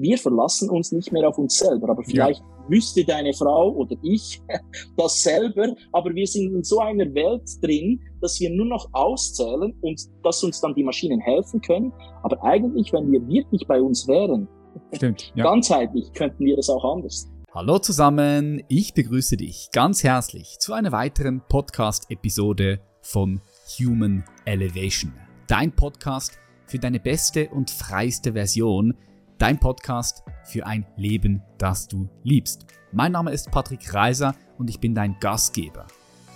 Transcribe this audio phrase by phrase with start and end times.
[0.00, 1.90] wir verlassen uns nicht mehr auf uns selber.
[1.90, 2.68] Aber vielleicht ja.
[2.68, 4.40] wüsste deine Frau oder ich
[4.96, 9.74] das selber, aber wir sind in so einer Welt drin, dass wir nur noch auszählen
[9.82, 11.92] und dass uns dann die Maschinen helfen können.
[12.22, 14.48] Aber eigentlich, wenn wir wirklich bei uns wären,
[14.92, 15.44] Stimmt, ja.
[15.44, 17.30] ganzheitlich, könnten wir das auch anders.
[17.52, 23.40] Hallo zusammen, ich begrüße dich ganz herzlich zu einer weiteren Podcast-Episode von
[23.78, 25.12] Human Elevation.
[25.48, 28.94] Dein Podcast für deine beste und freiste Version
[29.40, 32.66] dein Podcast für ein Leben, das du liebst.
[32.92, 35.86] Mein Name ist Patrick Reiser und ich bin dein Gastgeber.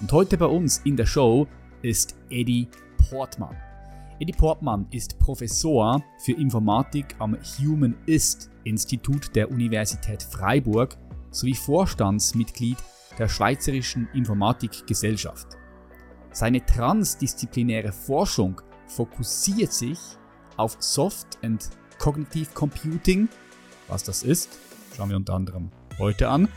[0.00, 1.46] Und heute bei uns in der Show
[1.82, 2.66] ist Eddie
[3.10, 3.54] Portmann.
[4.20, 10.96] Eddie Portmann ist Professor für Informatik am Humanist Institut der Universität Freiburg
[11.30, 12.78] sowie Vorstandsmitglied
[13.18, 15.48] der Schweizerischen Informatikgesellschaft.
[16.30, 19.98] Seine transdisziplinäre Forschung fokussiert sich
[20.56, 21.68] auf Soft- and
[22.04, 23.30] Cognitive Computing,
[23.88, 24.58] was das ist,
[24.94, 26.48] schauen wir unter anderem heute an,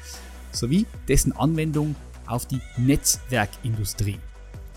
[0.51, 1.95] sowie dessen Anwendung
[2.25, 4.19] auf die Netzwerkindustrie.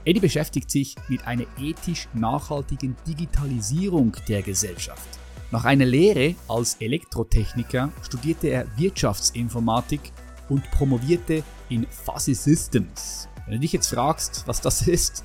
[0.04, 5.08] Eddie beschäftigt sich mit einer ethisch nachhaltigen Digitalisierung der Gesellschaft.
[5.50, 10.12] Nach einer Lehre als Elektrotechniker studierte er Wirtschaftsinformatik
[10.48, 13.26] und promovierte in Fuzzy Systems.
[13.46, 15.24] Wenn du dich jetzt fragst, was das ist,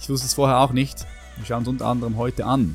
[0.00, 2.74] ich wusste es vorher auch nicht, wir schauen es unter anderem heute an.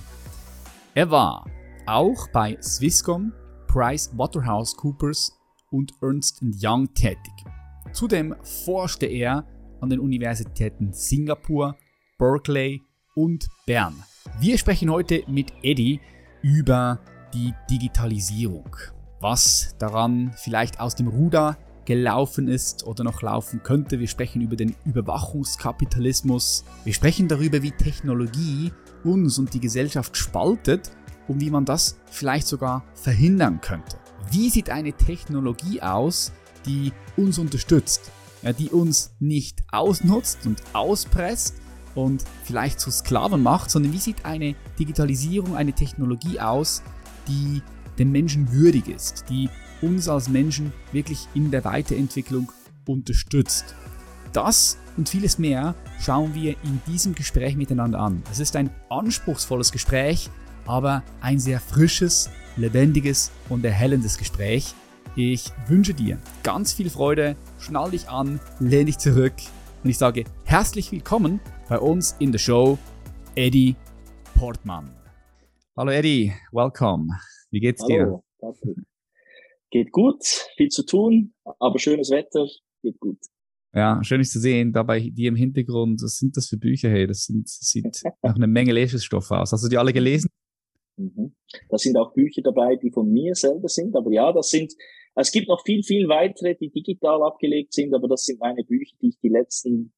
[0.93, 1.45] Er war
[1.89, 3.33] auch bei Swisscom,
[3.67, 5.35] Price Waterhouse Coopers
[5.71, 7.33] und Ernst Young tätig.
[7.93, 9.45] Zudem forschte er
[9.81, 11.75] an den Universitäten Singapur,
[12.19, 12.83] Berkeley
[13.15, 14.03] und Bern.
[14.39, 15.99] Wir sprechen heute mit Eddie
[16.43, 16.99] über
[17.33, 18.75] die Digitalisierung.
[19.19, 23.99] Was daran vielleicht aus dem Ruder gelaufen ist oder noch laufen könnte.
[23.99, 26.63] Wir sprechen über den Überwachungskapitalismus.
[26.83, 28.71] Wir sprechen darüber, wie Technologie
[29.03, 30.91] uns und die Gesellschaft spaltet
[31.29, 33.97] und wie man das vielleicht sogar verhindern könnte.
[34.31, 36.33] Wie sieht eine Technologie aus,
[36.65, 41.55] die uns unterstützt, ja, die uns nicht ausnutzt und auspresst
[41.95, 46.81] und vielleicht zu Sklaven macht, sondern wie sieht eine Digitalisierung, eine Technologie aus,
[47.27, 47.61] die
[47.97, 49.49] dem Menschen würdig ist, die
[49.81, 52.51] uns als Menschen wirklich in der Weiterentwicklung
[52.87, 53.75] unterstützt.
[54.33, 58.21] Das und vieles mehr schauen wir in diesem Gespräch miteinander an.
[58.31, 60.29] Es ist ein anspruchsvolles Gespräch,
[60.69, 64.75] aber ein sehr frisches, lebendiges und erhellendes Gespräch.
[65.15, 69.33] Ich wünsche dir ganz viel Freude, schnall dich an, lehn dich zurück
[69.83, 72.77] und ich sage herzlich willkommen bei uns in der Show,
[73.33, 73.75] Eddie
[74.35, 74.93] Portmann.
[75.75, 77.17] Hallo Eddie, welcome.
[77.49, 78.23] Wie geht's Hallo, dir?
[78.39, 78.77] Patrick.
[79.71, 80.23] Geht gut,
[80.55, 82.45] viel zu tun, aber schönes Wetter,
[82.83, 83.17] geht gut.
[83.73, 86.89] Ja, schön ist zu sehen, da bei dir im Hintergrund, was sind das für Bücher?
[86.89, 89.51] Hey, das, sind, das sieht nach einer Menge Lesestoff aus.
[89.51, 90.29] Hast du die alle gelesen?
[90.99, 91.33] Mhm.
[91.69, 94.73] Da sind auch Bücher dabei, die von mir selber sind, aber ja, das sind,
[95.15, 98.95] es gibt noch viel, viel weitere, die digital abgelegt sind, aber das sind meine Bücher,
[99.01, 99.93] die ich die letzten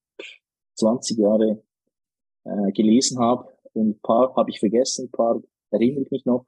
[0.74, 1.62] 20 Jahre
[2.44, 3.48] äh, gelesen habe.
[3.72, 6.46] Und ein paar habe ich vergessen, ein paar erinnere ich mich noch,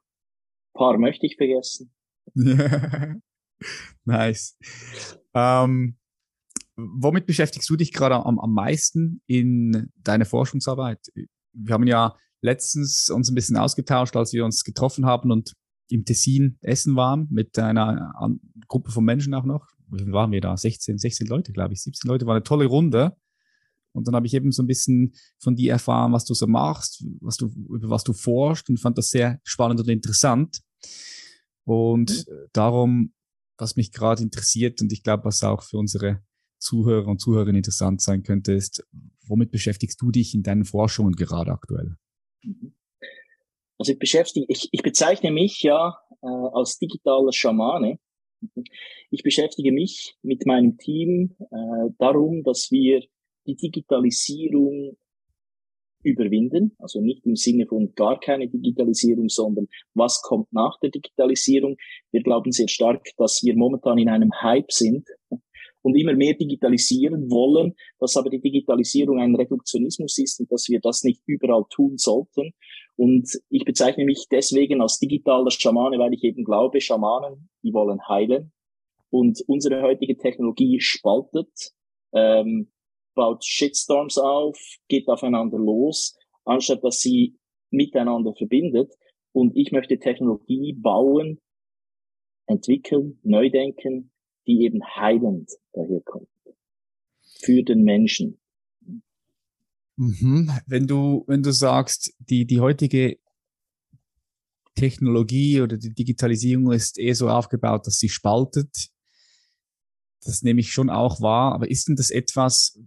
[0.73, 1.93] ein paar möchte ich vergessen.
[4.05, 4.57] nice.
[5.33, 5.97] Ähm,
[6.77, 10.99] womit beschäftigst du dich gerade am, am meisten in deiner Forschungsarbeit?
[11.53, 15.53] Wir haben ja letztens uns ein bisschen ausgetauscht, als wir uns getroffen haben und
[15.89, 18.13] im Tessin essen waren mit einer
[18.67, 19.67] Gruppe von Menschen auch noch.
[19.91, 20.57] Wie waren wir da?
[20.57, 22.25] 16, 16 Leute, glaube ich, 17 Leute.
[22.25, 23.15] War eine tolle Runde.
[23.93, 27.05] Und dann habe ich eben so ein bisschen von dir erfahren, was du so machst,
[27.21, 30.59] was du, über was du forschst und fand das sehr spannend und interessant.
[31.63, 32.33] Und mhm.
[32.51, 33.13] darum,
[33.57, 36.21] was mich gerade interessiert und ich glaube, was auch für unsere
[36.59, 38.83] Zuhörer und Zuhörerinnen interessant sein könnte, ist,
[39.27, 41.95] womit beschäftigst du dich in deinen Forschungen gerade aktuell?
[43.77, 47.99] Also ich beschäftige, ich, ich bezeichne mich ja äh, als digitaler Schamane.
[49.11, 53.01] Ich beschäftige mich mit meinem Team äh, darum, dass wir
[53.47, 54.97] die Digitalisierung
[56.03, 56.75] überwinden.
[56.79, 61.77] Also nicht im Sinne von gar keine Digitalisierung, sondern was kommt nach der Digitalisierung.
[62.11, 65.07] Wir glauben sehr stark, dass wir momentan in einem Hype sind
[65.85, 70.79] und immer mehr digitalisieren wollen, dass aber die Digitalisierung ein Reduktionismus ist und dass wir
[70.79, 72.53] das nicht überall tun sollten.
[72.95, 77.99] Und ich bezeichne mich deswegen als digitaler Schamane, weil ich eben glaube, Schamanen, die wollen
[78.07, 78.51] heilen.
[79.11, 81.51] Und unsere heutige Technologie spaltet,
[82.15, 82.71] ähm,
[83.13, 84.57] baut Shitstorms auf,
[84.87, 87.37] geht aufeinander los, anstatt dass sie
[87.69, 88.91] miteinander verbindet.
[89.33, 91.39] Und ich möchte Technologie bauen,
[92.47, 94.09] entwickeln, neu denken,
[94.47, 96.27] die eben heilend daherkommt.
[97.41, 98.39] Für den Menschen.
[99.97, 100.51] Mhm.
[100.67, 103.17] Wenn du, wenn du sagst, die, die heutige
[104.75, 108.89] Technologie oder die Digitalisierung ist eher so aufgebaut, dass sie spaltet.
[110.23, 111.53] Das nehme ich schon auch wahr.
[111.53, 112.79] Aber ist denn das etwas,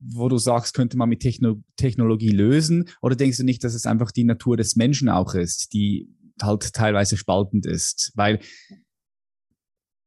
[0.00, 2.88] wo du sagst, könnte man mit Techno Technologie lösen?
[3.00, 6.08] Oder denkst du nicht, dass es einfach die Natur des Menschen auch ist, die
[6.42, 8.10] halt teilweise spaltend ist?
[8.16, 8.40] Weil,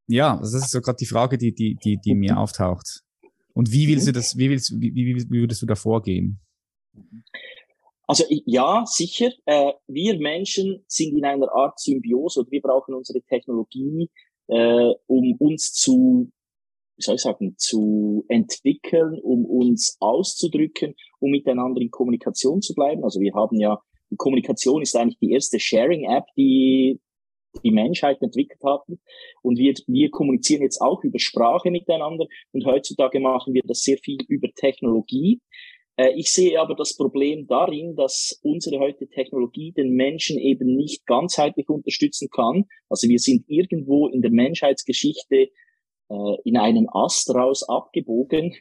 [0.08, 3.02] ja, das ist so gerade die Frage, die, die, die, die mir auftaucht.
[3.54, 6.40] Und wie willst du das, wie willst, wie, wie, wie würdest du da vorgehen?
[8.08, 9.32] Also ja, sicher.
[9.46, 14.10] Äh, wir Menschen sind in einer Art Symbiose und wir brauchen unsere Technologie,
[14.48, 16.32] äh, um uns zu
[16.98, 23.04] wie soll ich sagen, zu entwickeln, um uns auszudrücken, um miteinander in Kommunikation zu bleiben.
[23.04, 23.82] Also wir haben ja,
[24.12, 27.02] die Kommunikation ist eigentlich die erste Sharing-App, die
[27.64, 28.84] die Menschheit entwickelt hat.
[29.42, 32.26] Und wir, wir kommunizieren jetzt auch über Sprache miteinander.
[32.52, 35.42] Und heutzutage machen wir das sehr viel über Technologie.
[35.98, 41.06] Äh, ich sehe aber das Problem darin, dass unsere heutige Technologie den Menschen eben nicht
[41.06, 42.66] ganzheitlich unterstützen kann.
[42.90, 45.50] Also wir sind irgendwo in der Menschheitsgeschichte
[46.10, 48.56] äh, in einen Ast raus abgebogen.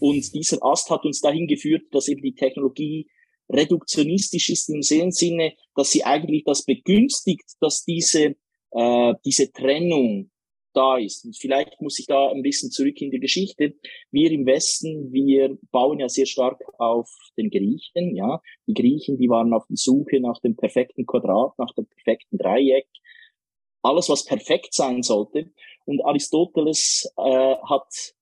[0.00, 3.08] Und dieser Ast hat uns dahin geführt, dass eben die Technologie
[3.52, 8.36] reduktionistisch ist im Sinne, dass sie eigentlich das begünstigt, dass diese,
[8.70, 10.30] äh, diese Trennung
[10.74, 11.24] da ist.
[11.24, 13.74] Und vielleicht muss ich da ein bisschen zurück in die Geschichte.
[14.10, 18.40] Wir im Westen, wir bauen ja sehr stark auf den Griechen, ja.
[18.66, 22.86] Die Griechen, die waren auf der Suche nach dem perfekten Quadrat, nach dem perfekten Dreieck.
[23.82, 25.50] Alles, was perfekt sein sollte.
[25.84, 28.14] Und Aristoteles äh, hat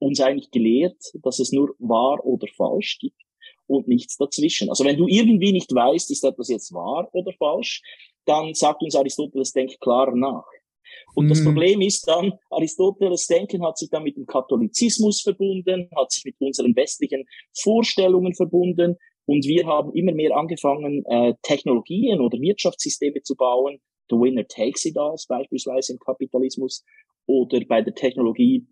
[0.00, 3.22] uns eigentlich gelehrt, dass es nur wahr oder falsch gibt
[3.70, 4.68] und nichts dazwischen.
[4.68, 7.82] Also wenn du irgendwie nicht weißt, ist etwas jetzt wahr oder falsch,
[8.26, 10.44] dann sagt uns Aristoteles, denk klar nach.
[11.14, 16.10] Und das Problem ist dann, Aristoteles Denken hat sich dann mit dem Katholizismus verbunden, hat
[16.10, 17.24] sich mit unseren westlichen
[17.56, 18.96] Vorstellungen verbunden
[19.26, 23.78] und wir haben immer mehr angefangen, äh, Technologien oder Wirtschaftssysteme zu bauen,
[24.08, 26.84] the winner takes it all, beispielsweise im Kapitalismus,
[27.26, 28.66] oder bei der Technologie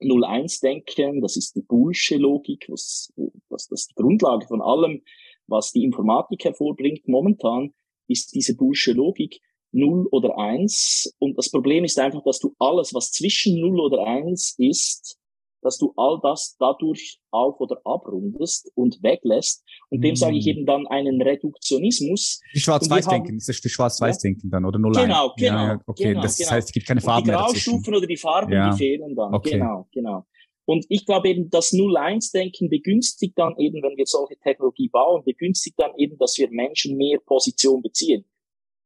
[0.00, 3.12] 01 denken, das ist die Bullsche Logik, was,
[3.48, 5.02] was das die Grundlage von allem,
[5.46, 7.74] was die Informatik hervorbringt momentan,
[8.08, 9.40] ist diese Bullsche Logik
[9.72, 11.16] 0 oder 1.
[11.18, 15.19] Und das Problem ist einfach, dass du alles, was zwischen 0 oder 1 ist,
[15.62, 19.64] dass du all das dadurch auf- oder abrundest und weglässt.
[19.90, 20.48] Und dem sage ich mm.
[20.48, 22.40] eben dann einen Reduktionismus.
[22.54, 24.50] Die Schwarz-Weiß-Denken, ist das die Schwarz-Weiß-Denken ja?
[24.50, 25.66] dann, oder null Genau, genau.
[25.66, 26.50] Ja, okay, genau, das genau.
[26.50, 28.70] heißt, es gibt keine Farben und Die Graustufen oder die Farben, ja.
[28.70, 29.34] die fehlen dann.
[29.34, 29.52] Okay.
[29.52, 30.26] Genau, genau.
[30.64, 35.76] Und ich glaube eben, das 0-1-Denken begünstigt dann eben, wenn wir solche Technologie bauen, begünstigt
[35.78, 38.24] dann eben, dass wir Menschen mehr Position beziehen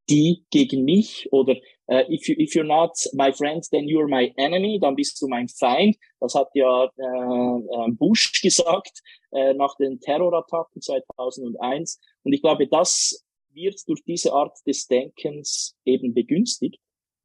[0.09, 1.57] die gegen mich oder
[1.91, 5.29] uh, if, you, if you're not my friend, then you're my enemy, dann bist du
[5.29, 5.97] mein Feind.
[6.21, 9.01] Das hat ja äh, Bush gesagt
[9.33, 12.01] äh, nach den Terrorattacken 2001.
[12.23, 16.79] Und ich glaube, das wird durch diese Art des Denkens eben begünstigt.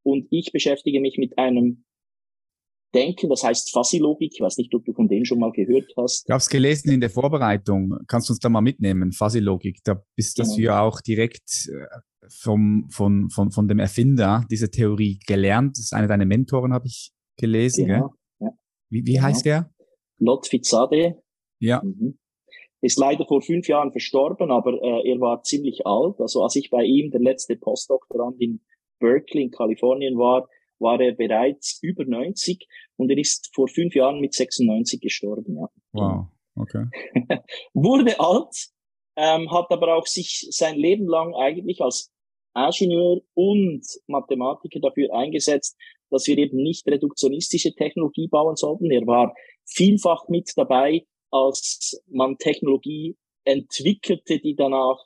[0.04, 1.86] Und ich beschäftige mich mit einem
[2.94, 4.32] Denken, das heißt Fuzzy-Logik.
[4.34, 6.26] Ich weiß nicht, ob du von dem schon mal gehört hast.
[6.26, 7.96] Ich habe es gelesen in der Vorbereitung.
[8.08, 9.12] Kannst du uns da mal mitnehmen?
[9.12, 10.66] Fuzzy-Logik, da bist das genau.
[10.66, 11.86] ja auch direkt äh,
[12.30, 15.78] vom, von, von, von dem Erfinder dieser Theorie gelernt.
[15.78, 17.88] Das ist einer deiner Mentoren, habe ich gelesen.
[17.88, 18.50] Genau, ja.
[18.90, 19.24] Wie, wie genau.
[19.24, 19.72] heißt der?
[20.18, 21.22] Lotfizade.
[21.60, 21.82] Ja.
[21.84, 22.18] Mhm.
[22.82, 26.20] Ist leider vor fünf Jahren verstorben, aber äh, er war ziemlich alt.
[26.20, 28.62] Also als ich bei ihm der letzte Postdoktorand in
[29.00, 30.48] Berkeley in Kalifornien war,
[30.80, 32.66] war er bereits über 90
[32.96, 35.58] und er ist vor fünf Jahren mit 96 gestorben.
[35.58, 35.70] Ja.
[35.92, 36.86] Wow, okay.
[37.74, 38.70] Wurde alt,
[39.18, 42.12] ähm, hat aber auch sich sein Leben lang eigentlich als
[42.56, 45.78] Ingenieur und Mathematiker dafür eingesetzt,
[46.10, 48.92] dass wir eben nicht reduktionistische Technologie bauen sollten.
[48.92, 49.34] Er war
[49.66, 53.16] vielfach mit dabei, als man Technologie
[53.46, 54.98] entwickelte, die danach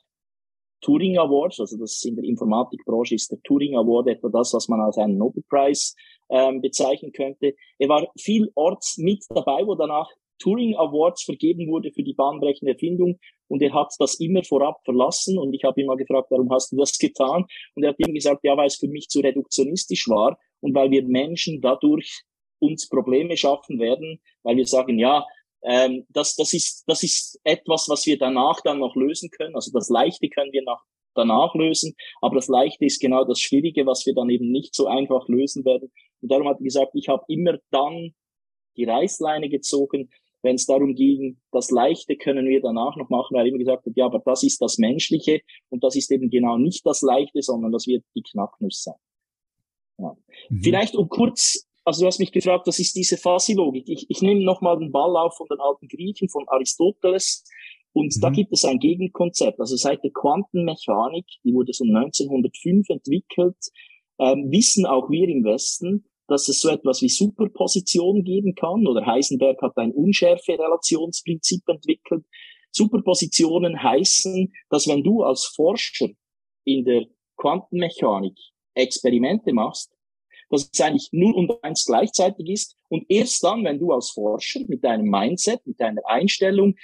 [0.80, 4.80] Turing Awards, also das in der Informatikbranche ist der Turing Award etwa das, was man
[4.80, 5.94] als einen Nobel Prize
[6.28, 7.54] ähm, bezeichnen könnte.
[7.78, 13.18] Er war vielorts mit dabei, wo danach Turing Awards vergeben wurde für die bahnbrechende Erfindung
[13.48, 16.72] und er hat das immer vorab verlassen und ich habe ihn mal gefragt, warum hast
[16.72, 17.44] du das getan?
[17.74, 20.90] Und er hat ihm gesagt, ja, weil es für mich zu reduktionistisch war und weil
[20.90, 22.22] wir Menschen dadurch
[22.58, 25.24] uns Probleme schaffen werden, weil wir sagen, ja,
[25.62, 29.54] ähm, das, das, ist, das ist etwas, was wir danach dann noch lösen können.
[29.54, 30.82] Also das Leichte können wir nach,
[31.14, 34.86] danach lösen, aber das Leichte ist genau das Schwierige, was wir dann eben nicht so
[34.86, 35.90] einfach lösen werden.
[36.20, 38.14] Und darum hat er gesagt, ich habe immer dann
[38.76, 40.10] die Reißleine gezogen,
[40.44, 43.86] wenn es darum ging, das Leichte können wir danach noch machen, weil er immer gesagt
[43.86, 47.40] hat, ja, aber das ist das Menschliche und das ist eben genau nicht das Leichte,
[47.40, 48.94] sondern das wird die Knacknuss sein.
[49.98, 50.14] Ja.
[50.50, 50.60] Mhm.
[50.62, 53.88] Vielleicht um kurz, also du hast mich gefragt, was ist diese Fasi-Logik?
[53.88, 57.44] Ich, ich nehme nochmal den Ball auf von den alten Griechen, von Aristoteles.
[57.94, 58.20] Und mhm.
[58.20, 59.58] da gibt es ein Gegenkonzept.
[59.60, 63.56] Also seit der Quantenmechanik, die wurde so 1905 entwickelt,
[64.18, 68.86] ähm, wissen auch wir im Westen, dass es so etwas wie Superposition geben kann.
[68.86, 72.24] Oder Heisenberg hat ein Unschärfe-Relationsprinzip entwickelt.
[72.70, 76.08] Superpositionen heißen, dass wenn du als Forscher
[76.64, 78.36] in der Quantenmechanik
[78.74, 79.92] Experimente machst,
[80.50, 82.76] dass es eigentlich 0 und 1 gleichzeitig ist.
[82.88, 86.74] Und erst dann, wenn du als Forscher mit deinem Mindset, mit deiner Einstellung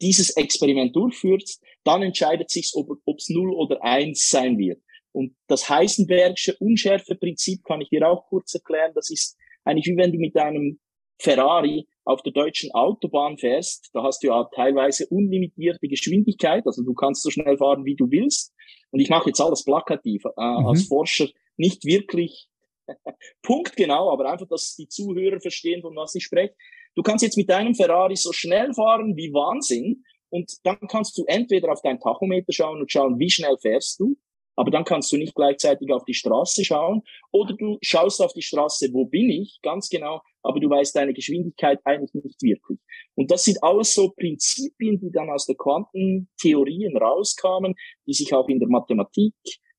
[0.00, 4.80] dieses Experiment durchführst, dann entscheidet sich, ob es 0 oder 1 sein wird.
[5.18, 8.92] Und das Heisenbergsche Unschärfeprinzip kann ich dir auch kurz erklären.
[8.94, 10.78] Das ist eigentlich wie wenn du mit einem
[11.20, 13.90] Ferrari auf der deutschen Autobahn fährst.
[13.92, 16.64] Da hast du ja teilweise unlimitierte Geschwindigkeit.
[16.66, 18.54] Also du kannst so schnell fahren, wie du willst.
[18.92, 20.22] Und ich mache jetzt alles plakativ.
[20.24, 20.66] Äh, mhm.
[20.68, 22.48] Als Forscher nicht wirklich
[23.42, 26.54] punktgenau, aber einfach, dass die Zuhörer verstehen, von was ich spreche.
[26.94, 30.04] Du kannst jetzt mit deinem Ferrari so schnell fahren wie Wahnsinn.
[30.30, 34.16] Und dann kannst du entweder auf dein Tachometer schauen und schauen, wie schnell fährst du
[34.58, 38.42] aber dann kannst du nicht gleichzeitig auf die Straße schauen oder du schaust auf die
[38.42, 42.80] Straße, wo bin ich, ganz genau, aber du weißt deine Geschwindigkeit eigentlich nicht wirklich.
[43.14, 48.48] Und das sind alles so Prinzipien, die dann aus der Quantentheorien rauskamen, die sich auch
[48.48, 49.34] in der Mathematik,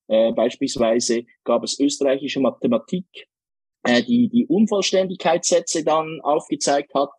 [0.08, 3.06] äh, beispielsweise gab es österreichische Mathematik,
[3.82, 7.12] äh, die die Unvollständigkeitssätze dann aufgezeigt hat.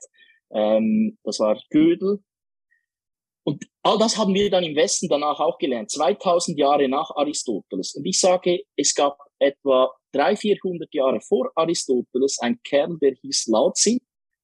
[0.51, 2.23] Ähm, das war Gödel,
[3.43, 7.95] und all das haben wir dann im Westen danach auch gelernt, 2000 Jahre nach Aristoteles.
[7.95, 13.47] Und ich sage, es gab etwa 300, 400 Jahre vor Aristoteles ein Kerl, der hieß
[13.47, 13.97] Lao Tse,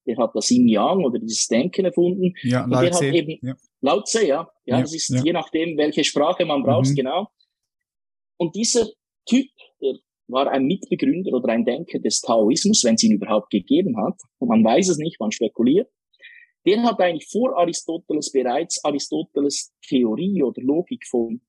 [0.06, 2.32] der hat das Yin Yang oder dieses Denken erfunden.
[2.42, 3.06] Ja, und Lao der Tse.
[3.06, 3.56] hat eben, ja.
[3.80, 4.50] Lao Tse, ja.
[4.66, 4.76] ja.
[4.76, 5.22] Ja, das ist ja.
[5.22, 6.96] je nachdem, welche Sprache man braucht, mhm.
[6.96, 7.28] genau.
[8.36, 8.86] Und dieser
[9.26, 9.46] Typ,
[9.80, 9.94] der
[10.26, 14.18] war ein Mitbegründer oder ein Denker des Taoismus, wenn es ihn überhaupt gegeben hat.
[14.38, 15.88] Und man weiß es nicht, man spekuliert
[16.66, 21.40] der hat eigentlich vor Aristoteles bereits Aristoteles Theorie oder Logik von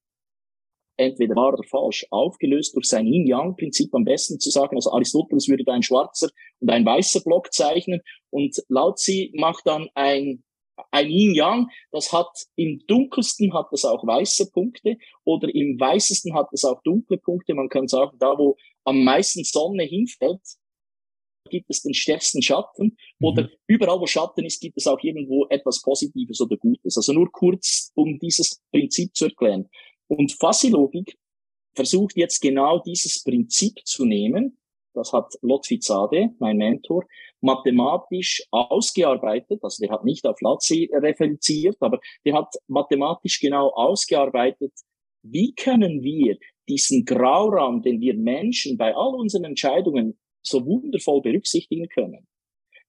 [0.98, 4.76] entweder wahr oder falsch aufgelöst durch sein Yin-Yang-Prinzip am besten zu sagen.
[4.76, 9.66] Also Aristoteles würde da ein schwarzer und ein weißer Block zeichnen und Lao Tzu macht
[9.66, 10.44] dann ein
[10.92, 16.48] ein Yin-Yang, das hat im dunkelsten hat das auch weiße Punkte oder im weißesten hat
[16.54, 17.54] es auch dunkle Punkte.
[17.54, 20.42] Man kann sagen, da wo am meisten Sonne hinfällt,
[21.50, 23.28] gibt es den stärksten Schatten mhm.
[23.28, 26.98] oder überall, wo Schatten ist, gibt es auch irgendwo etwas Positives oder Gutes.
[26.98, 29.70] Also nur kurz, um dieses Prinzip zu erklären.
[30.08, 31.18] Und Fassilogik
[31.74, 34.58] versucht jetzt genau dieses Prinzip zu nehmen.
[34.94, 37.06] Das hat Lotfi Zade, mein Mentor,
[37.42, 39.60] mathematisch ausgearbeitet.
[39.64, 44.74] Also der hat nicht auf Lazzi referenziert, aber der hat mathematisch genau ausgearbeitet,
[45.22, 46.38] wie können wir
[46.68, 52.28] diesen Grauraum, den wir Menschen bei all unseren Entscheidungen so wundervoll berücksichtigen können.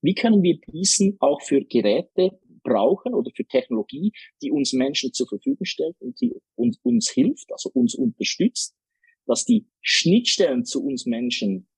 [0.02, 5.28] Wie können wir diesen auch für Geräte brauchen oder für Technologie, die uns Menschen zur
[5.28, 8.74] Verfügung stellt und die uns, uns hilft, also uns unterstützt,
[9.26, 11.68] dass die Schnittstellen zu uns Menschen,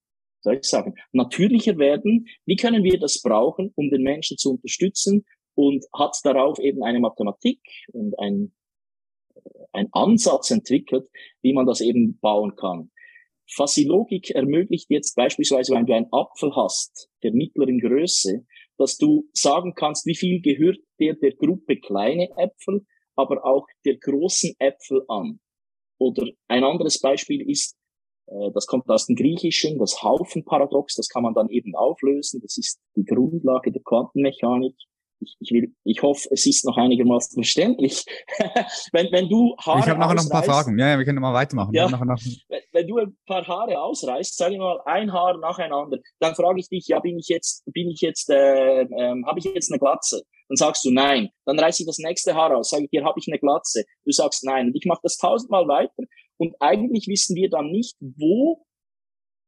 [0.41, 2.27] soll ich sagen, natürlicher werden?
[2.47, 5.25] Wie können wir das brauchen, um den Menschen zu unterstützen?
[5.55, 7.61] Und hat darauf eben eine Mathematik
[7.93, 8.53] und ein,
[9.73, 11.09] ein Ansatz entwickelt,
[11.43, 12.91] wie man das eben bauen kann.
[13.51, 18.45] Fassilogik ermöglicht jetzt beispielsweise, wenn du einen Apfel hast, der mittleren Größe,
[18.79, 23.99] dass du sagen kannst, wie viel gehört der der Gruppe kleine Äpfel, aber auch der
[23.99, 25.41] großen Äpfel an.
[25.99, 27.77] Oder ein anderes Beispiel ist,
[28.27, 32.57] äh, das kommt aus dem Griechischen, das Haufenparadox, das kann man dann eben auflösen, das
[32.57, 34.75] ist die Grundlage der Quantenmechanik
[35.23, 38.05] ich, ich, will, ich hoffe, es ist noch einigermaßen verständlich.
[38.93, 40.79] wenn, wenn du Haare Ich habe nachher noch ein paar Fragen.
[40.79, 41.73] Ja, ja wir können mal weitermachen.
[41.73, 42.21] Ja, nachher noch...
[42.83, 46.61] wenn, wenn du ein paar Haare ausreißt, sage ich mal ein Haar nacheinander, dann frage
[46.61, 49.79] ich dich, ja, bin ich jetzt, bin ich jetzt, äh, äh, habe ich jetzt eine
[49.79, 50.23] Glatze?
[50.49, 51.31] Dann sagst du nein.
[51.45, 53.85] Dann reiße ich das nächste Haar aus, sage ich dir, habe ich eine Glatze?
[54.05, 54.69] Du sagst nein.
[54.69, 56.05] Und ich mache das tausendmal weiter.
[56.37, 58.65] Und eigentlich wissen wir dann nicht, wo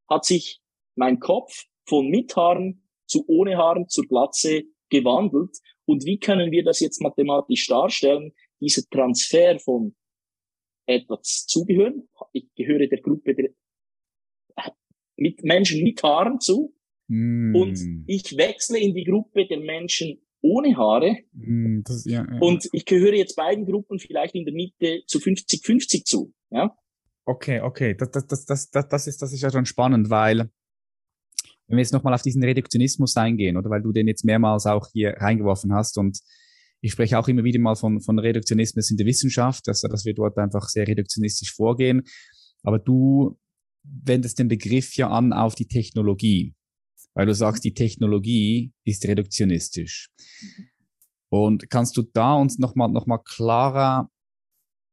[0.08, 0.60] hat sich
[0.94, 5.56] mein Kopf von mit Haaren zu ohne Haaren zur Glatze gewandelt.
[5.86, 8.32] Und wie können wir das jetzt mathematisch darstellen?
[8.60, 9.94] Dieser Transfer von
[10.86, 12.08] etwas zugehören.
[12.32, 13.50] Ich gehöre der Gruppe der
[15.16, 16.74] mit Menschen mit Haaren zu.
[17.08, 17.54] Mm.
[17.54, 21.18] Und ich wechsle in die Gruppe der Menschen ohne Haare.
[21.32, 22.38] Mm, das, ja, ja.
[22.40, 26.34] Und ich gehöre jetzt beiden Gruppen vielleicht in der Mitte zu 50-50 zu.
[26.50, 26.76] Ja?
[27.24, 27.94] Okay, okay.
[27.94, 30.50] Das, das, das, das, das, ist, das ist ja schon spannend, weil
[31.66, 34.86] wenn wir jetzt nochmal auf diesen Reduktionismus eingehen, oder weil du den jetzt mehrmals auch
[34.92, 36.18] hier reingeworfen hast und
[36.84, 40.12] ich spreche auch immer wieder mal von, von Reduktionismus in der Wissenschaft, dass, dass wir
[40.12, 42.02] dort einfach sehr reduktionistisch vorgehen.
[42.62, 43.38] Aber du
[43.82, 46.54] wendest den Begriff ja an auf die Technologie,
[47.14, 50.10] weil du sagst, die Technologie ist reduktionistisch.
[51.30, 54.10] Und kannst du da uns nochmal noch mal klarer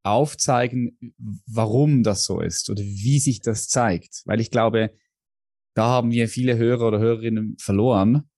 [0.03, 0.97] aufzeigen,
[1.45, 4.21] warum das so ist oder wie sich das zeigt?
[4.23, 4.95] Weil ich glaube,
[5.75, 8.29] da haben wir viele Hörer oder Hörerinnen verloren.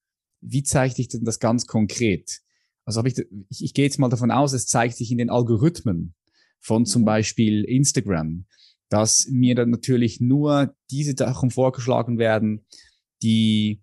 [0.42, 2.43] Wie zeigt sich denn das ganz konkret?
[2.86, 3.18] Also habe ich,
[3.50, 6.16] ich, ich gehe jetzt mal davon aus, es zeigt sich in den Algorithmen
[6.60, 7.06] von zum mhm.
[7.06, 8.46] Beispiel Instagram,
[8.90, 12.66] dass mir dann natürlich nur diese Sachen vorgeschlagen werden,
[13.22, 13.82] die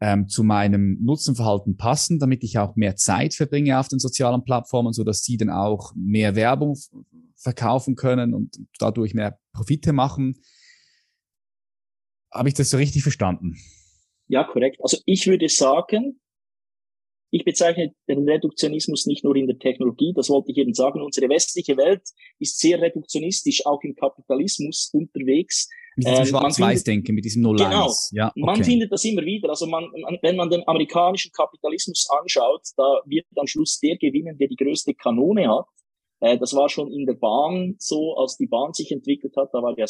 [0.00, 4.92] ähm, zu meinem Nutzenverhalten passen, damit ich auch mehr Zeit verbringe auf den sozialen Plattformen,
[4.92, 6.76] so dass sie dann auch mehr Werbung
[7.36, 10.40] verkaufen können und dadurch mehr Profite machen.
[12.32, 13.56] Habe ich das so richtig verstanden?
[14.26, 14.78] Ja, korrekt.
[14.82, 16.20] Also ich würde sagen,
[17.34, 21.02] ich bezeichne den Reduktionismus nicht nur in der Technologie, das wollte ich eben sagen.
[21.02, 22.02] Unsere westliche Welt
[22.38, 25.68] ist sehr reduktionistisch, auch im Kapitalismus unterwegs.
[25.96, 27.90] Mit diesem ähm, Schwarz-Weiß-Denken, mit diesem Null Genau.
[28.12, 28.40] Ja, okay.
[28.40, 29.48] Man findet das immer wieder.
[29.48, 34.38] Also man, man, wenn man den amerikanischen Kapitalismus anschaut, da wird am Schluss der gewinnen,
[34.38, 35.66] der die größte Kanone hat.
[36.20, 39.48] Äh, das war schon in der Bahn so, als die Bahn sich entwickelt hat.
[39.52, 39.86] Da war ja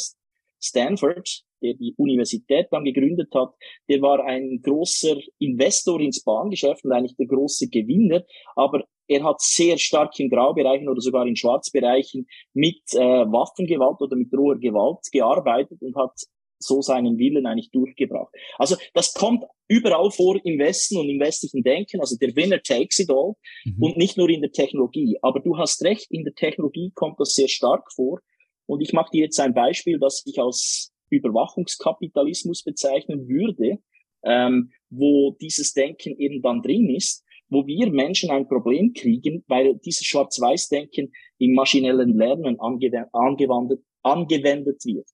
[0.61, 3.53] Stanford, der die Universität dann gegründet hat,
[3.89, 8.23] der war ein großer Investor ins Bahngeschäft und eigentlich der große Gewinner,
[8.55, 14.15] aber er hat sehr stark in Graubereichen oder sogar in Schwarzbereichen mit äh, Waffengewalt oder
[14.15, 16.13] mit roher Gewalt gearbeitet und hat
[16.59, 18.33] so seinen Willen eigentlich durchgebracht.
[18.57, 21.99] Also das kommt überall vor im Westen und im westlichen Denken.
[21.99, 23.33] Also der Winner takes it all
[23.65, 23.83] mhm.
[23.83, 25.17] und nicht nur in der Technologie.
[25.21, 28.19] Aber du hast recht, in der Technologie kommt das sehr stark vor.
[28.67, 33.79] Und ich mache dir jetzt ein Beispiel, das ich als Überwachungskapitalismus bezeichnen würde,
[34.23, 39.77] ähm, wo dieses Denken eben dann drin ist, wo wir Menschen ein Problem kriegen, weil
[39.85, 45.07] dieses Schwarz-Weiß-Denken im maschinellen Lernen angewendet, angewendet wird.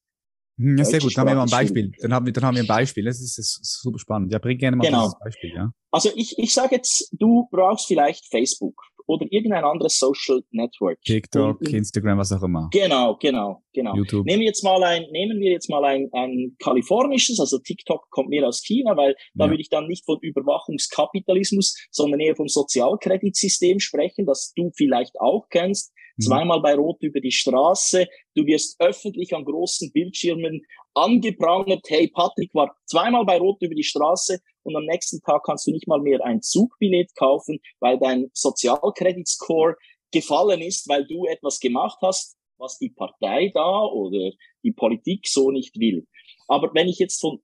[0.58, 1.17] Hm, ja, sehr gut.
[1.17, 1.91] Dann haben wir mal ein Beispiel.
[2.00, 3.03] Dann haben wir, dann haben wir ein Beispiel.
[3.05, 4.31] Das ist, das ist super spannend.
[4.31, 5.03] Ja, bring gerne mal genau.
[5.03, 5.72] dieses Beispiel, ja.
[5.91, 11.01] Also ich, ich sage jetzt, du brauchst vielleicht Facebook oder irgendein anderes Social Network.
[11.01, 12.70] TikTok, und, Instagram, was auch immer.
[12.72, 13.96] Genau, genau, genau.
[13.96, 14.25] YouTube.
[14.25, 18.29] Nehmen wir jetzt mal ein, nehmen wir jetzt mal ein, ein kalifornisches, also TikTok kommt
[18.29, 19.51] mehr aus China, weil da ja.
[19.51, 25.47] würde ich dann nicht von Überwachungskapitalismus, sondern eher vom Sozialkreditsystem sprechen, das du vielleicht auch
[25.49, 25.93] kennst.
[26.17, 26.23] Mhm.
[26.23, 28.08] Zweimal bei Rot über die Straße.
[28.36, 30.62] Du wirst öffentlich an großen Bildschirmen
[30.93, 31.86] angeprangert.
[31.88, 35.71] Hey, Patrick war zweimal bei Rot über die Straße und am nächsten Tag kannst du
[35.71, 39.75] nicht mal mehr ein Zugbillett kaufen, weil dein Sozialkreditscore
[40.12, 44.32] gefallen ist, weil du etwas gemacht hast, was die Partei da oder
[44.63, 46.06] die Politik so nicht will.
[46.47, 47.39] Aber wenn ich jetzt von,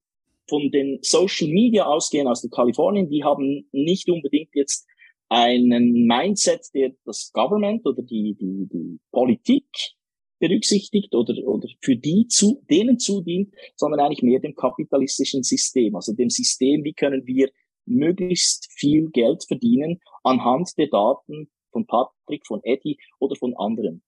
[0.47, 4.85] von den Social Media ausgehe aus der Kalifornien, die haben nicht unbedingt jetzt
[5.29, 9.65] einen Mindset, der das Government oder die, die, die Politik
[10.39, 16.13] berücksichtigt oder, oder für die zu, denen zudient, sondern eigentlich mehr dem kapitalistischen System, also
[16.13, 17.49] dem System, wie können wir
[17.85, 24.03] möglichst viel Geld verdienen anhand der Daten von Patrick, von Eddie oder von anderen.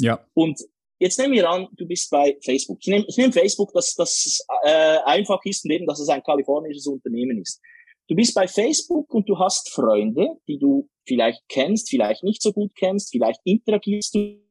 [0.00, 0.24] Ja.
[0.34, 0.60] Und
[0.98, 2.78] jetzt nehmen wir an, du bist bei Facebook.
[2.80, 6.22] Ich nehme, ich nehme Facebook, dass das äh, einfach ist und eben, dass es ein
[6.22, 7.60] kalifornisches Unternehmen ist.
[8.08, 12.52] Du bist bei Facebook und du hast Freunde, die du vielleicht kennst, vielleicht nicht so
[12.52, 14.43] gut kennst, vielleicht interagierst du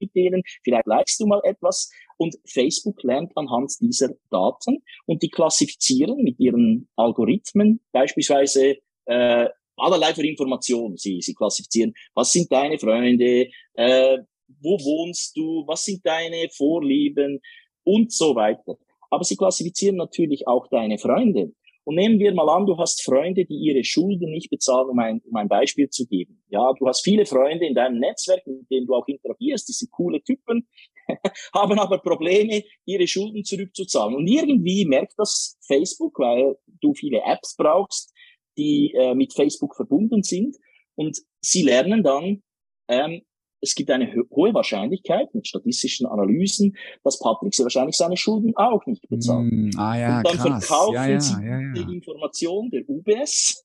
[0.00, 5.28] mit denen, vielleicht likest du mal etwas und Facebook lernt anhand dieser Daten und die
[5.28, 10.96] klassifizieren mit ihren Algorithmen beispielsweise äh, allerlei für Informationen.
[10.96, 14.18] Sie, sie klassifizieren, was sind deine Freunde, äh,
[14.60, 17.40] wo wohnst du, was sind deine Vorlieben
[17.84, 18.76] und so weiter.
[19.10, 21.52] Aber sie klassifizieren natürlich auch deine Freunde.
[21.86, 25.20] Und nehmen wir mal an, du hast Freunde, die ihre Schulden nicht bezahlen, um ein,
[25.24, 26.42] um ein Beispiel zu geben.
[26.48, 29.92] Ja, du hast viele Freunde in deinem Netzwerk, mit denen du auch interagierst, die sind
[29.92, 30.66] coole Typen,
[31.54, 34.16] haben aber Probleme, ihre Schulden zurückzuzahlen.
[34.16, 38.12] Und irgendwie merkt das Facebook, weil du viele Apps brauchst,
[38.58, 40.56] die äh, mit Facebook verbunden sind.
[40.96, 42.42] Und sie lernen dann,
[42.88, 43.22] ähm,
[43.66, 48.84] es gibt eine hohe Wahrscheinlichkeit mit statistischen Analysen, dass Patrick sehr wahrscheinlich seine Schulden auch
[48.86, 49.50] nicht bezahlt.
[49.50, 50.66] Mm, ah ja, und dann krass.
[50.66, 53.64] verkaufen ja, ja, sie die Information der UBS,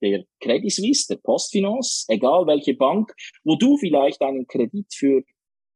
[0.00, 3.12] der Credit Suisse, der Postfinance, egal welche Bank,
[3.44, 5.22] wo du vielleicht einen Kredit für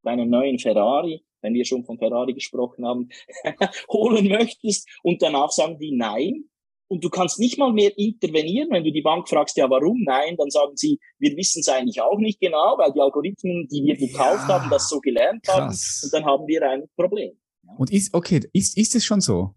[0.03, 3.09] deinen neuen Ferrari, wenn wir schon von Ferrari gesprochen haben,
[3.91, 6.45] holen möchtest und danach sagen die nein,
[6.89, 10.03] und du kannst nicht mal mehr intervenieren, wenn du die Bank fragst, ja, warum?
[10.05, 13.85] Nein, dann sagen sie, wir wissen es eigentlich auch nicht genau, weil die Algorithmen, die
[13.85, 16.01] wir gekauft ja, haben, das so gelernt krass.
[16.03, 16.07] haben.
[16.07, 17.33] Und dann haben wir ein Problem.
[17.79, 19.55] Und ist, okay, ist, ist es schon so?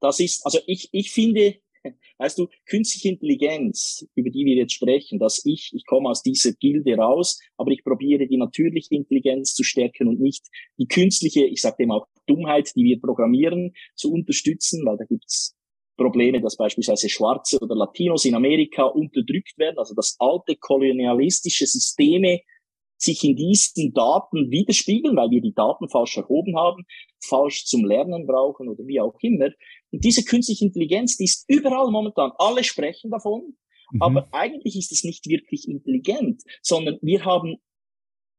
[0.00, 1.56] Das ist, also ich, ich finde,
[2.18, 6.52] weißt du, künstliche Intelligenz, über die wir jetzt sprechen, dass ich, ich komme aus dieser
[6.54, 10.46] Gilde raus, aber ich probiere die natürliche Intelligenz zu stärken und nicht
[10.78, 15.54] die künstliche, ich sage dem auch Dummheit, die wir programmieren, zu unterstützen, weil da gibt's
[16.00, 22.40] Probleme, dass beispielsweise Schwarze oder Latinos in Amerika unterdrückt werden, also dass alte kolonialistische Systeme
[22.96, 26.84] sich in diesen Daten widerspiegeln, weil wir die Daten falsch erhoben haben,
[27.22, 29.50] falsch zum Lernen brauchen oder wie auch immer.
[29.90, 32.32] Und diese künstliche Intelligenz, die ist überall momentan.
[32.38, 33.56] Alle sprechen davon,
[33.92, 34.02] mhm.
[34.02, 37.56] aber eigentlich ist es nicht wirklich intelligent, sondern wir haben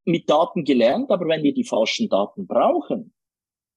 [0.05, 3.13] mit Daten gelernt, aber wenn wir die falschen Daten brauchen,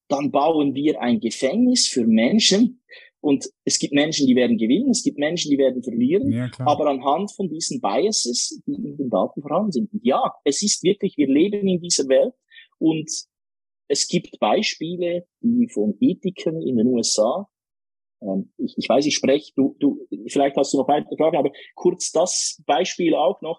[0.09, 2.83] dann bauen wir ein Gefängnis für Menschen,
[3.24, 6.90] und es gibt Menschen, die werden gewinnen, es gibt Menschen, die werden verlieren, ja, aber
[6.90, 9.88] anhand von diesen Biases, die in den Daten vorhanden sind.
[10.02, 12.34] Ja, es ist wirklich, wir leben in dieser Welt
[12.78, 13.10] und
[13.88, 17.48] es gibt Beispiele, die von Ethiken in den USA,
[18.20, 21.50] ähm, ich, ich weiß, ich spreche, du, du, vielleicht hast du noch weitere Fragen, aber
[21.74, 23.58] kurz das Beispiel auch noch.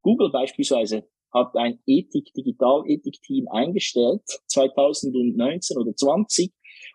[0.00, 6.52] Google beispielsweise hat ein Ethik, Digital-Ethik-Team eingestellt, 2019 oder 20,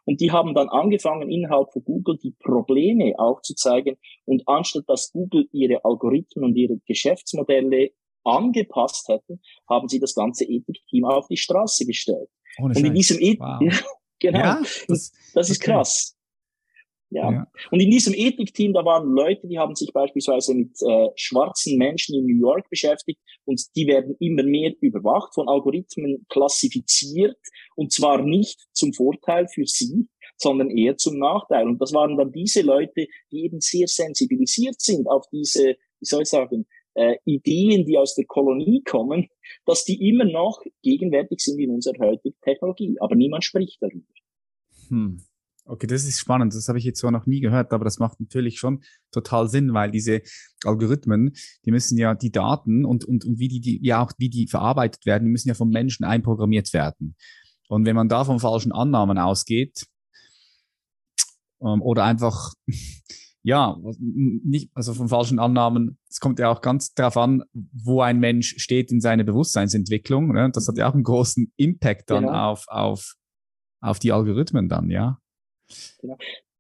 [0.08, 3.98] und die haben dann angefangen, innerhalb von Google die Probleme aufzuzeigen.
[4.24, 7.92] Und anstatt dass Google ihre Algorithmen und ihre Geschäftsmodelle
[8.24, 12.30] angepasst hätten, haben sie das ganze Ethikteam auf die Straße gestellt.
[12.58, 13.60] Ohne und in diesem Ethik, wow.
[14.20, 15.72] genau, ja, das, das ist okay.
[15.74, 16.17] krass.
[17.10, 17.32] Ja.
[17.32, 17.48] ja.
[17.72, 22.16] Und in diesem Ethikteam, da waren Leute, die haben sich beispielsweise mit äh, schwarzen Menschen
[22.16, 27.38] in New York beschäftigt und die werden immer mehr überwacht, von Algorithmen klassifiziert
[27.76, 31.68] und zwar nicht zum Vorteil für sie, sondern eher zum Nachteil.
[31.68, 36.24] Und das waren dann diese Leute, die eben sehr sensibilisiert sind auf diese, wie soll
[36.24, 39.30] ich sagen, äh, Ideen, die aus der Kolonie kommen,
[39.66, 42.98] dass die immer noch gegenwärtig sind in unserer heutigen Technologie.
[43.00, 44.14] Aber niemand spricht darüber.
[44.90, 45.22] Hm.
[45.70, 46.56] Okay, das ist spannend.
[46.56, 49.74] Das habe ich jetzt zwar noch nie gehört, aber das macht natürlich schon total Sinn,
[49.74, 50.22] weil diese
[50.64, 51.34] Algorithmen,
[51.66, 54.48] die müssen ja die Daten und, und, und wie die, die, ja auch wie die
[54.48, 57.16] verarbeitet werden, die müssen ja vom Menschen einprogrammiert werden.
[57.68, 59.86] Und wenn man da von falschen Annahmen ausgeht,
[61.62, 62.54] ähm, oder einfach,
[63.44, 68.20] ja, nicht, also von falschen Annahmen, es kommt ja auch ganz darauf an, wo ein
[68.20, 70.32] Mensch steht in seiner Bewusstseinsentwicklung.
[70.32, 70.50] Ne?
[70.54, 72.52] Das hat ja auch einen großen Impact dann genau.
[72.52, 73.16] auf, auf,
[73.82, 75.20] auf die Algorithmen dann, ja.
[76.02, 76.18] Genau.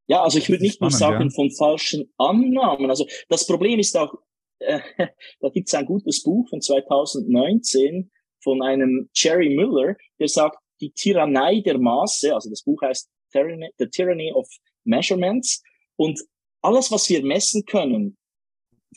[0.07, 1.29] Ja, also ich würde nicht nur sagen ja.
[1.29, 2.89] von falschen Annahmen.
[2.89, 4.13] Also das Problem ist auch,
[4.59, 4.79] äh,
[5.41, 8.09] da gibt es ein gutes Buch von 2019
[8.41, 13.87] von einem Jerry Müller, der sagt, die Tyrannei der Maße, also das Buch heißt The
[13.89, 14.47] Tyranny of
[14.83, 15.61] Measurements.
[15.95, 16.21] Und
[16.61, 18.17] alles, was wir messen können,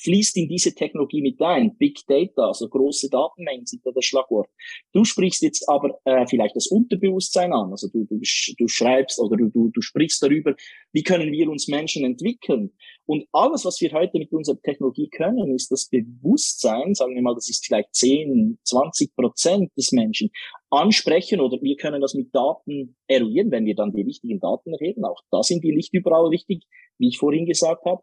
[0.02, 1.76] fließt in diese Technologie mit ein.
[1.76, 4.48] Big Data, also große Datenmengen sind da das Schlagwort.
[4.92, 7.70] Du sprichst jetzt aber äh, vielleicht das Unterbewusstsein an.
[7.70, 10.54] Also du, du, du schreibst oder du, du, du sprichst darüber,
[10.92, 12.72] wie können wir uns Menschen entwickeln.
[13.06, 17.34] Und alles, was wir heute mit unserer Technologie können, ist das Bewusstsein, sagen wir mal,
[17.34, 20.30] das ist vielleicht 10, 20 Prozent des Menschen,
[20.70, 25.04] ansprechen oder wir können das mit Daten eruieren, wenn wir dann die richtigen Daten erheben.
[25.04, 26.62] Auch da sind die nicht überall wichtig,
[26.98, 28.02] wie ich vorhin gesagt habe.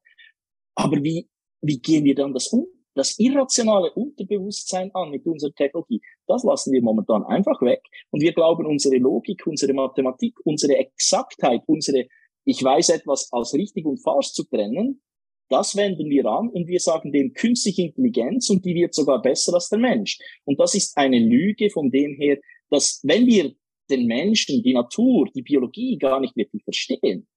[0.75, 1.29] Aber wie
[1.67, 2.67] wie gehen wir dann das um?
[2.95, 6.01] Das irrationale Unterbewusstsein an mit unserer Technologie.
[6.25, 7.81] Das lassen wir momentan einfach weg.
[8.09, 12.07] Und wir glauben, unsere Logik, unsere Mathematik, unsere Exaktheit, unsere,
[12.43, 15.01] ich weiß etwas als richtig und falsch zu trennen,
[15.49, 19.53] das wenden wir an und wir sagen dem künstliche Intelligenz und die wird sogar besser
[19.53, 20.17] als der Mensch.
[20.43, 22.37] Und das ist eine Lüge von dem her,
[22.69, 23.53] dass wenn wir
[23.89, 27.27] den Menschen, die Natur, die Biologie gar nicht wirklich verstehen,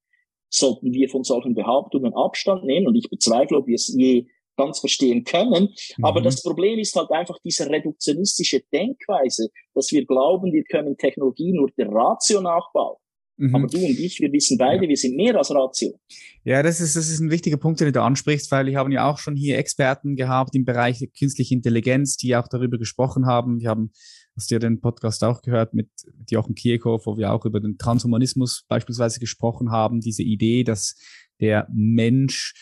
[0.50, 2.86] sollten wir von solchen Behauptungen Abstand nehmen.
[2.86, 5.70] Und ich bezweifle, ob wir es je ganz verstehen können.
[5.96, 6.04] Mhm.
[6.04, 11.52] Aber das Problem ist halt einfach diese reduktionistische Denkweise, dass wir glauben, wir können Technologie
[11.52, 12.96] nur der Ratio nachbauen.
[13.38, 13.54] Mhm.
[13.54, 14.88] Aber du und ich, wir wissen beide, ja.
[14.88, 15.98] wir sind mehr als Ratio.
[16.44, 19.10] Ja, das ist, das ist ein wichtiger Punkt, den du ansprichst, weil wir haben ja
[19.10, 23.60] auch schon hier Experten gehabt im Bereich der künstlichen Intelligenz, die auch darüber gesprochen haben.
[23.60, 23.92] Wir haben
[24.40, 25.90] Hast du ja den Podcast auch gehört mit,
[26.30, 30.96] Jochen Kierkow, wo wir auch über den Transhumanismus beispielsweise gesprochen haben, diese Idee, dass
[31.40, 32.54] der Mensch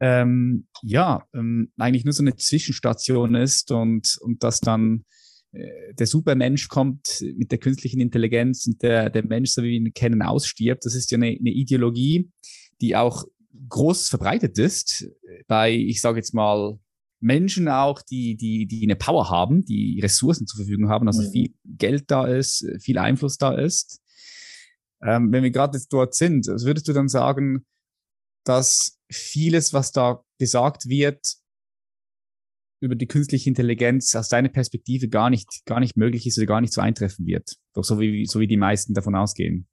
[0.00, 5.06] ähm, ja ähm, eigentlich nur so eine Zwischenstation ist und, und dass dann
[5.52, 9.78] äh, der Supermensch kommt mit der künstlichen Intelligenz und der, der Mensch, so wie wir
[9.78, 10.84] ihn kennen, ausstirbt.
[10.84, 12.30] Das ist ja eine, eine Ideologie,
[12.82, 13.24] die auch
[13.70, 15.08] groß verbreitet ist
[15.46, 16.78] bei, ich sage jetzt mal,
[17.20, 21.32] Menschen auch, die, die, die eine Power haben, die Ressourcen zur Verfügung haben, also mhm.
[21.32, 24.00] viel Geld da ist, viel Einfluss da ist.
[25.02, 27.66] Ähm, wenn wir gerade jetzt dort sind, also würdest du dann sagen,
[28.44, 31.36] dass vieles, was da gesagt wird,
[32.80, 36.60] über die künstliche Intelligenz aus deiner Perspektive gar nicht, gar nicht möglich ist oder gar
[36.60, 37.56] nicht so eintreffen wird.
[37.74, 39.66] Doch so wie, so wie die meisten davon ausgehen.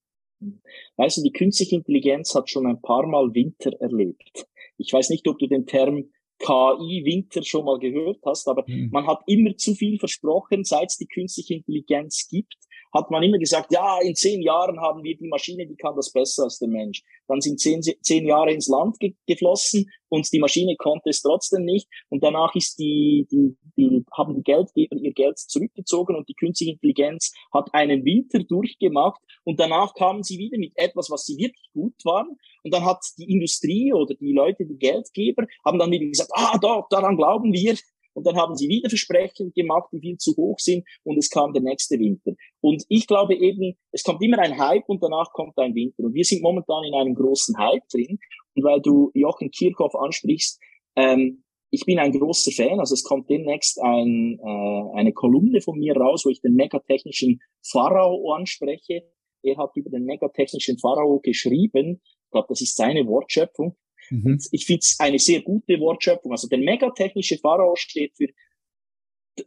[0.97, 4.47] Weißt du, die künstliche Intelligenz hat schon ein paar Mal Winter erlebt.
[4.77, 8.89] Ich weiß nicht, ob du den Term KI-Winter schon mal gehört hast, aber mhm.
[8.91, 12.55] man hat immer zu viel versprochen, seit es die künstliche Intelligenz gibt,
[12.95, 16.11] hat man immer gesagt, ja, in zehn Jahren haben wir die Maschine, die kann das
[16.11, 17.03] besser als der Mensch.
[17.27, 21.65] Dann sind zehn, zehn Jahre ins Land ge geflossen und die Maschine konnte es trotzdem
[21.65, 21.87] nicht.
[22.09, 26.73] Und danach ist die, die, die, haben die Geldgeber ihr Geld zurückgezogen und die künstliche
[26.73, 31.69] Intelligenz hat einen Winter durchgemacht und danach kamen sie wieder mit etwas, was sie wirklich
[31.73, 32.37] gut waren.
[32.63, 36.57] Und dann hat die Industrie oder die Leute, die Geldgeber, haben dann wieder gesagt, ah,
[36.57, 37.75] doch, daran glauben wir.
[38.15, 41.53] Und dann haben sie wieder Versprechen gemacht, die viel zu hoch sind und es kam
[41.53, 42.31] der nächste Winter.
[42.61, 46.03] Und ich glaube eben, es kommt immer ein Hype und danach kommt ein Winter.
[46.03, 48.17] Und wir sind momentan in einem großen Hype drin.
[48.55, 50.59] Und weil du Jochen Kirchhoff ansprichst,
[50.95, 55.77] ähm, ich bin ein großer Fan, also es kommt demnächst ein, äh, eine Kolumne von
[55.77, 59.03] mir raus, wo ich den megatechnischen Pharao anspreche.
[59.43, 62.01] Er hat über den megatechnischen Pharao geschrieben.
[62.01, 63.75] Ich glaube, das ist seine Wortschöpfung.
[64.09, 64.39] Mhm.
[64.51, 66.31] Ich finde es eine sehr gute Wortschöpfung.
[66.31, 68.27] Also der megatechnische Pharao steht für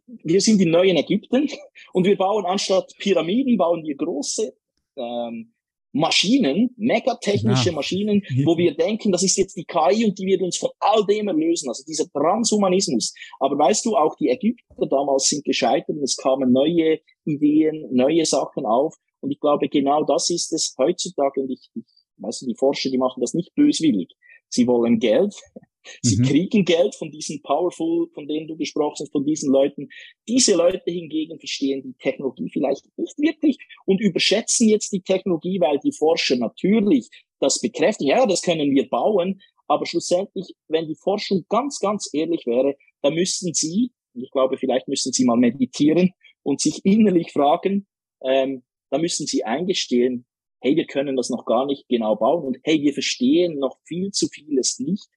[0.06, 1.48] wir sind im neuen Ägypten
[1.92, 4.52] und wir bauen anstatt Pyramiden, bauen wir große
[4.96, 5.54] ähm,
[5.92, 7.74] Maschinen, megatechnische ja.
[7.74, 11.04] Maschinen, wo wir denken, das ist jetzt die KI und die wird uns von all
[11.06, 11.68] dem erlösen.
[11.68, 13.14] Also dieser Transhumanismus.
[13.40, 18.26] Aber weißt du, auch die Ägypter damals sind gescheitert und es kamen neue Ideen, neue
[18.26, 18.96] Sachen auf.
[19.20, 21.40] Und ich glaube, genau das ist es heutzutage.
[21.40, 21.84] Und ich, ich
[22.18, 24.10] weißt du, die Forscher, die machen das nicht böswillig.
[24.48, 25.34] Sie wollen Geld.
[26.02, 26.24] Sie mhm.
[26.24, 29.88] kriegen Geld von diesen Powerful, von denen du gesprochen hast, von diesen Leuten.
[30.28, 35.78] Diese Leute hingegen verstehen die Technologie vielleicht nicht wirklich und überschätzen jetzt die Technologie, weil
[35.78, 37.08] die Forscher natürlich
[37.40, 38.10] das bekräftigen.
[38.10, 39.40] Ja, das können wir bauen.
[39.66, 44.88] Aber schlussendlich, wenn die Forschung ganz, ganz ehrlich wäre, dann müssten sie, ich glaube, vielleicht
[44.88, 46.10] müssen sie mal meditieren
[46.42, 47.86] und sich innerlich fragen,
[48.22, 50.24] ähm, da müssen sie eingestehen,
[50.60, 54.10] hey, wir können das noch gar nicht genau bauen und hey, wir verstehen noch viel
[54.10, 55.08] zu vieles nicht,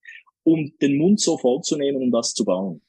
[0.43, 2.81] um den Mund so vollzunehmen, um das zu bauen.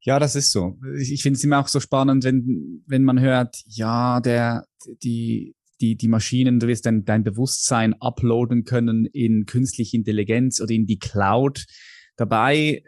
[0.00, 0.76] Ja, das ist so.
[1.00, 4.66] Ich, ich finde es immer auch so spannend, wenn, wenn man hört, ja, der,
[5.02, 10.72] die, die, die Maschinen, du wirst dein, dein Bewusstsein uploaden können in künstliche Intelligenz oder
[10.72, 11.64] in die Cloud.
[12.16, 12.82] Dabei,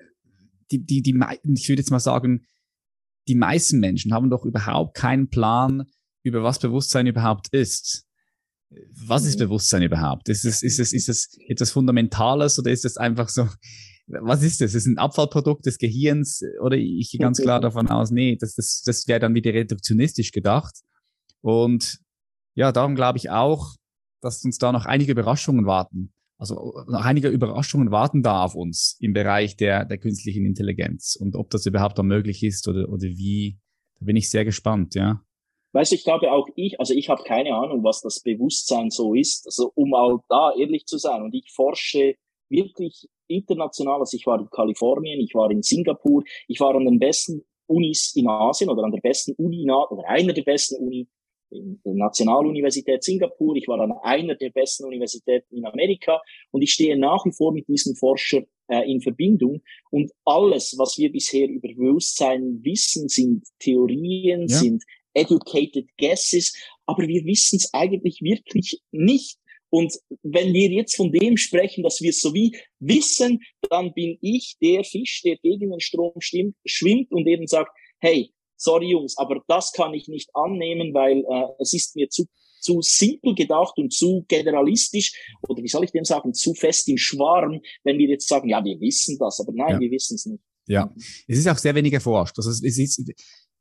[0.71, 1.19] die, die, die,
[1.55, 2.45] ich würde jetzt mal sagen,
[3.29, 5.85] die meisten Menschen haben doch überhaupt keinen Plan,
[6.23, 8.06] über was Bewusstsein überhaupt ist
[9.07, 9.45] was ist mhm.
[9.45, 10.29] Bewusstsein überhaupt?
[10.29, 13.49] Ist es, ist es, ist es etwas Fundamentales oder ist es einfach so,
[14.07, 14.75] was ist das?
[14.75, 16.43] Ist es ein Abfallprodukt des Gehirns?
[16.61, 20.31] Oder ich gehe ganz klar davon aus, nee, das, das, das wäre dann wieder reduktionistisch
[20.31, 20.75] gedacht.
[21.41, 21.99] Und
[22.55, 23.75] ja, darum glaube ich auch,
[24.21, 26.13] dass uns da noch einige Überraschungen warten.
[26.39, 31.17] Also noch einige Überraschungen warten da auf uns im Bereich der, der künstlichen Intelligenz.
[31.17, 33.59] Und ob das überhaupt dann möglich ist oder, oder wie,
[33.99, 35.23] da bin ich sehr gespannt, ja.
[35.77, 39.13] Weißt du, ich glaube auch ich, also ich habe keine Ahnung, was das Bewusstsein so
[39.13, 41.23] ist, also um auch da ehrlich zu sein.
[41.23, 42.15] Und ich forsche
[42.49, 46.99] wirklich international, also ich war in Kalifornien, ich war in Singapur, ich war an den
[46.99, 51.09] besten Unis in Asien oder an der besten Uni oder einer der besten Uni
[51.51, 56.73] in der Nationaluniversität Singapur, ich war an einer der besten Universitäten in Amerika und ich
[56.73, 59.61] stehe nach wie vor mit diesen Forschern äh, in Verbindung
[59.91, 64.57] und alles, was wir bisher über Bewusstsein wissen, sind Theorien, ja.
[64.57, 64.83] sind
[65.17, 66.55] educated guesses,
[66.87, 69.39] aber wir wissen es eigentlich wirklich nicht.
[69.71, 74.57] Und wenn wir jetzt von dem sprechen, dass wir so wie wissen, dann bin ich
[74.63, 79.73] der Fisch, der gegen den Strom schwimmt und eben sagt, hey, sorry Jungs, aber das
[79.73, 82.27] kann ich nicht annehmen, weil äh, es ist mir zu
[82.67, 85.13] zu simpel gedacht und zu generalistisch
[85.49, 88.65] oder wie soll ich dem sagen, zu fest im Schwarm, wenn wir jetzt sagen, ja,
[88.65, 89.81] wir wissen das, aber nein, ja.
[89.81, 90.43] wir wissen es nicht.
[90.67, 90.93] Ja,
[91.29, 92.37] es ist auch sehr wenig erforscht.
[92.39, 93.09] Also es ist,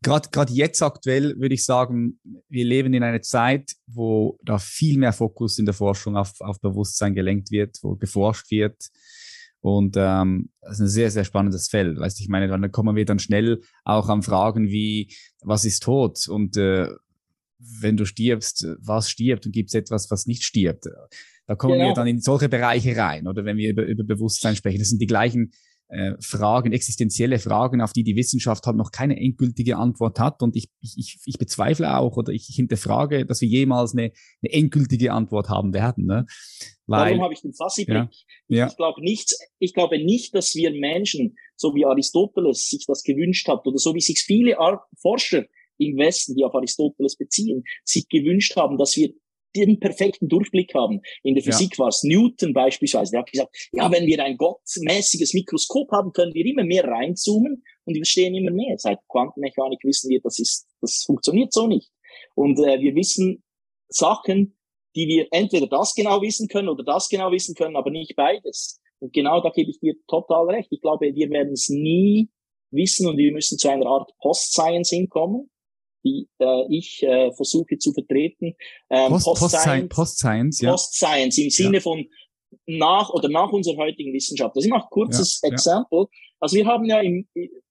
[0.01, 4.97] gerade gerade jetzt aktuell würde ich sagen, wir leben in einer Zeit, wo da viel
[4.97, 8.89] mehr Fokus in der Forschung auf, auf Bewusstsein gelenkt wird, wo geforscht wird.
[9.61, 11.99] Und ähm, das ist ein sehr, sehr spannendes Feld.
[11.99, 16.27] Weißt ich meine, dann kommen wir dann schnell auch an Fragen wie, was ist Tod?
[16.27, 16.87] Und äh,
[17.57, 20.85] wenn du stirbst, was stirbt und gibt es etwas, was nicht stirbt?
[21.47, 21.87] Da kommen genau.
[21.87, 24.79] wir dann in solche Bereiche rein, oder wenn wir über, über Bewusstsein sprechen.
[24.79, 25.51] Das sind die gleichen
[26.19, 30.41] Fragen, existenzielle Fragen, auf die die Wissenschaft halt noch keine endgültige Antwort hat.
[30.41, 35.13] Und ich, ich, ich bezweifle auch oder ich hinterfrage, dass wir jemals eine, eine endgültige
[35.13, 36.05] Antwort haben werden.
[36.05, 36.25] Ne?
[36.87, 38.09] Weil, Darum habe ich den Fassi-Blick.
[38.47, 38.67] Ja, ja.
[38.67, 43.47] Ich glaube nicht, ich glaube nicht, dass wir Menschen, so wie Aristoteles sich das gewünscht
[43.47, 44.57] hat oder so wie sich viele
[44.99, 45.45] Forscher
[45.77, 49.13] im Westen, die auf Aristoteles beziehen, sich gewünscht haben, dass wir
[49.55, 51.01] den perfekten Durchblick haben.
[51.23, 51.83] In der Physik ja.
[51.83, 53.11] war es Newton beispielsweise.
[53.11, 57.63] Der hat gesagt, ja, wenn wir ein gottmäßiges Mikroskop haben, können wir immer mehr reinzoomen
[57.85, 58.77] und wir verstehen immer mehr.
[58.77, 61.91] Seit Quantenmechanik wissen wir, das ist, das funktioniert so nicht.
[62.35, 63.43] Und äh, wir wissen
[63.87, 64.57] Sachen,
[64.95, 68.81] die wir entweder das genau wissen können oder das genau wissen können, aber nicht beides.
[68.99, 70.69] Und genau da gebe ich dir total recht.
[70.71, 72.29] Ich glaube, wir werden es nie
[72.71, 75.49] wissen und wir müssen zu einer Art Post-Science hinkommen
[76.05, 78.55] die äh, ich äh, versuche zu vertreten.
[78.89, 80.71] Ähm, Post, Post-Science, Post -Science, ja.
[80.71, 81.81] Post-Science im Sinne ja.
[81.81, 82.05] von
[82.67, 84.55] nach oder nach unserer heutigen Wissenschaft.
[84.55, 86.05] Also ich mache ein kurzes ja, Exempel.
[86.39, 87.27] Also wir haben ja im,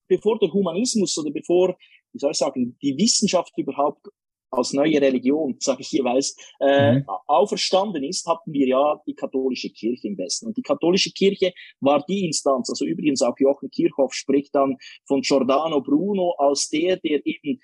[0.09, 1.77] bevor der Humanismus oder bevor,
[2.13, 4.07] wie soll ich sagen, die Wissenschaft überhaupt
[4.51, 7.05] als neue Religion, sage ich jeweils, äh, mhm.
[7.27, 10.47] auferstanden ist, hatten wir ja die katholische Kirche im Westen.
[10.47, 15.23] Und die katholische Kirche war die Instanz, also übrigens auch Jochen Kirchhoff spricht dann von
[15.23, 17.61] Giordano Bruno als der, der eben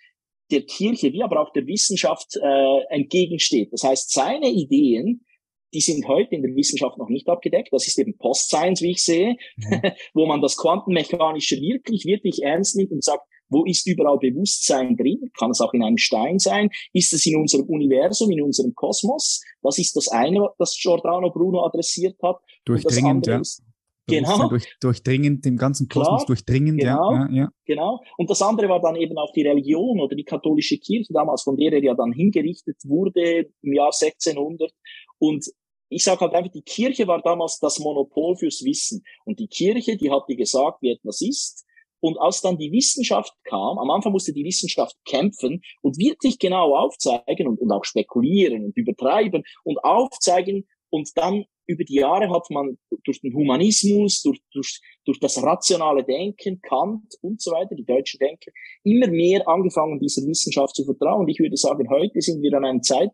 [0.50, 3.72] der Kirche wie aber auch der Wissenschaft äh, entgegensteht.
[3.72, 5.24] Das heißt, seine Ideen
[5.72, 7.68] die sind heute in der Wissenschaft noch nicht abgedeckt.
[7.72, 9.82] Das ist eben Post-Science, wie ich sehe, mhm.
[10.14, 15.30] wo man das Quantenmechanische wirklich, wirklich ernst nimmt und sagt, wo ist überall Bewusstsein drin?
[15.36, 16.70] Kann es auch in einem Stein sein?
[16.92, 19.42] Ist es in unserem Universum, in unserem Kosmos?
[19.62, 22.36] Das ist das eine, das Giordano Bruno adressiert hat.
[22.64, 23.40] Durchdringend, ja.
[23.40, 23.62] Ist,
[24.10, 24.48] genau.
[24.48, 28.00] Durch, durchdringend, dem ganzen Kosmos Klar, durchdringend, genau, ja, ja, Genau.
[28.16, 31.56] Und das andere war dann eben auch die Religion oder die katholische Kirche damals, von
[31.56, 34.70] der er ja dann hingerichtet wurde im Jahr 1600.
[35.18, 35.46] Und
[35.88, 39.02] ich sage halt einfach, die Kirche war damals das Monopol fürs Wissen.
[39.24, 41.66] Und die Kirche, die hat dir gesagt, wie etwas ist.
[42.00, 46.74] Und als dann die Wissenschaft kam, am Anfang musste die Wissenschaft kämpfen und wirklich genau
[46.74, 50.66] aufzeigen und, und auch spekulieren und übertreiben und aufzeigen.
[50.88, 56.04] Und dann über die Jahre hat man durch den Humanismus, durch, durch, durch das rationale
[56.04, 58.50] Denken, Kant und so weiter, die deutschen Denker,
[58.82, 61.20] immer mehr angefangen, dieser Wissenschaft zu vertrauen.
[61.20, 63.12] Und ich würde sagen, heute sind wir an einer Zeit,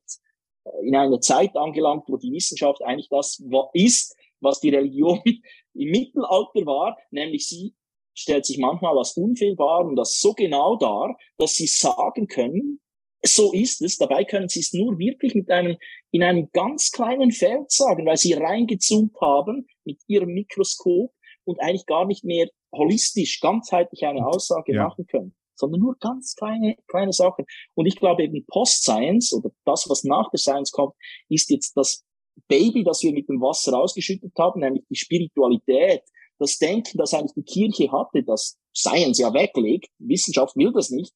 [0.83, 3.43] in einer Zeit angelangt, wo die Wissenschaft eigentlich das
[3.75, 5.21] ist, was die Religion
[5.75, 7.75] im Mittelalter war, nämlich sie
[8.15, 12.81] stellt sich manchmal als unfehlbar und das so genau dar, dass sie sagen können,
[13.25, 13.99] so ist es.
[13.99, 15.77] Dabei können sie es nur wirklich mit einem,
[16.11, 21.13] in einem ganz kleinen Feld sagen, weil sie reingezoomt haben mit ihrem Mikroskop
[21.45, 24.85] und eigentlich gar nicht mehr holistisch, ganzheitlich eine Aussage ja.
[24.85, 27.47] machen können, sondern nur ganz kleine, kleine Sachen.
[27.75, 30.95] Und ich glaube eben Post-Science oder das, was nach der Science kommt,
[31.29, 32.05] ist jetzt das
[32.49, 36.03] Baby, das wir mit dem Wasser ausgeschüttet haben, nämlich die Spiritualität,
[36.39, 41.15] das Denken, das eigentlich die Kirche hatte, das Science ja weglegt, Wissenschaft will das nicht,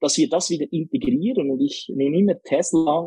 [0.00, 1.50] dass wir das wieder integrieren.
[1.50, 3.06] Und ich nehme immer Tesla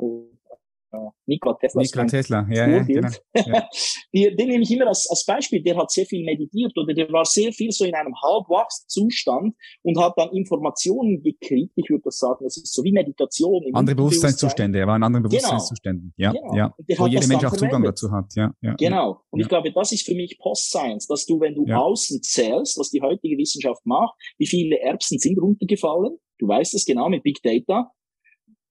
[1.26, 1.82] Nikola Tesla.
[1.82, 3.10] Nikola Tesla, ja, ja, genau.
[3.36, 3.68] ja.
[4.14, 5.64] den, den nehme ich immer als, als Beispiel.
[5.64, 10.00] Der hat sehr viel meditiert oder der war sehr viel so in einem Halbwachszustand und
[10.00, 11.74] hat dann Informationen gekriegt.
[11.76, 13.64] Ich würde das sagen, das ist so wie Meditation.
[13.74, 15.32] Andere Bewusstseinszustände, er war in anderen genau.
[15.32, 16.14] Bewusstseinszuständen.
[16.18, 16.56] Ja, genau.
[16.56, 16.74] ja.
[16.98, 18.34] Wo jeder Mensch auch Zugang dazu hat.
[18.36, 19.22] Ja, ja, genau.
[19.30, 22.90] Und ich glaube, das ist für mich Post-Science, dass du, wenn du außen zählst, was
[22.90, 27.42] die heutige Wissenschaft macht, wie viele Erbsen sind runtergefallen, du weißt es genau mit Big
[27.42, 27.92] Data,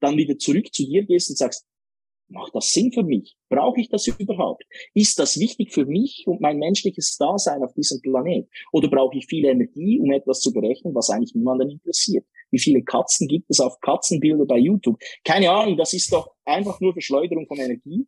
[0.00, 1.66] dann wieder zurück zu dir gehst und sagst,
[2.32, 3.36] Macht das Sinn für mich?
[3.48, 4.64] Brauche ich das überhaupt?
[4.94, 8.48] Ist das wichtig für mich und mein menschliches Dasein auf diesem Planet?
[8.72, 12.24] Oder brauche ich viel Energie, um etwas zu berechnen, was eigentlich niemanden interessiert?
[12.50, 14.98] Wie viele Katzen gibt es auf Katzenbilder bei YouTube?
[15.24, 18.06] Keine Ahnung, das ist doch einfach nur Verschleuderung von Energie.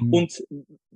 [0.00, 0.12] Mhm.
[0.12, 0.44] und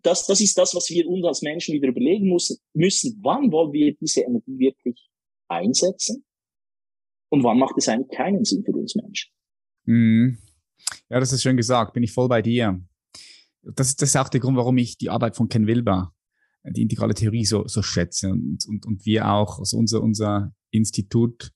[0.03, 3.21] das, das ist das, was wir uns als Menschen wieder überlegen müssen, müssen.
[3.23, 5.09] Wann wollen wir diese Energie wirklich
[5.49, 6.25] einsetzen?
[7.31, 9.31] Und wann macht es eigentlich keinen Sinn für uns Menschen?
[9.85, 10.39] Mhm.
[11.09, 12.81] Ja, das ist schön gesagt, bin ich voll bei dir.
[13.63, 16.15] Das, das ist auch der Grund, warum ich die Arbeit von Ken Wilber,
[16.65, 21.53] die integrale Theorie so, so schätze und, und, und wir auch, also unser, unser Institut,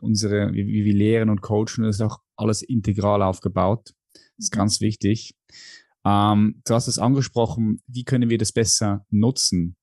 [0.00, 3.94] unsere, wie, wir lehren und coachen, das ist auch alles integral aufgebaut.
[4.12, 5.34] Das ist ganz wichtig.
[6.04, 9.76] Ähm, du hast es angesprochen, wie können wir das besser nutzen,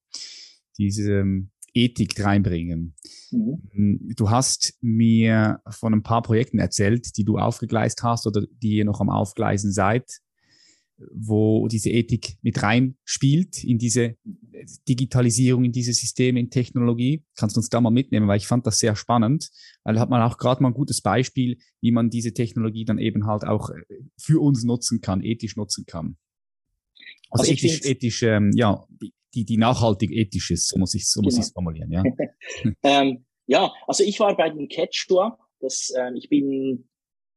[0.78, 1.26] diese
[1.74, 2.96] Ethik reinbringen.
[3.32, 3.62] Mhm.
[3.72, 8.78] Hm, du hast mir von ein paar Projekten erzählt, die du aufgegleist hast oder die
[8.78, 10.20] ihr noch am Aufgleisen seid,
[11.12, 14.16] wo diese Ethik mit rein spielt in diese
[14.88, 17.24] Digitalisierung, in diese Systeme, in Technologie.
[17.36, 19.50] Kannst du uns da mal mitnehmen, weil ich fand das sehr spannend,
[19.84, 23.00] weil da hat man auch gerade mal ein gutes Beispiel, wie man diese Technologie dann
[23.00, 23.82] eben halt auch äh,
[24.18, 26.18] für uns nutzen kann, ethisch nutzen kann.
[27.32, 28.86] Also, also ethisch, ethisch ähm, ja,
[29.34, 31.42] die, die nachhaltig ethisch ist, so muss ich so muss genau.
[31.42, 32.04] ich es formulieren, ja.
[32.84, 36.88] ähm, ja, also ich war bei den Quechua, das, äh, ich bin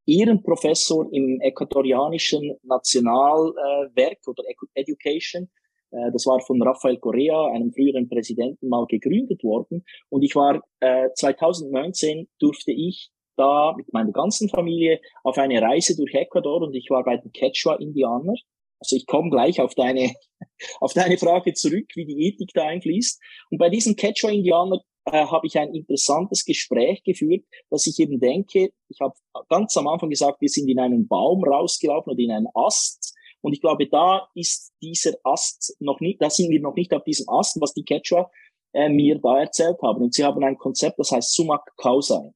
[0.07, 5.51] Ehrenprofessor im äquatorianischen Nationalwerk äh, oder Education.
[5.91, 9.85] Äh, das war von Rafael Correa, einem früheren Präsidenten, mal gegründet worden.
[10.09, 15.97] Und ich war äh, 2019 durfte ich da mit meiner ganzen Familie auf eine Reise
[15.97, 18.35] durch Ecuador und ich war bei den Quechua-Indianer.
[18.81, 20.15] Also ich komme gleich auf deine,
[20.81, 23.21] auf deine Frage zurück, wie die Ethik da einfließt.
[23.51, 28.71] Und bei diesen Quechua-Indianern äh, habe ich ein interessantes Gespräch geführt, dass ich eben denke,
[28.89, 29.15] ich habe
[29.49, 33.15] ganz am Anfang gesagt, wir sind in einen Baum rausgelaufen oder in einen Ast.
[33.41, 37.05] Und ich glaube, da ist dieser Ast noch nicht, da sind wir noch nicht auf
[37.05, 38.31] diesem Ast, was die Quechua
[38.73, 40.03] äh, mir da erzählt haben.
[40.03, 42.33] Und sie haben ein Konzept, das heißt Sumak Kausai.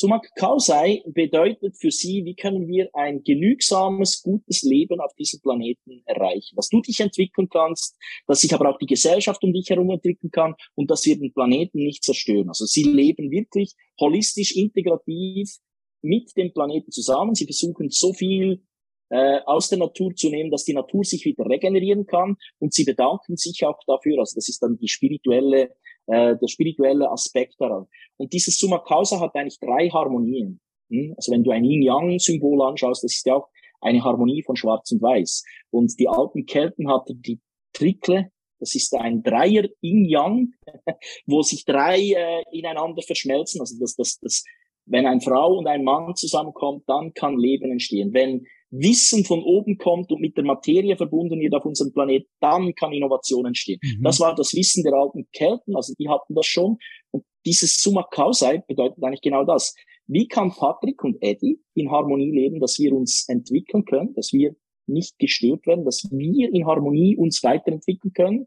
[0.00, 6.02] Summa Causai bedeutet für sie, wie können wir ein genügsames, gutes Leben auf diesem Planeten
[6.06, 6.54] erreichen.
[6.54, 7.96] Dass du dich entwickeln kannst,
[8.28, 11.32] dass sich aber auch die Gesellschaft um dich herum entwickeln kann und dass wir den
[11.32, 12.48] Planeten nicht zerstören.
[12.48, 15.56] Also sie leben wirklich holistisch, integrativ
[16.00, 17.34] mit dem Planeten zusammen.
[17.34, 18.62] Sie versuchen so viel
[19.08, 22.84] äh, aus der Natur zu nehmen, dass die Natur sich wieder regenerieren kann und sie
[22.84, 24.20] bedanken sich auch dafür.
[24.20, 25.74] Also das ist dann die spirituelle,
[26.08, 27.86] äh, der spirituelle Aspekt daran.
[28.16, 30.60] Und dieses Summa Causa hat eigentlich drei Harmonien.
[30.90, 31.14] Hm?
[31.16, 33.48] Also wenn du ein Yin-Yang-Symbol anschaust, das ist ja auch
[33.80, 35.44] eine Harmonie von Schwarz und Weiß.
[35.70, 37.40] Und die alten Kelten hatten die
[37.72, 40.54] Trickle, das ist ein Dreier Yin-Yang,
[41.26, 43.60] wo sich drei äh, ineinander verschmelzen.
[43.60, 44.44] Also das, das, das,
[44.86, 48.12] wenn ein Frau und ein Mann zusammenkommt, dann kann Leben entstehen.
[48.12, 52.74] Wenn Wissen von oben kommt und mit der Materie verbunden wird auf unserem Planet, dann
[52.74, 53.80] kann Innovation entstehen.
[53.82, 54.02] Mhm.
[54.02, 56.76] Das war das Wissen der alten Kelten, also die hatten das schon.
[57.10, 59.74] Und dieses Summa Causae bedeutet eigentlich genau das.
[60.06, 64.54] Wie kann Patrick und Eddie in Harmonie leben, dass wir uns entwickeln können, dass wir
[64.86, 68.46] nicht gestört werden, dass wir in Harmonie uns weiterentwickeln können.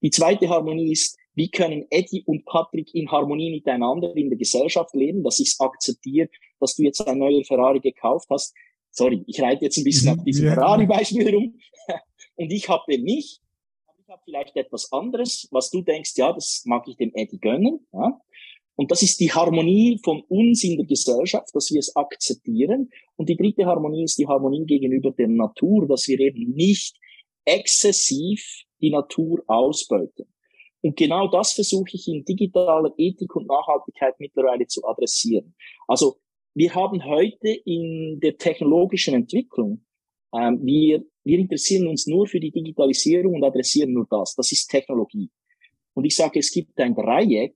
[0.00, 4.94] Die zweite Harmonie ist, wie können Eddie und Patrick in Harmonie miteinander in der Gesellschaft
[4.94, 6.28] leben, dass ich es akzeptiere,
[6.60, 8.54] dass du jetzt ein neuer Ferrari gekauft hast
[8.92, 10.18] sorry, ich reite jetzt ein bisschen mhm.
[10.18, 10.54] auf diesem ja.
[10.54, 11.58] Ferrari-Beispiel rum
[12.36, 13.40] und ich habe den nicht,
[13.86, 17.40] aber ich habe vielleicht etwas anderes, was du denkst, ja, das mag ich dem Eddie
[17.40, 17.86] gönnen.
[17.92, 18.20] Ja?
[18.74, 22.90] Und das ist die Harmonie von uns in der Gesellschaft, dass wir es akzeptieren.
[23.16, 26.96] Und die dritte Harmonie ist die Harmonie gegenüber der Natur, dass wir eben nicht
[27.44, 30.26] exzessiv die Natur ausbeuten.
[30.80, 35.54] Und genau das versuche ich in digitaler Ethik und Nachhaltigkeit mittlerweile zu adressieren.
[35.86, 36.16] Also
[36.54, 39.84] wir haben heute in der technologischen Entwicklung,
[40.34, 44.34] ähm, wir, wir interessieren uns nur für die Digitalisierung und adressieren nur das.
[44.34, 45.30] Das ist Technologie.
[45.94, 47.54] Und ich sage, es gibt ein Dreieck,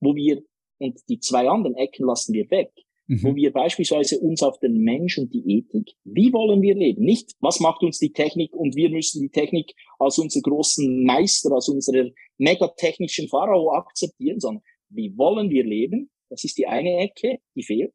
[0.00, 0.42] wo wir,
[0.78, 2.70] und die zwei anderen Ecken lassen wir weg,
[3.06, 3.22] mhm.
[3.22, 7.02] wo wir beispielsweise uns auf den Mensch und die Ethik, wie wollen wir leben?
[7.02, 11.50] Nicht, was macht uns die Technik und wir müssen die Technik als unseren großen Meister,
[11.52, 16.10] als unserer megatechnischen Pharao akzeptieren, sondern wie wollen wir leben?
[16.30, 17.94] Das ist die eine Ecke, die fehlt.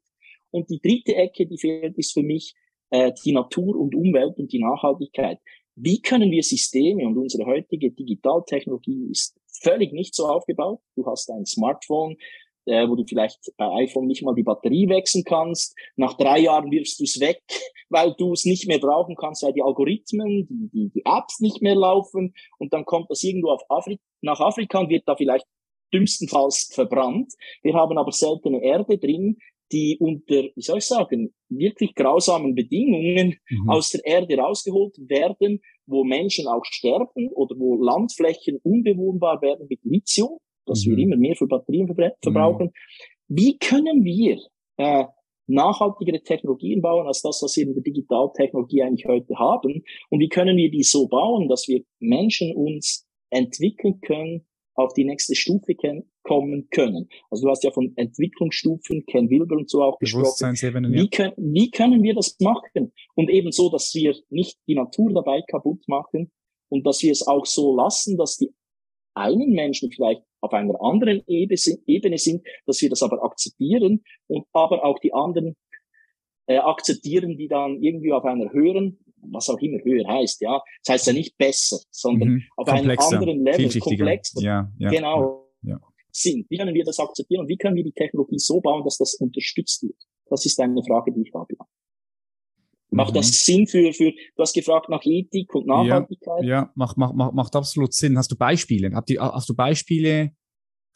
[0.54, 2.54] Und die dritte Ecke, die fehlt, ist für mich
[2.90, 5.40] äh, die Natur und Umwelt und die Nachhaltigkeit.
[5.74, 10.78] Wie können wir Systeme und unsere heutige Digitaltechnologie ist völlig nicht so aufgebaut.
[10.94, 12.16] Du hast ein Smartphone,
[12.66, 15.74] äh, wo du vielleicht bei iPhone nicht mal die Batterie wechseln kannst.
[15.96, 17.42] Nach drei Jahren wirfst du es weg,
[17.88, 21.62] weil du es nicht mehr brauchen kannst, weil die Algorithmen, die, die, die Apps nicht
[21.62, 22.32] mehr laufen.
[22.58, 25.46] Und dann kommt das irgendwo auf Afri nach Afrika und wird da vielleicht
[25.92, 27.32] dümmstenfalls verbrannt.
[27.62, 29.38] Wir haben aber seltene Erde drin,
[29.72, 33.70] die unter, wie soll ich sagen, wirklich grausamen Bedingungen mhm.
[33.70, 39.80] aus der Erde rausgeholt werden, wo Menschen auch sterben oder wo Landflächen unbewohnbar werden mit
[39.82, 40.90] Lithium, dass mhm.
[40.90, 41.88] wir immer mehr für Batterien
[42.22, 42.66] verbrauchen.
[42.66, 42.72] Mhm.
[43.28, 44.38] Wie können wir
[44.76, 45.04] äh,
[45.46, 49.82] nachhaltigere Technologien bauen als das, was wir in der Digitaltechnologie eigentlich heute haben?
[50.10, 55.04] Und wie können wir die so bauen, dass wir Menschen uns entwickeln können, auf die
[55.04, 55.74] nächste Stufe
[56.22, 57.08] kommen können.
[57.30, 60.24] Also du hast ja von Entwicklungsstufen, Ken Wilber und so auch gesprochen.
[60.92, 62.92] Wie, können, wie können wir das machen?
[63.14, 66.30] Und eben so, dass wir nicht die Natur dabei kaputt machen
[66.68, 68.52] und dass wir es auch so lassen, dass die
[69.14, 74.84] einen Menschen vielleicht auf einer anderen Ebene sind, dass wir das aber akzeptieren und aber
[74.84, 75.56] auch die anderen
[76.46, 78.98] äh, akzeptieren, die dann irgendwie auf einer höheren
[79.30, 80.60] was auch immer höher heißt, ja.
[80.84, 82.42] Das heißt ja nicht besser, sondern mhm.
[82.56, 85.78] auf einem anderen Level, komplexer, ja, ja, genau, ja.
[86.10, 86.46] sind.
[86.50, 89.14] Wie können wir das akzeptieren und wie können wir die Technologie so bauen, dass das
[89.14, 89.96] unterstützt wird?
[90.30, 91.54] Das ist eine Frage, die ich habe.
[92.94, 93.16] Macht mhm.
[93.16, 96.42] das Sinn für, für, du hast gefragt nach Ethik und Nachhaltigkeit?
[96.42, 98.16] Ja, ja macht, macht, macht, macht absolut Sinn.
[98.16, 98.92] Hast du Beispiele?
[98.94, 100.32] Habt ihr, hast du Beispiele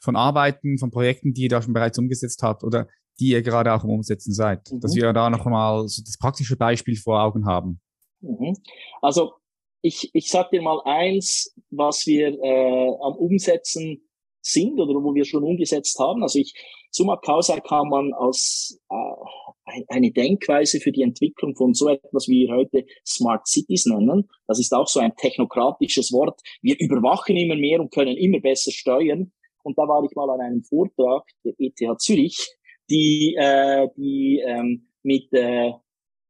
[0.01, 2.87] von Arbeiten, von Projekten, die ihr da schon bereits umgesetzt habt oder
[3.19, 4.71] die ihr gerade auch im Umsetzen seid?
[4.71, 4.79] Mhm.
[4.79, 7.81] Dass wir da noch mal so das praktische Beispiel vor Augen haben.
[8.21, 8.55] Mhm.
[9.01, 9.33] Also
[9.81, 14.09] ich, ich sag dir mal eins, was wir äh, am Umsetzen
[14.41, 16.23] sind oder wo wir schon umgesetzt haben.
[16.23, 16.53] Also ich,
[16.91, 22.47] Summa Causa kann man als äh, eine Denkweise für die Entwicklung von so etwas, wie
[22.47, 24.27] wir heute Smart Cities nennen.
[24.47, 26.41] Das ist auch so ein technokratisches Wort.
[26.61, 29.31] Wir überwachen immer mehr und können immer besser steuern.
[29.63, 32.49] Und da war ich mal an einem Vortrag der ETH Zürich,
[32.89, 35.73] die, äh, die ähm, mit, äh,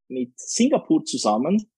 [0.07, 1.69] mit Singapur zusammen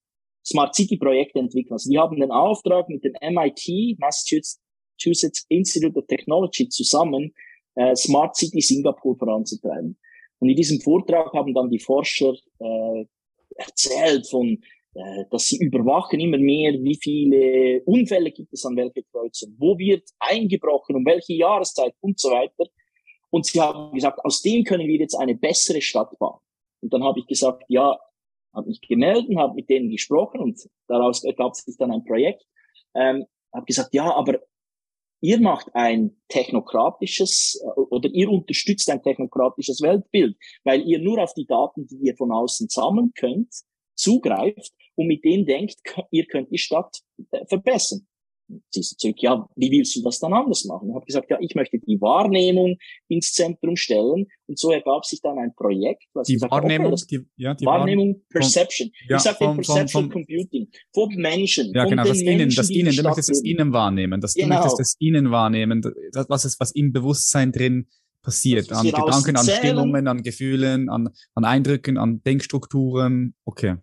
[0.44, 1.72] Smart City Projekte entwickeln.
[1.72, 7.32] Also die haben den Auftrag mit dem MIT, Massachusetts Institute of Technology zusammen,
[7.74, 9.98] äh, Smart City Singapur voranzutreiben.
[10.38, 13.04] Und in diesem Vortrag haben dann die Forscher äh,
[13.56, 14.58] erzählt von,
[14.94, 19.78] äh, dass sie überwachen immer mehr, wie viele Unfälle gibt es an welcher Kreuzung, wo
[19.78, 22.64] wird eingebrochen, um welche Jahreszeit und so weiter.
[23.30, 26.40] Und sie haben gesagt, aus dem können wir jetzt eine bessere Stadt bauen.
[26.82, 27.98] Und dann habe ich gesagt, ja,
[28.54, 32.44] habe mich gemeldet, habe mit denen gesprochen und daraus ergab sich dann ein Projekt.
[32.94, 34.40] Ähm, habe gesagt, ja, aber
[35.20, 41.34] ihr macht ein technokratisches äh, oder ihr unterstützt ein technokratisches Weltbild, weil ihr nur auf
[41.34, 43.54] die Daten, die ihr von außen sammeln könnt,
[43.94, 45.80] zugreift und mit denen denkt,
[46.10, 47.00] ihr könnt die Stadt
[47.30, 48.06] äh, verbessern
[48.70, 50.88] sie zurück, ja, wie willst du das dann anders machen?
[50.88, 52.76] Ich habe gesagt, ja, ich möchte die Wahrnehmung
[53.08, 56.04] ins Zentrum stellen und so ergab sich dann ein Projekt.
[56.14, 58.90] Was die gesagt, Wahrnehmung, okay, die, ja, die Wahrnehmung, Wahrnehmung Perception.
[59.08, 61.72] Ja, ich sage Perception von, Computing, von Menschen.
[61.74, 64.46] Ja, genau, das Ihnen, das Ihnen, du möchtest das Ihnen wahrnehmen, das, genau.
[64.46, 65.82] du möchtest das Ihnen wahrnehmen,
[66.12, 67.88] das, was ist, was im Bewusstsein drin
[68.22, 73.76] passiert, an Gedanken, an Stimmungen, an Gefühlen, an, an Eindrücken, an Denkstrukturen, okay.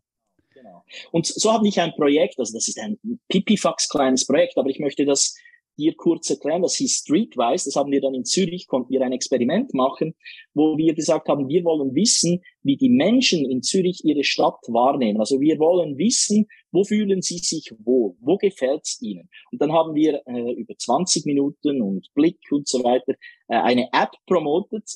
[1.11, 4.79] Und so habe ich ein Projekt, also das ist ein pipifax kleines Projekt, aber ich
[4.79, 5.35] möchte das
[5.79, 9.13] dir kurz erklären, das hieß Streetwise, das haben wir dann in Zürich, konnten wir ein
[9.13, 10.13] Experiment machen,
[10.53, 15.19] wo wir gesagt haben, wir wollen wissen, wie die Menschen in Zürich ihre Stadt wahrnehmen.
[15.19, 19.29] Also wir wollen wissen, wo fühlen sie sich wohl, wo gefällt es ihnen.
[19.51, 23.13] Und dann haben wir äh, über 20 Minuten und Blick und so weiter
[23.47, 24.89] äh, eine App promotet,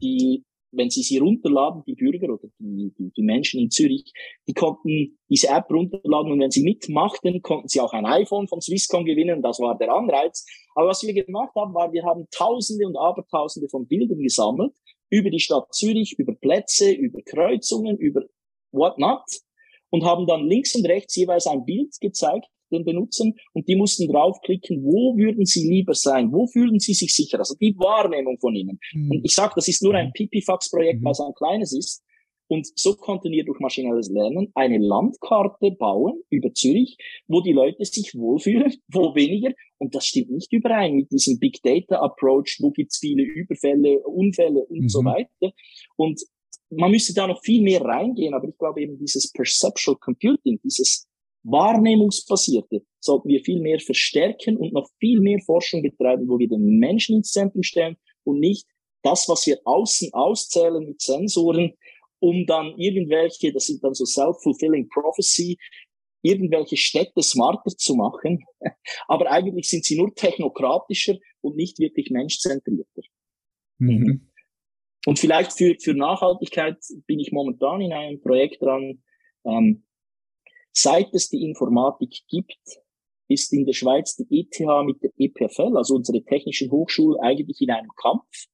[0.00, 4.12] die wenn sie sie runterladen, die Bürger oder die, die, die Menschen in Zürich,
[4.46, 8.60] die konnten diese App runterladen und wenn sie mitmachten, konnten sie auch ein iPhone von
[8.60, 9.42] Swisscom gewinnen.
[9.42, 10.46] Das war der Anreiz.
[10.74, 14.74] Aber was wir gemacht haben, war, wir haben Tausende und Abertausende von Bildern gesammelt
[15.10, 18.22] über die Stadt Zürich, über Plätze, über Kreuzungen, über
[18.72, 19.24] whatnot
[19.90, 24.08] und haben dann links und rechts jeweils ein Bild gezeigt den Benutzern und die mussten
[24.08, 28.54] draufklicken, wo würden sie lieber sein, wo fühlen sie sich sicher, also die Wahrnehmung von
[28.54, 28.78] ihnen.
[28.92, 29.10] Mhm.
[29.10, 30.12] Und ich sage, das ist nur ein mhm.
[30.12, 31.04] Pipifax-Projekt, mhm.
[31.04, 32.02] weil es ein kleines ist.
[32.50, 36.96] Und so konnten wir durch maschinelles Lernen eine Landkarte bauen über Zürich,
[37.26, 39.52] wo die Leute sich wohlfühlen, wo weniger.
[39.76, 44.64] Und das stimmt nicht überein mit diesem Big Data Approach, wo gibt's viele Überfälle, Unfälle
[44.64, 44.88] und mhm.
[44.88, 45.52] so weiter.
[45.96, 46.22] Und
[46.70, 51.07] man müsste da noch viel mehr reingehen, aber ich glaube eben dieses Perceptual Computing, dieses
[51.50, 56.78] Wahrnehmungsbasierte sollten wir viel mehr verstärken und noch viel mehr Forschung betreiben, wo wir den
[56.78, 58.66] Menschen ins Zentrum stellen und nicht
[59.02, 61.74] das, was wir außen auszählen mit Sensoren,
[62.20, 65.56] um dann irgendwelche, das sind dann so self-fulfilling prophecy,
[66.22, 68.44] irgendwelche Städte smarter zu machen.
[69.08, 73.02] Aber eigentlich sind sie nur technokratischer und nicht wirklich menschzentrierter.
[73.78, 74.28] Mhm.
[75.06, 76.76] Und vielleicht für, für Nachhaltigkeit
[77.06, 79.02] bin ich momentan in einem Projekt dran,
[79.44, 79.84] ähm,
[80.72, 82.58] Seit es die Informatik gibt,
[83.28, 87.70] ist in der Schweiz die ETH mit der EPFL, also unsere technischen Hochschule, eigentlich in
[87.70, 88.46] einem Kampf.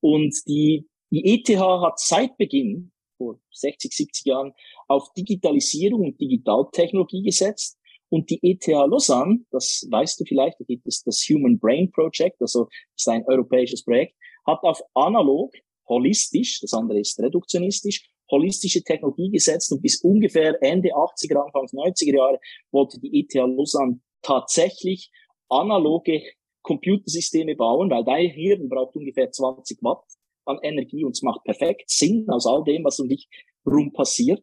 [0.00, 4.52] Und die, die ETH hat seit Beginn, vor 60, 70 Jahren,
[4.88, 7.78] auf Digitalisierung und Digitaltechnologie gesetzt.
[8.08, 12.40] Und die ETH Lausanne, das weißt du vielleicht, da gibt es das Human Brain Project,
[12.40, 14.14] also ist ein europäisches Projekt,
[14.46, 15.52] hat auf analog,
[15.88, 22.16] holistisch, das andere ist reduktionistisch, holistische Technologie gesetzt und bis ungefähr Ende 80er, Anfang 90er
[22.16, 25.10] Jahre wollte die ETH Lausanne tatsächlich
[25.48, 26.22] analoge
[26.62, 30.04] Computersysteme bauen, weil dein Hirn braucht ungefähr 20 Watt
[30.46, 33.28] an Energie und es macht perfekt Sinn aus all dem, was um dich
[33.66, 34.42] rum passiert.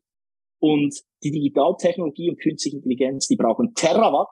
[0.59, 4.29] Und die Digitaltechnologie und künstliche Intelligenz, die brauchen Terawatt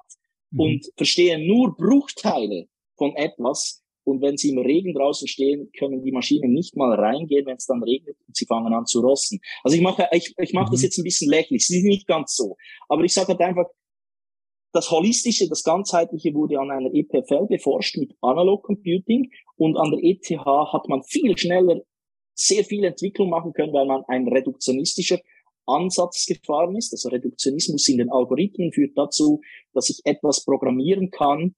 [0.52, 0.60] mhm.
[0.60, 6.12] und verstehen nur Bruchteile von etwas, und wenn sie im Regen draußen stehen, können die
[6.12, 9.40] Maschinen nicht mal reingehen, wenn es dann regnet und sie fangen an zu rosten.
[9.64, 10.72] Also ich mache, ich, ich mache mhm.
[10.72, 11.64] das jetzt ein bisschen lächerlich.
[11.64, 12.56] Es ist nicht ganz so.
[12.88, 13.66] Aber ich sage halt einfach,
[14.72, 20.04] das Holistische, das Ganzheitliche wurde an einer EPFL beforscht mit Analog Computing und an der
[20.04, 21.82] ETH hat man viel schneller
[22.40, 25.20] sehr viel Entwicklung machen können, weil man ein reduktionistischer
[25.66, 26.94] Ansatz gefahren ist.
[26.94, 29.42] Also Reduktionismus in den Algorithmen führt dazu,
[29.74, 31.56] dass ich etwas programmieren kann,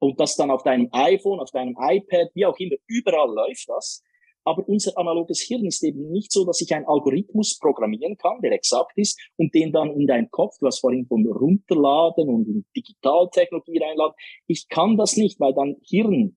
[0.00, 4.02] und das dann auf deinem iPhone, auf deinem iPad, wie auch immer, überall läuft das.
[4.44, 8.52] Aber unser analoges Hirn ist eben nicht so, dass ich einen Algorithmus programmieren kann, der
[8.52, 12.64] exakt ist, und den dann in deinem Kopf, du hast vorhin von runterladen und in
[12.74, 14.14] Digitaltechnologie reinladen.
[14.46, 16.36] Ich kann das nicht, weil dann Hirn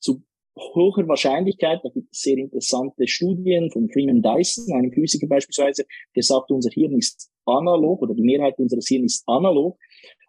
[0.00, 0.22] zu
[0.58, 5.84] hoher Wahrscheinlichkeit, da gibt es sehr interessante Studien von Freeman Dyson, einem Physiker beispielsweise,
[6.16, 9.78] der sagt, unser Hirn ist analog oder die Mehrheit unseres Hirns ist analog.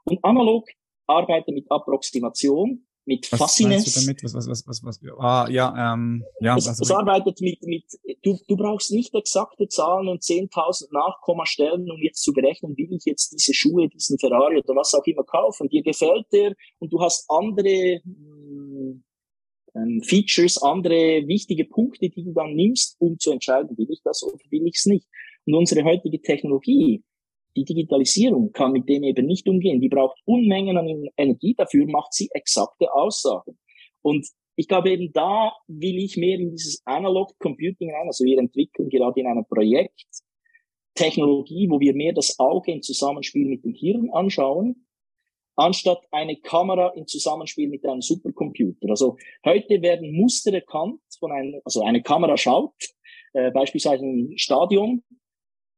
[0.05, 0.67] Und analog
[1.13, 3.85] arbeite mit Approximation, mit was Fasziness.
[3.85, 4.23] Du damit?
[4.23, 6.55] Was, was, was, was, was, ah, ja, ähm, ja.
[6.57, 7.83] Es, also, es arbeitet mit, mit,
[8.23, 13.03] du, du brauchst nicht exakte Zahlen und 10.000 Nachkommastellen, um jetzt zu berechnen, will ich
[13.05, 15.67] jetzt diese Schuhe, diesen Ferrari oder was auch immer kaufen.
[15.69, 19.03] Dir gefällt der und du hast andere hm,
[19.75, 24.23] ähm, Features, andere wichtige Punkte, die du dann nimmst, um zu entscheiden, will ich das
[24.23, 25.07] oder will ich es nicht.
[25.45, 27.03] Und unsere heutige Technologie,
[27.55, 29.79] die Digitalisierung kann mit dem eben nicht umgehen.
[29.79, 33.57] Die braucht Unmengen an Energie, dafür macht sie exakte Aussagen.
[34.01, 38.07] Und ich glaube eben da will ich mehr in dieses Analog Computing rein.
[38.07, 40.05] Also wir entwickeln gerade in einem Projekt
[40.95, 44.85] Technologie, wo wir mehr das Auge im Zusammenspiel mit dem Hirn anschauen,
[45.55, 48.89] anstatt eine Kamera im Zusammenspiel mit einem Supercomputer.
[48.89, 52.75] Also heute werden Muster erkannt von einem, also eine Kamera schaut,
[53.33, 55.03] äh, beispielsweise ein Stadion,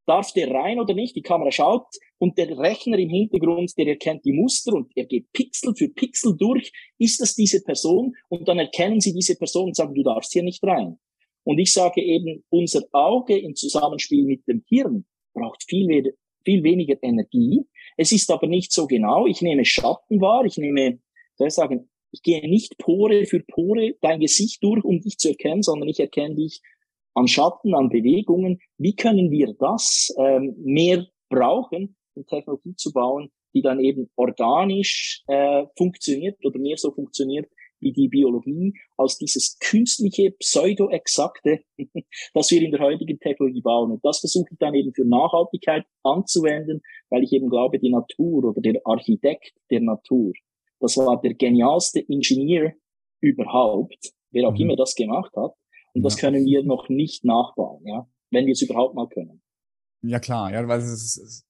[0.06, 1.88] darf der rein oder nicht, die Kamera schaut
[2.18, 6.36] und der Rechner im Hintergrund, der erkennt die Muster und er geht Pixel für Pixel
[6.38, 10.34] durch, ist das diese Person und dann erkennen sie diese Person und sagen, du darfst
[10.34, 10.97] hier nicht rein.
[11.43, 16.97] Und ich sage eben, unser Auge im Zusammenspiel mit dem Hirn braucht viel, viel weniger
[17.01, 17.62] Energie.
[17.97, 19.28] Es ist aber nicht so genau.
[19.28, 20.99] Ich nehme Schatten wahr, ich nehme,
[21.36, 25.30] soll ich sagen, ich gehe nicht Pore für Pore dein Gesicht durch, um dich zu
[25.30, 26.62] erkennen, sondern ich erkenne dich
[27.16, 28.59] an Schatten, an Bewegungen.
[28.78, 35.24] Wie können wir das ähm, mehr brauchen, um Technologie zu bauen, die dann eben organisch
[35.28, 37.49] äh, funktioniert oder mehr so funktioniert
[37.80, 41.59] wie die Biologie, als dieses künstliche, pseudo-exakte,
[42.34, 43.91] das wir in der heutigen Technologie bauen.
[43.91, 48.45] Und das versuche ich dann eben für Nachhaltigkeit anzuwenden, weil ich eben glaube, die Natur
[48.45, 50.34] oder der Architekt der Natur,
[50.80, 52.74] das war der genialste Ingenieur
[53.22, 54.61] überhaupt, wer auch mhm.
[54.61, 55.53] immer das gemacht hat.
[55.95, 59.41] Und das können wir noch nicht nachbauen, ja, wenn wir es überhaupt mal können.
[60.01, 61.45] Ja klar, ja, weil es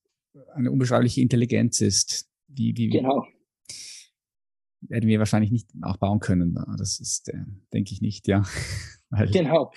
[0.53, 2.29] eine unbeschreibliche Intelligenz ist.
[2.47, 3.25] Wie, wie, genau.
[4.81, 6.53] Werden wir wahrscheinlich nicht nachbauen können.
[6.77, 7.43] Das ist, äh,
[7.73, 8.43] denke ich nicht, ja.
[9.09, 9.71] weil genau.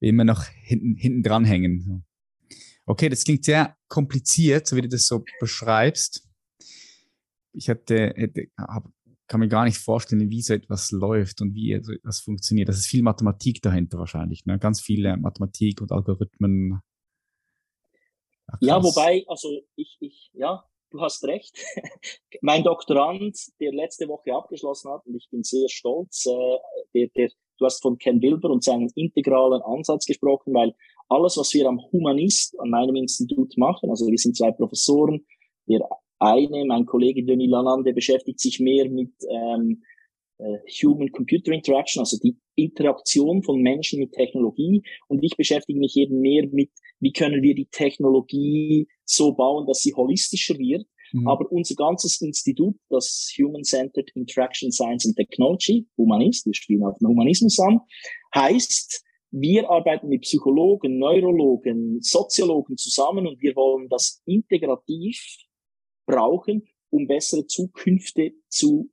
[0.00, 2.04] Wir immer noch hinten, hinten dran hängen.
[2.86, 6.28] Okay, das klingt sehr kompliziert, so wie du das so beschreibst.
[7.52, 8.90] Ich hatte, hätte, hab,
[9.32, 12.68] kann mir gar nicht vorstellen, wie so etwas läuft und wie so etwas funktioniert.
[12.68, 14.58] Das ist viel Mathematik dahinter wahrscheinlich, ne?
[14.58, 16.82] Ganz viele Mathematik und Algorithmen.
[18.46, 21.56] Ja, ja wobei, also ich, ich, ja, du hast recht.
[22.42, 26.58] mein Doktorand, der letzte Woche abgeschlossen hat, und ich bin sehr stolz, äh,
[26.92, 30.74] der, der, du hast von Ken Wilber und seinen integralen Ansatz gesprochen, weil
[31.08, 35.24] alles, was wir am Humanist an meinem Institut machen, also wir sind zwei Professoren,
[35.66, 35.88] der
[36.22, 39.82] eine, mein Kollege Denis Lalande, beschäftigt sich mehr mit ähm,
[40.38, 44.82] äh, Human-Computer Interaction, also die Interaktion von Menschen mit Technologie.
[45.08, 46.70] Und ich beschäftige mich eben mehr mit,
[47.00, 50.86] wie können wir die Technologie so bauen, dass sie holistischer wird.
[51.12, 51.28] Mhm.
[51.28, 57.08] Aber unser ganzes Institut, das Human-Centered Interaction Science and Technology, Humanist, wir spielen auf den
[57.08, 57.80] Humanismus an,
[58.34, 65.18] heißt, wir arbeiten mit Psychologen, Neurologen, Soziologen zusammen und wir wollen das integrativ
[66.12, 68.90] brauchen, um bessere Zukünfte zu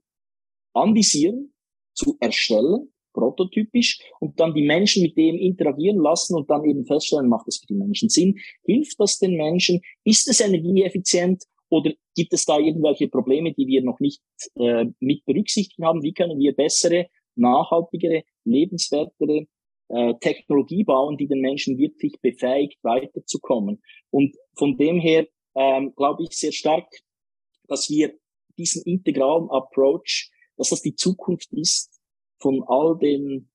[0.73, 1.53] anvisieren,
[1.93, 7.27] zu erstellen, prototypisch, und dann die Menschen mit dem interagieren lassen und dann eben feststellen,
[7.27, 8.39] macht das für die Menschen Sinn?
[8.63, 9.81] Hilft das den Menschen?
[10.03, 11.43] Ist es energieeffizient?
[11.69, 14.21] Oder gibt es da irgendwelche Probleme, die wir noch nicht
[14.55, 16.01] äh, mit berücksichtigt haben?
[16.01, 19.45] Wie können wir bessere, nachhaltigere, lebenswertere
[19.89, 23.81] äh, Technologie bauen, die den Menschen wirklich befähigt, weiterzukommen?
[24.09, 26.87] Und von dem her ähm, glaube ich sehr stark,
[27.69, 28.13] dass wir
[28.57, 31.99] diesen integralen Approach, dass das die Zukunft ist
[32.39, 33.49] von all den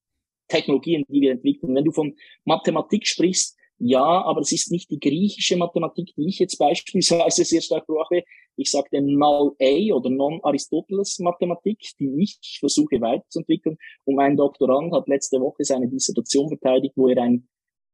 [0.49, 1.75] Technologien, die wir entwickeln.
[1.75, 6.39] Wenn du von Mathematik sprichst, ja, aber es ist nicht die griechische Mathematik, die ich
[6.39, 8.23] jetzt beispielsweise sehr stark brauche.
[8.57, 13.77] Ich sage den Null A oder Non-Aristoteles Mathematik, die ich versuche weiterzuentwickeln.
[14.05, 17.49] Und mein Doktorand hat letzte Woche seine Dissertation verteidigt, wo er ein,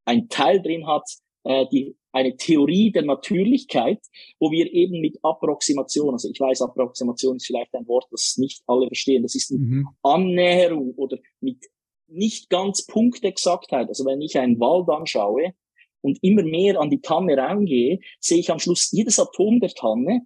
[0.05, 1.09] ein Teil drin hat,
[1.45, 4.01] äh, die eine Theorie der Natürlichkeit,
[4.39, 8.63] wo wir eben mit Approximation, also ich weiß, Approximation ist vielleicht ein Wort, das nicht
[8.67, 9.89] alle verstehen, das ist mhm.
[10.03, 11.67] Annäherung oder mit
[12.09, 13.89] nicht ganz Punktexaktheit.
[13.89, 15.53] Also wenn ich einen Wald anschaue
[16.01, 20.23] und immer mehr an die Tanne rangehe, sehe ich am Schluss jedes Atom der Tanne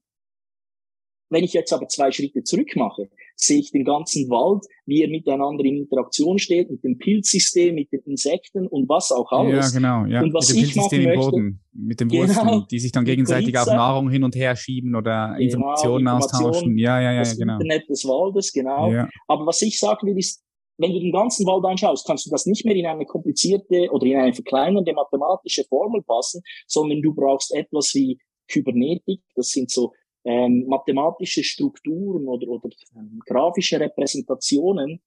[1.35, 5.09] wenn ich jetzt aber zwei Schritte zurück mache, sehe ich den ganzen Wald, wie er
[5.09, 9.73] miteinander in Interaktion steht, mit dem Pilzsystem, mit den Insekten und was auch alles.
[9.75, 10.07] Ja, genau.
[10.07, 10.23] Ja.
[10.23, 13.05] Und was mit dem ich machen möchte, Boden, mit den Wurzeln, genau, die sich dann
[13.05, 16.79] gegenseitig auch Nahrung hin und her schieben oder genau, Informationen Information, austauschen.
[16.79, 17.55] Ja, ja, ja, das genau.
[17.55, 18.93] Internet des Waldes, genau.
[18.93, 19.09] Ja.
[19.27, 20.41] Aber was ich sagen will, ist,
[20.79, 24.07] wenn du den ganzen Wald anschaust, kannst du das nicht mehr in eine komplizierte oder
[24.07, 28.19] in eine verkleinernde mathematische Formel passen, sondern du brauchst etwas wie
[28.49, 29.21] Kybernetik.
[29.35, 29.93] Das sind so
[30.25, 35.01] ähm, mathematische Strukturen oder, oder ähm, grafische Repräsentationen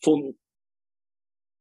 [0.00, 0.36] von,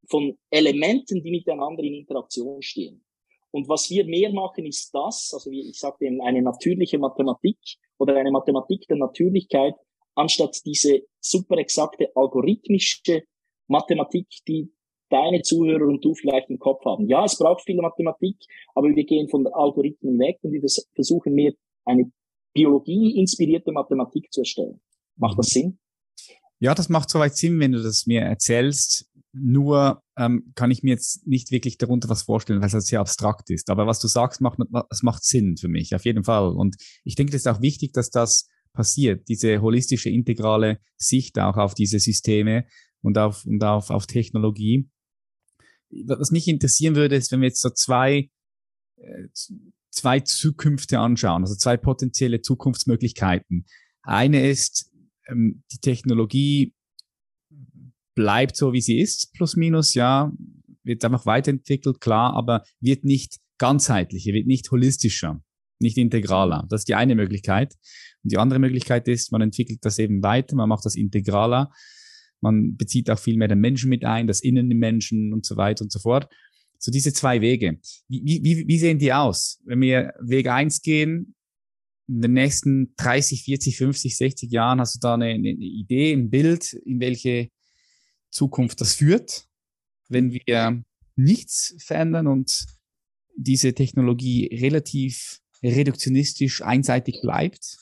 [0.10, 3.04] von Elementen, die miteinander in Interaktion stehen.
[3.52, 7.58] Und was wir mehr machen, ist das, also wie ich sagte, eine natürliche Mathematik
[8.00, 9.76] oder eine Mathematik der Natürlichkeit,
[10.16, 13.24] anstatt diese super exakte algorithmische
[13.68, 14.72] Mathematik, die
[15.10, 17.08] deine Zuhörer und du vielleicht im Kopf haben.
[17.08, 18.38] Ja, es braucht viel Mathematik,
[18.74, 20.62] aber wir gehen von Algorithmen weg und wir
[20.96, 21.54] versuchen mehr
[21.86, 22.12] eine
[22.54, 24.80] Biologie inspirierte Mathematik zu erstellen.
[25.18, 25.80] Macht das Sinn?
[26.60, 29.10] Ja, das macht soweit Sinn, wenn du das mir erzählst.
[29.34, 33.00] Nur ähm, kann ich mir jetzt nicht wirklich darunter was vorstellen, weil es halt sehr
[33.00, 33.70] abstrakt ist.
[33.70, 36.56] Aber was du sagst, macht, es macht Sinn für mich, auf jeden Fall.
[36.56, 41.58] Und ich denke, es ist auch wichtig, dass das passiert, diese holistische, integrale Sicht auch
[41.58, 42.66] auf diese Systeme
[43.02, 44.90] und auf, und auf, auf Technologie.
[46.06, 48.30] Was mich interessieren würde, ist, wenn wir jetzt so zwei,
[48.98, 49.28] äh,
[49.94, 53.66] zwei Zukünfte anschauen, also zwei potenzielle Zukunftsmöglichkeiten.
[54.02, 54.92] Eine ist,
[55.28, 56.74] ähm, die Technologie
[58.16, 60.32] bleibt so, wie sie ist, plus minus, ja,
[60.84, 65.42] wird einfach weiterentwickelt, klar, aber wird nicht ganzheitlicher, wird nicht holistischer,
[65.80, 66.66] nicht integraler.
[66.70, 67.74] Das ist die eine Möglichkeit.
[68.24, 71.72] Und die andere Möglichkeit ist, man entwickelt das eben weiter, man macht das integraler,
[72.42, 75.56] man bezieht auch viel mehr den Menschen mit ein, das Innen im Menschen und so
[75.56, 76.28] weiter und so fort.
[76.84, 77.80] So diese zwei Wege.
[78.10, 79.62] Wie, wie, wie sehen die aus?
[79.64, 81.34] Wenn wir Weg eins gehen,
[82.10, 86.30] in den nächsten 30, 40, 50, 60 Jahren hast du da eine, eine Idee, ein
[86.30, 87.52] Bild, in welche
[88.32, 89.46] Zukunft das führt,
[90.10, 90.84] wenn wir
[91.16, 92.66] nichts verändern und
[93.38, 97.78] diese Technologie relativ reduktionistisch einseitig bleibt?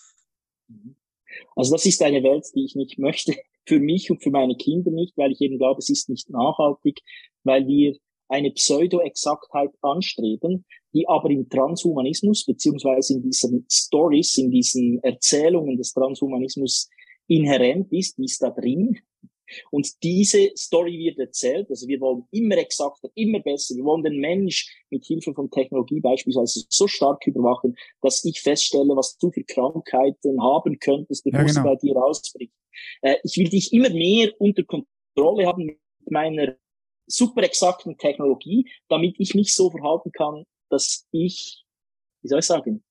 [1.55, 3.33] Also das ist eine Welt, die ich nicht möchte,
[3.65, 6.99] für mich und für meine Kinder nicht, weil ich eben glaube, es ist nicht nachhaltig,
[7.43, 7.97] weil wir
[8.31, 15.93] eine Pseudo-Exaktheit anstreben, die aber im Transhumanismus beziehungsweise in diesen Stories, in diesen Erzählungen des
[15.93, 16.89] Transhumanismus
[17.27, 18.99] inhärent ist, die ist da drin.
[19.69, 21.69] Und diese Story wird erzählt.
[21.69, 23.75] Also wir wollen immer exakter, immer besser.
[23.75, 28.95] Wir wollen den Mensch mit Hilfe von Technologie beispielsweise so stark überwachen, dass ich feststelle,
[28.95, 31.53] was du für Krankheiten haben könntest, bevor ja, genau.
[31.53, 32.53] sie bei dir ausbricht.
[33.01, 35.79] Äh, ich will dich immer mehr unter Kontrolle haben mit
[36.09, 36.55] meiner
[37.11, 41.63] super exakten Technologie, damit ich mich so verhalten kann, dass ich,
[42.21, 42.83] wie soll ich sagen,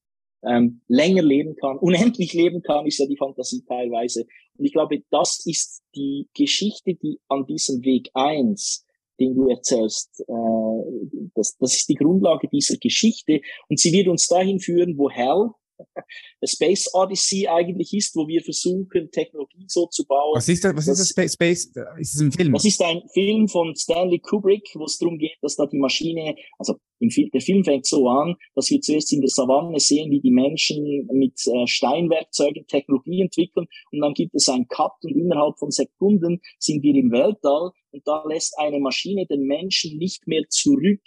[0.42, 4.26] ähm, länger leben kann, unendlich leben kann, ist ja die Fantasie teilweise.
[4.56, 8.86] Und ich glaube, das ist die Geschichte, die an diesem Weg eins,
[9.18, 13.40] den du erzählst, äh, das, das ist die Grundlage dieser Geschichte.
[13.68, 15.50] Und sie wird uns dahin führen, wo Hell
[16.44, 20.36] Space Odyssey eigentlich ist, wo wir versuchen, Technologie so zu bauen.
[20.36, 20.74] Was ist das?
[20.74, 21.32] Was ist das Space?
[21.34, 21.72] Space?
[21.98, 22.52] Ist es ein Film?
[22.52, 26.34] Das ist ein Film von Stanley Kubrick, wo es darum geht, dass da die Maschine,
[26.58, 30.10] also im Film, der Film fängt so an, dass wir zuerst in der Savanne sehen,
[30.10, 35.16] wie die Menschen mit äh, Steinwerkzeugen Technologie entwickeln und dann gibt es einen Cut und
[35.16, 40.26] innerhalb von Sekunden sind wir im Weltall und da lässt eine Maschine den Menschen nicht
[40.26, 41.00] mehr zurück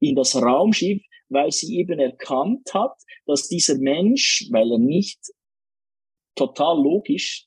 [0.00, 2.94] in das Raumschiff, weil sie eben erkannt hat,
[3.26, 5.18] dass dieser Mensch, weil er nicht
[6.34, 7.46] total logisch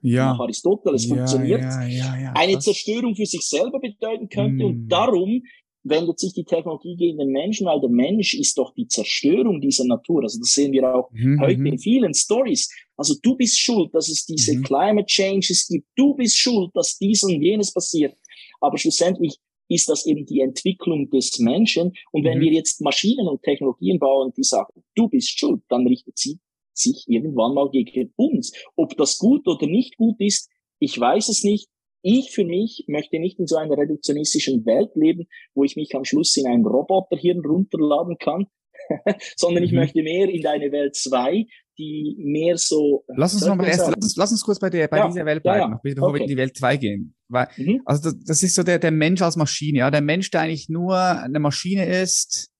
[0.00, 0.32] ja.
[0.32, 4.64] nach Aristoteles ja, funktioniert, ja, eine Zerstörung für sich selber bedeuten könnte.
[4.64, 4.66] Mm.
[4.66, 5.42] Und darum
[5.88, 9.84] wendet sich die Technologie gegen den Menschen, weil der Mensch ist doch die Zerstörung dieser
[9.84, 10.22] Natur.
[10.22, 11.40] Also das sehen wir auch mhm.
[11.40, 11.66] heute mhm.
[11.66, 12.68] in vielen Stories.
[12.96, 14.62] Also du bist schuld, dass es diese mhm.
[14.64, 15.86] Climate Changes gibt.
[15.96, 18.16] Du bist schuld, dass dies und jenes passiert.
[18.60, 19.38] Aber schlussendlich
[19.68, 21.92] ist das eben die Entwicklung des Menschen.
[22.12, 22.42] Und wenn mhm.
[22.42, 26.38] wir jetzt Maschinen und Technologien bauen, die sagen, du bist schuld, dann richtet sie
[26.72, 28.52] sich irgendwann mal gegen uns.
[28.76, 31.68] Ob das gut oder nicht gut ist, ich weiß es nicht.
[32.02, 36.04] Ich für mich möchte nicht in so einer reduktionistischen Welt leben, wo ich mich am
[36.04, 38.46] Schluss in ein Roboterhirn runterladen kann,
[39.36, 39.78] sondern ich mhm.
[39.78, 41.46] möchte mehr in eine Welt zwei,
[41.78, 43.04] die mehr so.
[43.08, 45.24] Lass uns noch mal erst, lass uns, lass uns kurz bei der, bei ja, dieser
[45.24, 45.80] Welt bleiben, ja, ja.
[45.82, 46.18] bevor okay.
[46.18, 47.14] wir in die Welt 2 gehen.
[47.28, 47.82] Weil, mhm.
[47.84, 49.90] also das, das, ist so der, der Mensch als Maschine, ja.
[49.90, 52.50] Der Mensch, der eigentlich nur eine Maschine ist,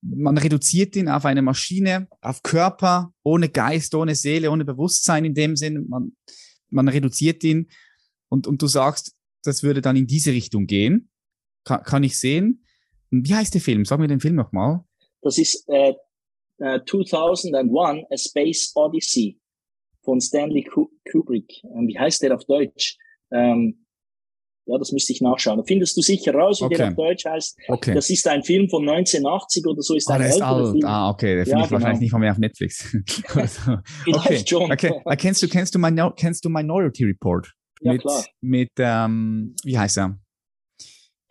[0.00, 5.34] man reduziert ihn auf eine Maschine, auf Körper, ohne Geist, ohne Seele, ohne Bewusstsein in
[5.34, 5.86] dem Sinn.
[5.88, 6.12] Man,
[6.70, 7.68] man reduziert ihn
[8.28, 11.10] und, und du sagst, das würde dann in diese Richtung gehen.
[11.64, 12.64] Kann, kann ich sehen.
[13.10, 13.84] Wie heißt der Film?
[13.84, 14.84] Sag mir den Film nochmal.
[15.22, 15.94] Das ist äh,
[16.58, 19.38] 2001 äh, A Space Odyssey
[20.02, 21.62] von Stanley Kubrick.
[21.64, 22.96] Ähm, wie heißt der auf Deutsch?
[23.32, 23.84] Ähm,
[24.68, 25.64] ja, das müsste ich nachschauen.
[25.64, 26.76] Findest du sicher raus, wie okay.
[26.76, 27.58] der auf Deutsch heißt.
[27.68, 27.94] Okay.
[27.94, 29.94] Das ist ein Film von 1980 oder so.
[29.94, 30.72] Ist oh, ein der ist alt.
[30.72, 30.84] Film.
[30.84, 31.36] Ah, okay.
[31.36, 31.80] Der finde ja, ich genau.
[31.80, 32.94] wahrscheinlich nicht mal mehr auf Netflix.
[33.34, 34.44] also, okay.
[34.46, 34.70] Schon.
[34.70, 34.92] okay.
[35.06, 37.50] Äh, kennst du, kennst du, kennst du Minority Report?
[37.80, 38.24] Ja, mit, klar.
[38.42, 40.18] Mit, ähm, wie heißt er?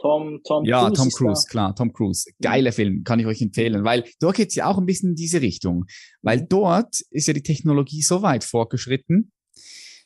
[0.08, 0.98] Tom, Tom ja, Cruise.
[0.98, 2.30] Ja, Tom Cruise, klar, Tom Cruise.
[2.42, 5.42] Geiler Film, kann ich euch empfehlen, weil dort geht's ja auch ein bisschen in diese
[5.42, 5.86] Richtung.
[6.22, 6.50] Weil mhm.
[6.50, 9.32] dort ist ja die Technologie so weit fortgeschritten,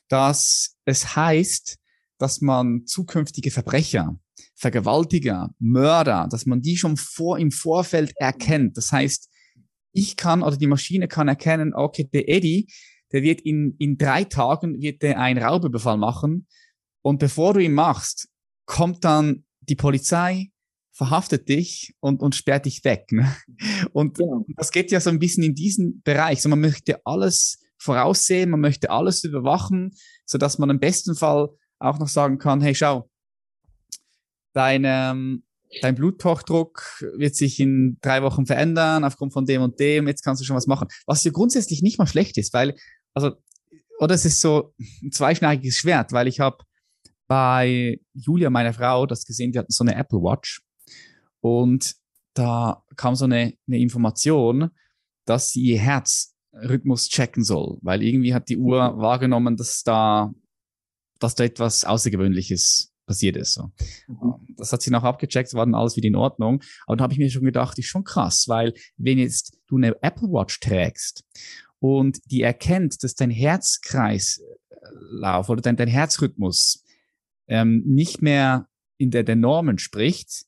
[0.08, 1.78] dass es heißt,
[2.18, 4.18] dass man zukünftige Verbrecher,
[4.56, 8.78] Vergewaltiger, Mörder, dass man die schon vor im Vorfeld erkennt.
[8.78, 9.30] Das heißt,
[9.94, 12.68] ich kann oder die Maschine kann erkennen, okay, der Eddie,
[13.12, 16.48] der wird in, in drei Tagen wird der einen Raubüberfall machen.
[17.02, 18.30] Und bevor du ihn machst,
[18.66, 20.52] kommt dann die Polizei
[20.92, 23.12] verhaftet dich und, und sperrt dich weg.
[23.12, 23.34] Ne?
[23.94, 24.46] Und genau.
[24.56, 26.42] das geht ja so ein bisschen in diesen Bereich.
[26.42, 29.92] So, man möchte alles voraussehen, man möchte alles überwachen,
[30.26, 31.50] so dass man im besten Fall
[31.80, 33.10] auch noch sagen kann, hey, schau,
[34.54, 35.44] dein, ähm,
[35.82, 40.42] dein Bluthochdruck wird sich in drei Wochen verändern aufgrund von dem und dem, jetzt kannst
[40.42, 40.90] du schon was machen.
[41.08, 42.76] Was ja grundsätzlich nicht mal schlecht ist, weil,
[43.14, 43.32] also,
[44.00, 46.64] oder es ist so ein zweischneidiges Schwert, weil ich habe
[47.32, 50.66] bei Julia, meiner Frau, das gesehen, die hatten so eine Apple Watch
[51.40, 51.96] und
[52.34, 54.72] da kam so eine, eine Information,
[55.26, 60.34] dass sie ihr Herzrhythmus checken soll, weil irgendwie hat die Uhr wahrgenommen, dass da,
[61.20, 63.54] dass da etwas Außergewöhnliches passiert ist.
[63.54, 63.72] So.
[64.10, 64.34] Mhm.
[64.58, 66.62] Das hat sie noch abgecheckt, war dann alles wieder in Ordnung.
[66.86, 69.96] Aber da habe ich mir schon gedacht, ist schon krass, weil wenn jetzt du eine
[70.04, 71.24] Apple Watch trägst
[71.80, 76.84] und die erkennt, dass dein Herzkreislauf oder dein, dein Herzrhythmus
[77.52, 80.46] ähm, nicht mehr in der, der Normen spricht,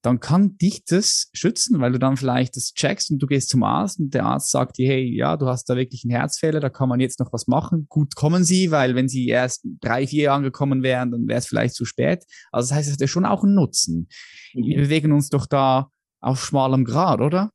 [0.00, 3.64] dann kann dich das schützen, weil du dann vielleicht das checkst und du gehst zum
[3.64, 6.70] Arzt und der Arzt sagt dir, hey, ja, du hast da wirklich einen Herzfehler, da
[6.70, 7.86] kann man jetzt noch was machen.
[7.88, 11.46] Gut kommen sie, weil wenn sie erst drei, vier Jahre gekommen wären, dann wäre es
[11.46, 12.24] vielleicht zu spät.
[12.52, 14.08] Also das heißt, es hat ja schon auch einen Nutzen.
[14.54, 14.66] Mhm.
[14.66, 15.90] Wir bewegen uns doch da
[16.20, 17.50] auf schmalem Grad, oder?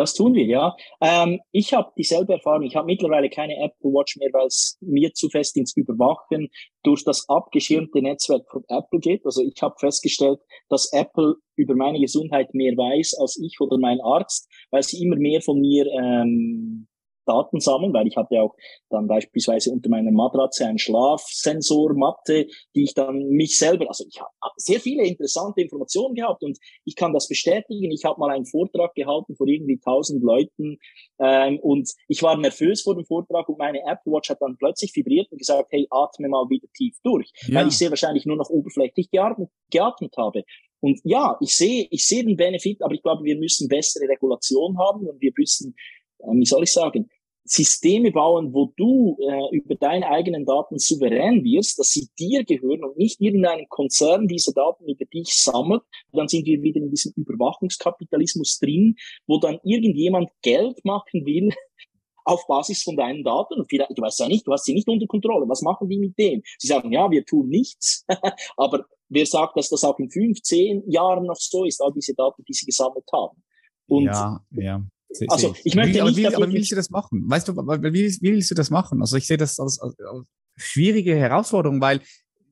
[0.00, 0.74] Das tun wir, ja.
[1.02, 2.62] Ähm, ich habe dieselbe Erfahrung.
[2.62, 6.48] Ich habe mittlerweile keine Apple Watch mehr, weil es mir zu fest ins Überwachen
[6.82, 9.26] durch das abgeschirmte Netzwerk von Apple geht.
[9.26, 10.40] Also ich habe festgestellt,
[10.70, 15.16] dass Apple über meine Gesundheit mehr weiß als ich oder mein Arzt, weil sie immer
[15.16, 16.88] mehr von mir ähm,
[17.30, 18.54] Daten sammeln, weil ich hatte auch
[18.88, 24.32] dann beispielsweise unter meiner Matratze einen Schlafsensormatte, die ich dann mich selber, also ich habe
[24.56, 27.90] sehr viele interessante Informationen gehabt und ich kann das bestätigen.
[27.90, 30.78] Ich habe mal einen Vortrag gehalten vor irgendwie tausend Leuten
[31.20, 34.94] ähm, und ich war nervös vor dem Vortrag und meine Apple Watch hat dann plötzlich
[34.94, 37.60] vibriert und gesagt, hey, atme mal wieder tief durch, ja.
[37.60, 40.44] weil ich sehr wahrscheinlich nur noch oberflächlich geatmet, geatmet habe.
[40.80, 44.78] Und ja, ich sehe, ich sehe den Benefit, aber ich glaube, wir müssen bessere Regulation
[44.78, 45.74] haben und wir müssen,
[46.18, 47.10] äh, wie soll ich sagen,
[47.44, 52.84] Systeme bauen, wo du äh, über deine eigenen Daten souverän wirst, dass sie dir gehören
[52.84, 55.82] und nicht irgendeinem Konzern diese Daten über dich sammelt,
[56.12, 61.50] dann sind wir wieder in diesem Überwachungskapitalismus drin, wo dann irgendjemand Geld machen will
[62.24, 63.54] auf Basis von deinen Daten.
[63.54, 65.48] Und vielleicht, du weißt ja nicht, du hast sie nicht unter Kontrolle.
[65.48, 66.42] Was machen die mit dem?
[66.58, 68.04] Sie sagen, ja, wir tun nichts,
[68.56, 72.14] aber wer sagt, dass das auch in fünf, zehn Jahren noch so ist, all diese
[72.14, 73.42] Daten, die sie gesammelt haben?
[73.88, 74.82] Und ja, ja.
[75.28, 77.24] Also ich möchte wie, nicht, wie, aber wie willst du das machen?
[77.28, 79.00] Weißt du, wie, wie willst du das machen?
[79.00, 80.24] Also ich sehe das als, als, als
[80.56, 82.00] schwierige Herausforderung, weil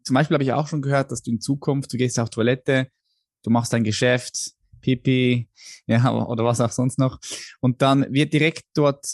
[0.03, 2.89] zum Beispiel habe ich auch schon gehört, dass du in Zukunft, du gehst auf Toilette,
[3.43, 5.49] du machst dein Geschäft, Pipi,
[5.87, 7.19] ja, oder was auch sonst noch,
[7.61, 9.05] und dann wird direkt dort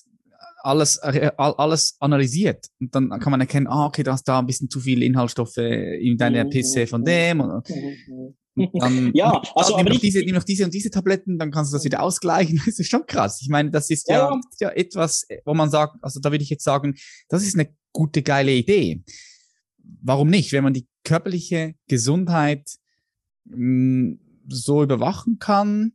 [0.64, 2.66] alles, alles analysiert.
[2.80, 5.59] Und dann kann man erkennen, ah, okay, da hast da ein bisschen zu viele Inhaltsstoffe
[5.59, 7.40] in deiner mhm, Pisse von dem.
[8.57, 11.77] Dann ja, also nimm noch, diese, nimm noch diese und diese Tabletten, dann kannst du
[11.77, 12.61] das wieder ausgleichen.
[12.67, 13.41] Das ist schon krass.
[13.43, 16.51] Ich meine, das ist ja, ja, ja etwas, wo man sagt, also da würde ich
[16.51, 16.95] jetzt sagen,
[17.29, 19.03] das ist eine gute, geile Idee.
[20.03, 20.53] Warum nicht?
[20.53, 22.69] Wenn man die körperliche Gesundheit
[23.45, 25.93] mh, hm, so überwachen kann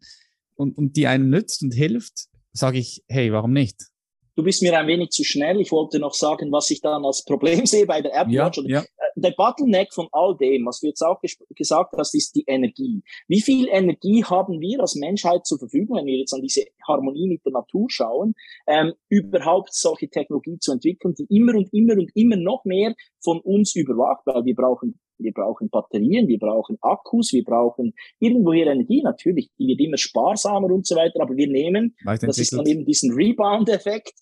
[0.56, 3.90] und, und die einem nützt und hilft, sage ich, hey, warum nicht?
[4.36, 5.60] Du bist mir ein wenig zu schnell.
[5.60, 8.62] Ich wollte noch sagen, was ich dann als Problem sehe bei der Apple Watch.
[8.66, 8.86] Ja, ja.
[9.16, 11.20] Der Bottleneck von all dem, was du jetzt auch
[11.56, 13.02] gesagt hast, ist die Energie.
[13.28, 17.28] Wie viel Energie haben wir als Menschheit zur Verfügung, wenn wir jetzt an diese Harmonie
[17.28, 18.34] mit der Natur schauen,
[18.68, 23.40] ähm, überhaupt solche Technologie zu entwickeln, die immer und immer und immer noch mehr von
[23.42, 29.02] uns überwacht, weil wir brauchen wir brauchen Batterien, wir brauchen Akkus, wir brauchen irgendwoher Energie.
[29.04, 32.86] Natürlich, die wird immer sparsamer und so weiter, aber wir nehmen, das ist dann eben
[32.86, 34.14] diesen Rebound-Effekt,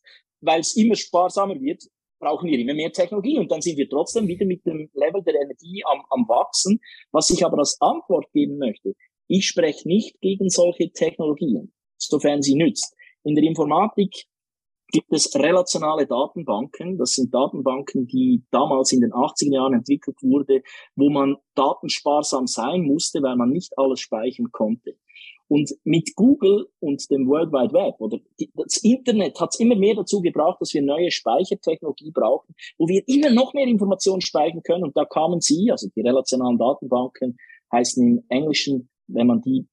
[0.42, 1.84] weil es immer sparsamer wird,
[2.20, 5.36] brauchen wir immer mehr Technologie und dann sind wir trotzdem wieder mit dem Level der
[5.36, 6.80] Energie am, am Wachsen.
[7.11, 8.93] Was ich aber als Antwort geben möchte,
[9.28, 12.95] ich spreche nicht gegen solche Technologien, sofern sie nützt.
[13.24, 14.26] In der Informatik
[14.89, 16.97] gibt es relationale Datenbanken.
[16.97, 20.61] Das sind Datenbanken, die damals in den 80er Jahren entwickelt wurde,
[20.95, 24.97] wo man datensparsam sein musste, weil man nicht alles speichern konnte.
[25.50, 28.20] Und mit Google und dem World Wide Web oder
[28.56, 33.02] das Internet hat es immer mehr dazu gebracht, dass wir neue Speichertechnologie brauchen, wo wir
[33.08, 34.84] immer noch mehr Informationen speichern können.
[34.84, 37.38] Und da kamen sie, also die relationalen Datenbanken
[37.72, 39.68] heißen im Englischen, wenn man die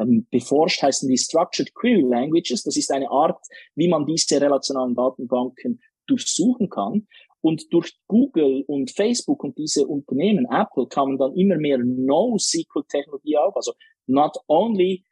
[0.00, 2.62] ähm, beforscht, heißen die Structured Query Languages.
[2.62, 3.40] Das ist eine Art,
[3.74, 7.06] wie man diese relationalen Datenbanken durchsuchen kann.
[7.40, 13.54] Und durch Google und Facebook und diese Unternehmen, Apple, kamen dann immer mehr No-SQL-Technologie auf,
[13.54, 13.72] also
[14.06, 15.04] not only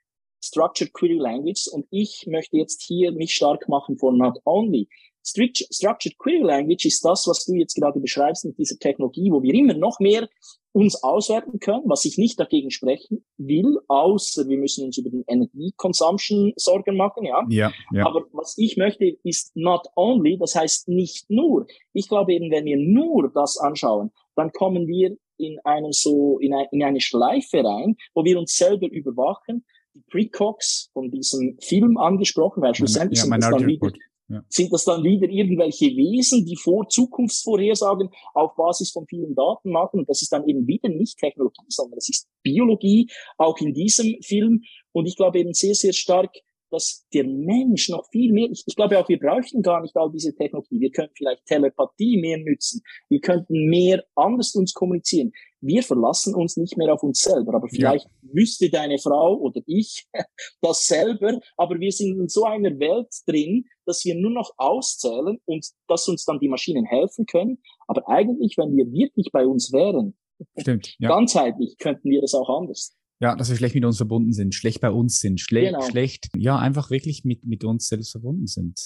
[0.47, 1.69] Structured Query Language.
[1.73, 4.89] Und ich möchte jetzt hier mich stark machen vor not only.
[5.23, 9.55] Structured Query Language ist das, was du jetzt gerade beschreibst mit dieser Technologie, wo wir
[9.55, 10.29] immer noch mehr
[10.77, 15.25] uns auswerten können, was ich nicht dagegen sprechen will, außer wir müssen uns über den
[15.27, 17.45] Energieconsumption Sorgen machen, ja.
[17.49, 17.73] ja.
[17.93, 21.67] Ja, Aber was ich möchte, ist not only, das heißt nicht nur.
[21.95, 26.53] Ich glaube eben, wenn wir nur das anschauen, dann kommen wir in einem so, in,
[26.53, 29.65] ein, in eine Schleife rein, wo wir uns selber überwachen,
[30.11, 33.93] Precox von diesem Film angesprochen, weil schlussendlich ja, sind das dann wieder,
[34.29, 34.45] ja.
[34.49, 40.01] sind das dann wieder irgendwelche Wesen, die vor Zukunftsvorhersagen auf Basis von vielen Daten machen.
[40.01, 44.17] Und das ist dann eben wieder nicht Technologie, sondern das ist Biologie, auch in diesem
[44.23, 44.63] Film.
[44.93, 46.31] Und ich glaube eben sehr, sehr stark,
[46.71, 50.11] dass der Mensch noch viel mehr, ich, ich glaube auch, wir bräuchten gar nicht all
[50.11, 50.81] diese Technologie.
[50.81, 52.83] Wir könnten vielleicht Telepathie mehr nützen.
[53.09, 55.33] Wir könnten mehr anders uns kommunizieren.
[55.61, 57.55] Wir verlassen uns nicht mehr auf uns selber.
[57.55, 58.31] Aber vielleicht ja.
[58.35, 60.07] wüsste deine Frau oder ich
[60.61, 61.39] das selber.
[61.57, 66.09] Aber wir sind in so einer Welt drin, dass wir nur noch auszählen und dass
[66.09, 67.59] uns dann die Maschinen helfen können.
[67.87, 70.17] Aber eigentlich, wenn wir wirklich bei uns wären,
[70.59, 71.09] Stimmt, ja.
[71.09, 72.95] ganzheitlich, könnten wir das auch anders.
[73.21, 75.81] Ja, dass wir schlecht mit uns verbunden sind, schlecht bei uns sind, schle genau.
[75.83, 78.79] schlecht, ja, einfach wirklich mit, mit uns selbst verbunden sind.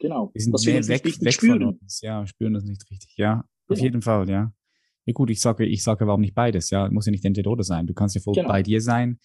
[0.00, 0.30] Genau.
[0.34, 1.60] Wir sind dass mehr weg, weg spüren.
[1.60, 2.00] von uns.
[2.00, 3.14] Ja, spüren das nicht richtig.
[3.16, 3.78] Ja, genau.
[3.78, 4.52] auf jeden Fall, ja.
[5.06, 6.70] Ja gut, ich sage, ich sage, warum nicht beides?
[6.70, 7.86] Ja, muss ja nicht entweder oder sein.
[7.86, 8.48] Du kannst ja voll genau.
[8.48, 9.18] bei dir sein,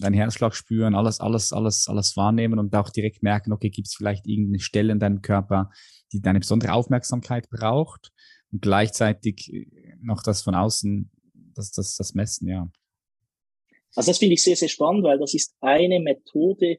[0.00, 3.94] deinen Herzschlag spüren, alles, alles, alles, alles wahrnehmen und auch direkt merken, okay, gibt es
[3.94, 5.70] vielleicht irgendeine Stelle in deinem Körper,
[6.12, 8.12] die deine besondere Aufmerksamkeit braucht
[8.50, 9.68] und gleichzeitig
[10.00, 11.10] noch das von außen,
[11.54, 12.68] das, das, das Messen, ja.
[13.94, 16.78] Also das finde ich sehr, sehr spannend, weil das ist eine Methode,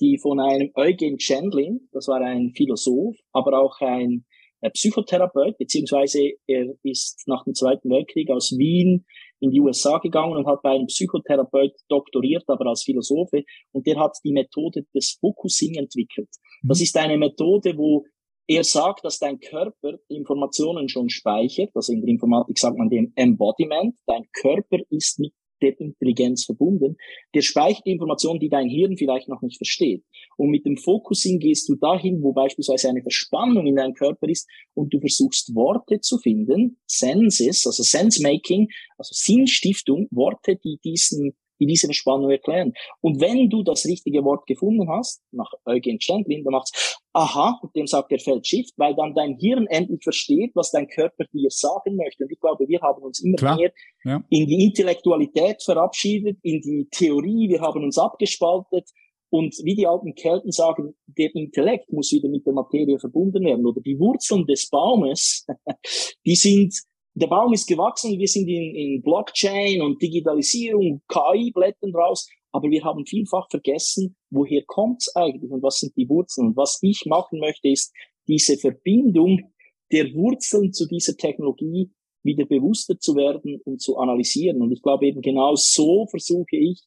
[0.00, 4.24] die von einem Eugen Chandlin, das war ein Philosoph, aber auch ein
[4.60, 9.04] äh, Psychotherapeut, beziehungsweise er ist nach dem Zweiten Weltkrieg aus Wien
[9.40, 13.42] in die USA gegangen und hat bei einem Psychotherapeut doktoriert, aber als Philosophe.
[13.72, 16.28] Und der hat die Methode des Focusing entwickelt.
[16.62, 16.82] Das mhm.
[16.84, 18.04] ist eine Methode, wo
[18.46, 21.70] er sagt, dass dein Körper Informationen schon speichert.
[21.74, 23.96] Also in der Informatik sagt man dem Embodiment.
[24.06, 25.32] Dein Körper ist mit
[25.62, 26.96] der Intelligenz verbunden.
[27.34, 30.04] Der speichert Informationen, die dein Hirn vielleicht noch nicht versteht.
[30.36, 34.48] Und mit dem Focusing gehst du dahin, wo beispielsweise eine Verspannung in deinem Körper ist
[34.74, 41.66] und du versuchst Worte zu finden, Senses, also Sense-Making, also Sinnstiftung, Worte, die diesen die
[41.66, 42.72] diese Verspannung erklären.
[43.00, 47.74] Und wenn du das richtige Wort gefunden hast, nach Eugen Chandlin, dann macht's aha, und
[47.76, 51.96] dem sagt der Feldshift, weil dann dein Hirn endlich versteht, was dein Körper dir sagen
[51.96, 52.24] möchte.
[52.24, 53.72] Und ich glaube, wir haben uns immer Klar, mehr
[54.04, 54.24] ja.
[54.30, 58.90] in die Intellektualität verabschiedet, in die Theorie, wir haben uns abgespaltet.
[59.30, 63.64] Und wie die alten Kelten sagen, der Intellekt muss wieder mit der Materie verbunden werden.
[63.64, 65.46] Oder die Wurzeln des Baumes,
[66.26, 66.74] die sind
[67.14, 72.70] der Baum ist gewachsen, wir sind in, in Blockchain und Digitalisierung, KI blättern raus, aber
[72.70, 76.48] wir haben vielfach vergessen, woher kommt's eigentlich und was sind die Wurzeln.
[76.48, 77.92] Und was ich machen möchte, ist
[78.28, 79.52] diese Verbindung
[79.90, 81.90] der Wurzeln zu dieser Technologie
[82.22, 84.62] wieder bewusster zu werden und zu analysieren.
[84.62, 86.82] Und ich glaube eben genau so versuche ich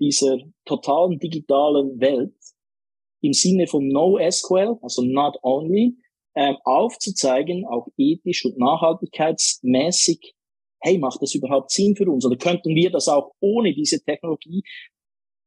[0.00, 2.34] dieser totalen digitalen Welt
[3.20, 5.96] im Sinne von No SQL, also not only,
[6.34, 10.34] ähm, aufzuzeigen, auch ethisch und nachhaltigkeitsmäßig,
[10.80, 12.26] hey, macht das überhaupt Sinn für uns?
[12.26, 14.62] Oder könnten wir das auch ohne diese Technologie?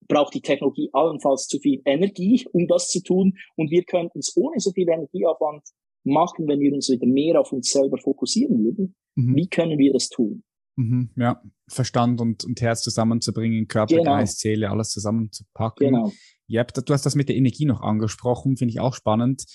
[0.08, 3.38] Braucht die Technologie allenfalls zu viel Energie, um das zu tun?
[3.56, 5.64] Und wir könnten es ohne so viel Energieaufwand
[6.04, 8.96] machen, wenn wir uns wieder mehr auf uns selber fokussieren würden.
[9.16, 9.36] Mhm.
[9.36, 10.44] Wie können wir das tun?
[10.78, 14.12] Mhm, ja, Verstand und, und Herz zusammenzubringen, Körper, genau.
[14.12, 15.88] Geist, Seele, alles zusammenzupacken.
[15.88, 16.12] Genau.
[16.48, 19.46] Ja, du hast das mit der Energie noch angesprochen, finde ich auch spannend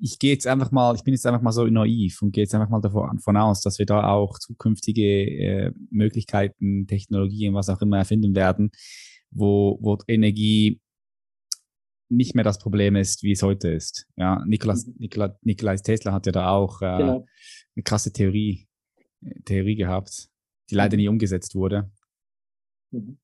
[0.00, 2.54] ich gehe jetzt einfach mal, ich bin jetzt einfach mal so naiv und gehe jetzt
[2.54, 7.98] einfach mal davon aus, dass wir da auch zukünftige äh, Möglichkeiten, Technologien, was auch immer
[7.98, 8.70] erfinden werden,
[9.30, 10.80] wo, wo Energie
[12.08, 14.06] nicht mehr das Problem ist, wie es heute ist.
[14.16, 14.94] Ja, Nikolaus, mhm.
[14.98, 17.26] Nikola, Nikolai Tesla hat ja da auch äh, genau.
[17.76, 18.66] eine krasse Theorie,
[19.24, 20.28] äh, Theorie gehabt,
[20.70, 21.90] die leider nie umgesetzt wurde.
[22.90, 23.18] Mhm.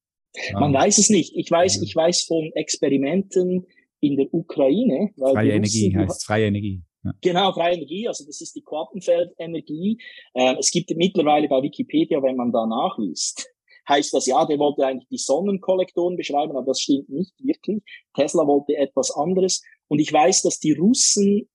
[0.52, 0.80] Man ja.
[0.80, 1.34] weiß es nicht.
[1.34, 3.66] Ich weiß, ich weiß von Experimenten,
[4.00, 5.12] in der Ukraine.
[5.16, 6.82] freie Energie Russen, heißt freie Energie.
[7.04, 7.12] Ja.
[7.20, 9.98] Genau, freie Energie, also das ist die Quantenfeldenergie.
[10.34, 13.48] Äh, es gibt mittlerweile bei Wikipedia, wenn man da nachliest,
[13.88, 17.82] heißt das, ja, der wollte eigentlich die Sonnenkollektoren beschreiben, aber das stimmt nicht wirklich.
[18.14, 19.62] Tesla wollte etwas anderes.
[19.88, 21.48] Und ich weiß, dass die Russen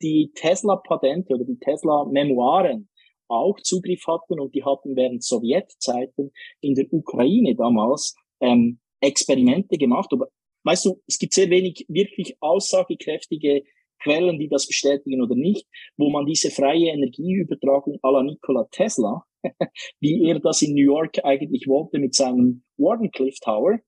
[0.00, 2.88] die Tesla-Patente oder die Tesla-Memoiren
[3.28, 10.08] auch Zugriff hatten und die hatten während Sowjetzeiten in der Ukraine damals ähm, Experimente gemacht,
[10.12, 10.28] aber
[10.64, 13.62] weißt du, es gibt sehr wenig wirklich aussagekräftige
[14.02, 19.24] Quellen, die das bestätigen oder nicht, wo man diese freie Energieübertragung à la Nikola Tesla,
[20.00, 23.78] wie er das in New York eigentlich wollte mit seinem Wardenclyffe Tower,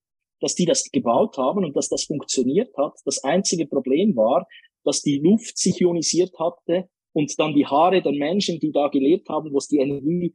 [0.41, 2.95] dass die das gebaut haben und dass das funktioniert hat.
[3.05, 4.47] Das einzige Problem war,
[4.85, 9.29] dass die Luft sich ionisiert hatte und dann die Haare der Menschen, die da gelebt
[9.29, 10.35] haben, wo es die Energie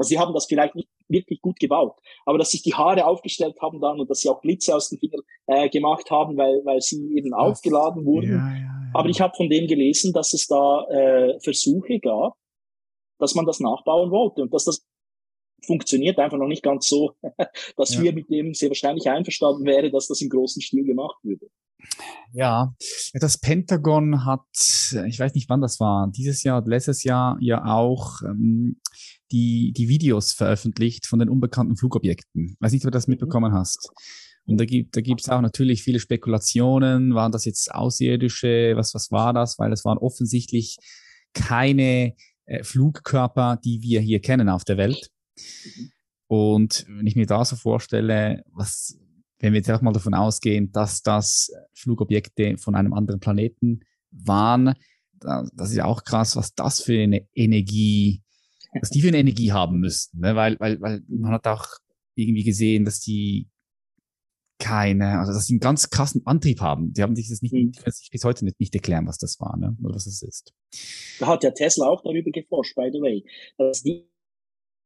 [0.00, 3.60] also sie haben das vielleicht nicht wirklich gut gebaut, aber dass sich die Haare aufgestellt
[3.60, 6.80] haben dann und dass sie auch Blitze aus den Fingern äh, gemacht haben, weil, weil
[6.80, 7.58] sie eben Was?
[7.58, 8.30] aufgeladen wurden.
[8.30, 8.90] Ja, ja, ja.
[8.94, 12.34] Aber ich habe von dem gelesen, dass es da äh, Versuche gab,
[13.18, 14.86] dass man das nachbauen wollte und dass das
[15.66, 17.12] funktioniert einfach noch nicht ganz so,
[17.76, 21.50] dass wir mit dem sehr wahrscheinlich einverstanden wäre, dass das im großen Stil gemacht würde.
[22.32, 22.74] Ja,
[23.14, 24.46] das Pentagon hat,
[25.06, 28.80] ich weiß nicht wann das war, dieses Jahr, letztes Jahr ja auch ähm,
[29.32, 32.56] die, die Videos veröffentlicht von den unbekannten Flugobjekten.
[32.60, 33.12] Weiß nicht, ob du das mhm.
[33.12, 33.90] mitbekommen hast.
[34.46, 37.14] Und da gibt da gibt's auch natürlich viele Spekulationen.
[37.14, 38.72] Waren das jetzt Außerirdische?
[38.74, 39.58] Was, was war das?
[39.58, 40.78] Weil es waren offensichtlich
[41.34, 42.14] keine
[42.46, 45.10] äh, Flugkörper, die wir hier kennen auf der Welt.
[45.36, 45.92] Mhm.
[46.26, 48.96] Und wenn ich mir da so vorstelle, was,
[49.40, 53.80] wenn wir jetzt auch mal davon ausgehen, dass das Flugobjekte von einem anderen Planeten
[54.10, 54.74] waren,
[55.18, 58.22] das ist ja auch krass, was das für eine Energie,
[58.78, 60.36] was die für eine Energie haben müssten, ne?
[60.36, 61.66] weil, weil, weil man hat auch
[62.14, 63.48] irgendwie gesehen, dass die
[64.58, 66.92] keine, also dass sie einen ganz krassen Antrieb haben.
[66.92, 67.72] Die haben sich das nicht, mhm.
[67.72, 69.76] die können sich bis heute nicht, nicht erklären, was das war, ne?
[69.82, 70.52] oder was es ist.
[71.18, 73.24] Da hat ja Tesla auch darüber geforscht, by the way,
[73.56, 74.09] dass die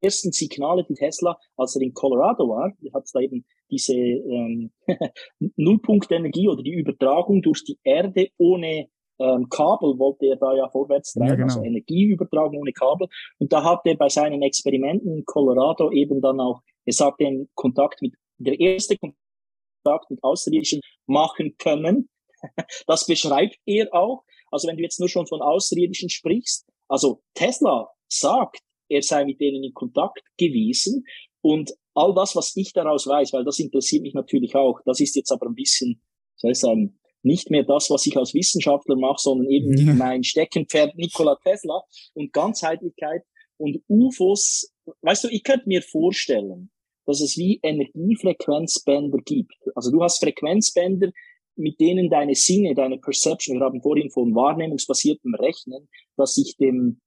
[0.05, 4.71] ersten Signale, die Tesla, als er in Colorado war, hat es da eben diese ähm,
[5.57, 8.89] Nullpunktenergie oder die Übertragung durch die Erde ohne
[9.19, 11.47] ähm, Kabel wollte er da ja vorwärts treiben, ja, genau.
[11.47, 13.09] also Energieübertragung ohne Kabel.
[13.39, 17.49] Und da hat er bei seinen Experimenten in Colorado eben dann auch, er sagt den
[17.55, 22.09] Kontakt mit, der erste Kontakt mit Außerirdischen machen können.
[22.87, 24.23] Das beschreibt er auch.
[24.51, 29.41] Also wenn du jetzt nur schon von Außerirdischen sprichst, also Tesla sagt, er sei mit
[29.41, 31.05] denen in Kontakt gewesen
[31.41, 35.15] und all das, was ich daraus weiß, weil das interessiert mich natürlich auch, das ist
[35.17, 36.01] jetzt aber ein bisschen,
[36.37, 39.95] soll ich sagen, nicht mehr das, was ich als Wissenschaftler mache, sondern eben ja.
[39.95, 41.83] mein Steckenpferd Nikola Tesla
[42.13, 43.23] und Ganzheitlichkeit
[43.57, 44.71] und UFOs.
[45.01, 46.71] Weißt du, ich könnte mir vorstellen,
[47.07, 49.57] dass es wie Energiefrequenzbänder gibt.
[49.75, 51.11] Also du hast Frequenzbänder,
[51.57, 57.01] mit denen deine Sinne, deine Perception, wir haben vorhin von wahrnehmungsbasiertem Rechnen, dass sich dem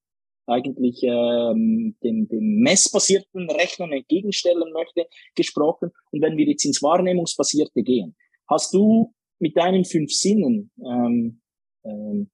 [0.48, 5.92] eigentlich ähm, dem, dem messbasierten Rechnen entgegenstellen möchte, gesprochen.
[6.12, 8.16] Und wenn wir jetzt ins Wahrnehmungsbasierte gehen,
[8.50, 11.42] hast du mit deinen fünf Sinnen, ähm,
[11.86, 12.30] ähm,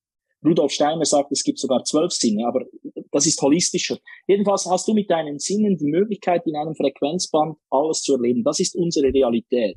[0.46, 2.66] Rudolf Steiner sagt, es gibt sogar zwölf Sinne, aber
[3.12, 3.98] das ist holistischer.
[4.28, 8.44] Jedenfalls hast du mit deinen Sinnen die Möglichkeit, in einem Frequenzband alles zu erleben.
[8.44, 9.76] Das ist unsere Realität.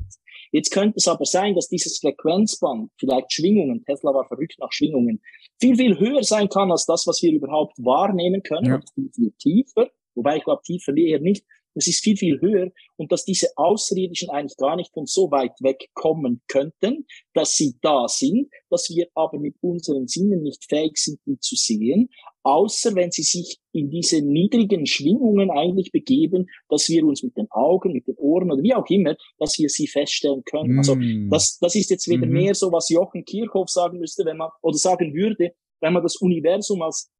[0.52, 5.20] Jetzt könnte es aber sein, dass dieses Frequenzband, vielleicht Schwingungen, Tesla war verrückt nach Schwingungen,
[5.60, 8.80] viel, viel höher sein kann als das, was wir überhaupt wahrnehmen können, ja.
[8.94, 11.44] viel, viel tiefer, wobei ich glaube, tiefer eher nicht,
[11.76, 15.52] es ist viel, viel höher und dass diese Außerirdischen eigentlich gar nicht von so weit
[15.60, 20.96] weg kommen könnten, dass sie da sind, dass wir aber mit unseren Sinnen nicht fähig
[20.96, 22.08] sind, die zu sehen,
[22.42, 27.50] außer wenn sie sich in diese niedrigen Schwingungen eigentlich begeben, dass wir uns mit den
[27.50, 30.78] Augen, mit den Ohren oder wie auch immer, dass wir sie feststellen können.
[30.78, 31.26] Also mm.
[31.26, 34.36] Also das, das ist jetzt wieder mm mehr so, was Jochen Kirchhoff sagen müsste, wenn
[34.36, 37.10] man, oder sagen würde, wenn man das Universum als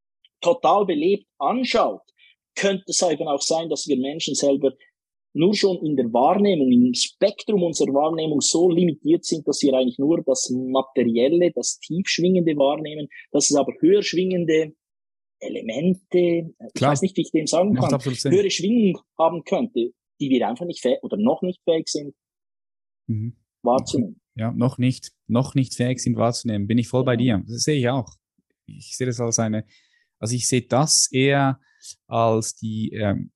[0.41, 2.03] total belebt anschaut,
[2.57, 4.73] könnte es eben auch sein, dass wir Menschen selber
[5.35, 9.99] nur schon in der Wahrnehmung, im Spektrum unserer Wahrnehmung so limitiert sind, dass wir eigentlich
[9.99, 14.75] nur das Materielle, das Tiefschwingende wahrnehmen, dass es aber höher schwingende
[15.39, 16.71] Elemente, Klar.
[16.75, 20.65] ich weiß nicht, wie ich dem sagen kann, höhere Schwingung haben könnte, die wir einfach
[20.65, 22.15] nicht fähig oder noch nicht fähig sind
[23.07, 23.37] mhm.
[23.63, 24.21] wahrzunehmen.
[24.35, 26.67] Ja, noch nicht, noch nicht fähig sind wahrzunehmen.
[26.67, 27.43] Bin ich voll bei dir.
[27.47, 28.15] Das sehe ich auch.
[28.67, 29.67] Ich sehe das als eine,
[30.19, 31.61] also ich sehe das eher
[32.07, 33.31] als die ähm,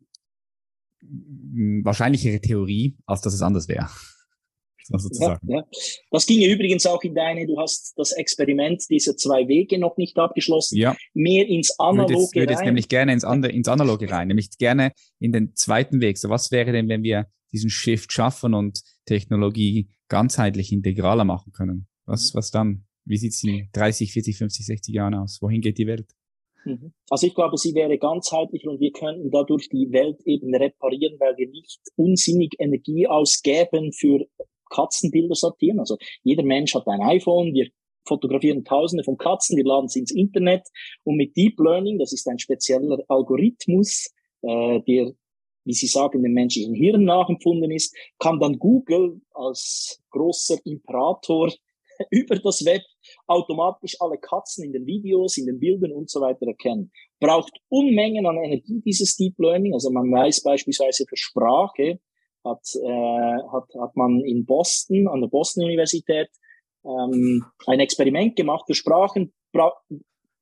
[1.84, 3.88] wahrscheinlichere Theorie, als dass es anders wäre.
[5.20, 5.64] Ja, ja.
[6.10, 10.18] Das ginge übrigens auch in deine, du hast das Experiment dieser zwei Wege noch nicht
[10.18, 10.96] abgeschlossen, ja.
[11.14, 14.92] mehr ins Analoge ich würde jetzt, nämlich gerne ins, andere, ins Analoge rein, nämlich gerne
[15.20, 16.18] in den zweiten Weg.
[16.18, 21.86] So was wäre denn, wenn wir diesen Shift schaffen und Technologie ganzheitlich integraler machen können?
[22.06, 22.84] Was, was dann?
[23.04, 25.40] Wie sieht es in 30, 40, 50, 60 Jahren aus?
[25.40, 26.06] Wohin geht die Welt?
[26.64, 26.92] Mhm.
[27.08, 31.36] Also ich glaube, sie wäre ganzheitlicher und wir könnten dadurch die Welt eben reparieren, weil
[31.36, 34.26] wir nicht unsinnig Energie ausgeben für
[34.70, 35.80] Katzenbilder sortieren.
[35.80, 37.68] Also jeder Mensch hat ein iPhone, wir
[38.06, 40.62] fotografieren Tausende von Katzen, wir laden sie ins Internet
[41.04, 44.10] und mit Deep Learning, das ist ein spezieller Algorithmus,
[44.42, 45.12] äh, der,
[45.64, 51.52] wie Sie sagen, dem menschlichen Hirn nachempfunden ist, kann dann Google als großer Imperator
[52.10, 52.82] über das Web
[53.26, 56.92] automatisch alle Katzen in den Videos, in den Bildern und so weiter erkennen.
[57.18, 59.74] Braucht Unmengen an Energie dieses Deep Learning.
[59.74, 62.00] Also man weiß beispielsweise für Sprache
[62.44, 66.28] hat, äh, hat, hat man in Boston, an der Boston Universität,
[66.84, 69.32] ähm, ein Experiment gemacht für Sprachen.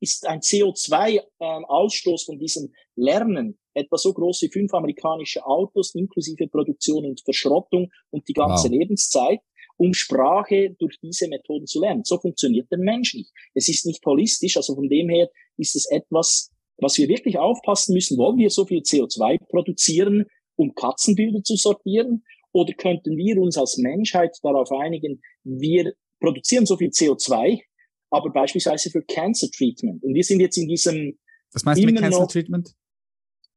[0.00, 6.46] Ist ein CO2-Ausstoß ähm, von diesem Lernen etwa so groß wie fünf amerikanische Autos inklusive
[6.48, 8.78] Produktion und Verschrottung und die ganze wow.
[8.78, 9.40] Lebenszeit
[9.78, 12.04] um Sprache durch diese Methoden zu lernen.
[12.04, 13.32] So funktioniert der Mensch nicht.
[13.54, 17.94] Es ist nicht holistisch, also von dem her ist es etwas, was wir wirklich aufpassen
[17.94, 20.26] müssen, wollen wir so viel CO2 produzieren,
[20.56, 22.24] um Katzenbilder zu sortieren?
[22.52, 27.60] Oder könnten wir uns als Menschheit darauf einigen, wir produzieren so viel CO2,
[28.10, 30.02] aber beispielsweise für Cancer Treatment.
[30.02, 31.18] Und wir sind jetzt in diesem.
[31.52, 32.74] Was meinst du mit Cancer Treatment?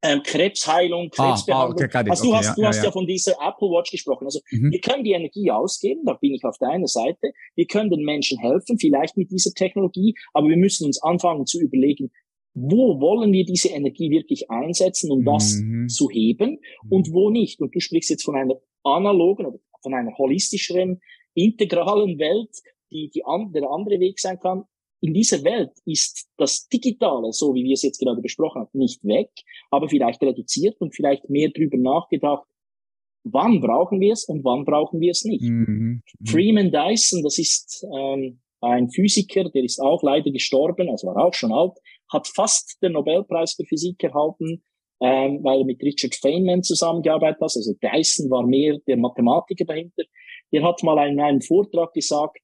[0.03, 1.79] Ähm, Krebsheilung, Krebsbehandlung.
[1.79, 2.91] Ah, ah, okay, also du okay, hast, ja, du hast ja, ja.
[2.91, 4.25] von dieser Apple Watch gesprochen.
[4.25, 4.71] Also mhm.
[4.71, 7.33] wir können die Energie ausgeben, da bin ich auf deiner Seite.
[7.55, 11.59] Wir können den Menschen helfen, vielleicht mit dieser Technologie, aber wir müssen uns anfangen zu
[11.61, 12.11] überlegen,
[12.53, 15.87] wo wollen wir diese Energie wirklich einsetzen, um das mhm.
[15.87, 16.59] zu heben
[16.89, 17.13] und mhm.
[17.13, 17.61] wo nicht.
[17.61, 20.99] Und du sprichst jetzt von einer analogen oder von einer holistischeren,
[21.33, 22.49] integralen Welt,
[22.91, 24.63] die, die an, der andere Weg sein kann.
[25.01, 29.03] In dieser Welt ist das Digitale, so wie wir es jetzt gerade besprochen haben, nicht
[29.03, 29.29] weg,
[29.71, 32.47] aber vielleicht reduziert und vielleicht mehr drüber nachgedacht,
[33.23, 35.43] wann brauchen wir es und wann brauchen wir es nicht.
[35.43, 36.03] Mhm.
[36.25, 41.33] Freeman Dyson, das ist ähm, ein Physiker, der ist auch leider gestorben, also war auch
[41.33, 41.73] schon alt,
[42.11, 44.63] hat fast den Nobelpreis für Physik erhalten,
[45.01, 47.55] ähm, weil er mit Richard Feynman zusammengearbeitet hat.
[47.55, 50.03] Also Dyson war mehr der Mathematiker dahinter.
[50.51, 52.37] Der hat mal in einem Vortrag gesagt,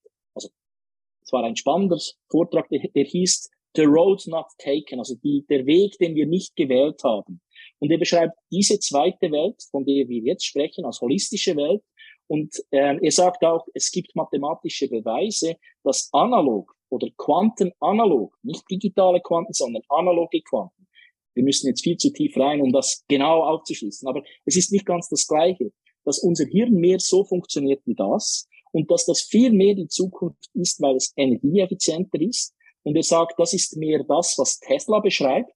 [1.27, 1.99] es war ein spannender
[2.31, 6.55] Vortrag, der, der hieß The Road Not Taken, also die, der Weg, den wir nicht
[6.55, 7.41] gewählt haben.
[7.79, 11.83] Und er beschreibt diese zweite Welt, von der wir jetzt sprechen, als holistische Welt.
[12.27, 19.19] Und ähm, er sagt auch, es gibt mathematische Beweise, dass analog oder quantenanalog, nicht digitale
[19.19, 20.87] Quanten, sondern analoge Quanten.
[21.33, 24.07] Wir müssen jetzt viel zu tief rein, um das genau aufzuschließen.
[24.07, 25.73] Aber es ist nicht ganz das Gleiche,
[26.05, 30.49] dass unser Hirn mehr so funktioniert wie das und dass das viel mehr die Zukunft
[30.53, 32.53] ist, weil es energieeffizienter ist.
[32.83, 35.51] Und er sagt, das ist mehr das, was Tesla beschreibt,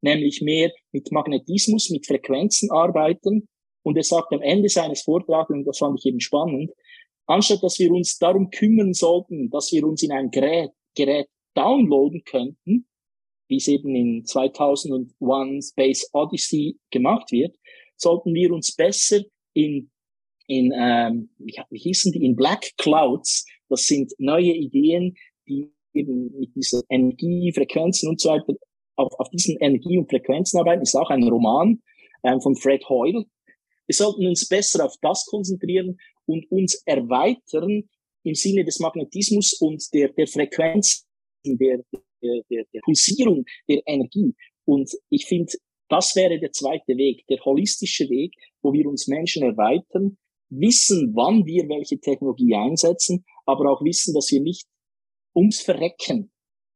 [0.00, 3.48] nämlich mehr mit Magnetismus, mit Frequenzen arbeiten.
[3.82, 6.70] Und er sagt am Ende seines Vortrags, und das fand ich eben spannend,
[7.26, 12.22] anstatt dass wir uns darum kümmern sollten, dass wir uns in ein Gerät, Gerät downloaden
[12.24, 12.86] könnten,
[13.48, 17.56] wie es eben in 2001 Space Odyssey gemacht wird,
[17.96, 19.22] sollten wir uns besser
[19.54, 19.90] in,
[20.48, 25.14] in ähm, wie, hießen die, in Black Clouds, das sind neue Ideen,
[25.46, 28.54] die eben mit dieser Energie, Frequenzen und so weiter,
[28.96, 31.80] auf, auf diesen Energie- und Frequenzen arbeiten, ist auch ein Roman
[32.24, 33.24] ähm, von Fred Hoyle.
[33.86, 37.88] Wir sollten uns besser auf das konzentrieren und uns erweitern
[38.24, 41.06] im Sinne des Magnetismus und der, der Frequenz,
[41.44, 41.84] der,
[42.22, 44.34] der, der, der Pulsierung der Energie.
[44.64, 45.52] Und ich finde,
[45.88, 50.18] das wäre der zweite Weg, der holistische Weg, wo wir uns Menschen erweitern,
[50.50, 54.66] wissen, wann wir welche Technologie einsetzen, aber auch wissen, dass wir nicht
[55.34, 56.30] ums Verrecken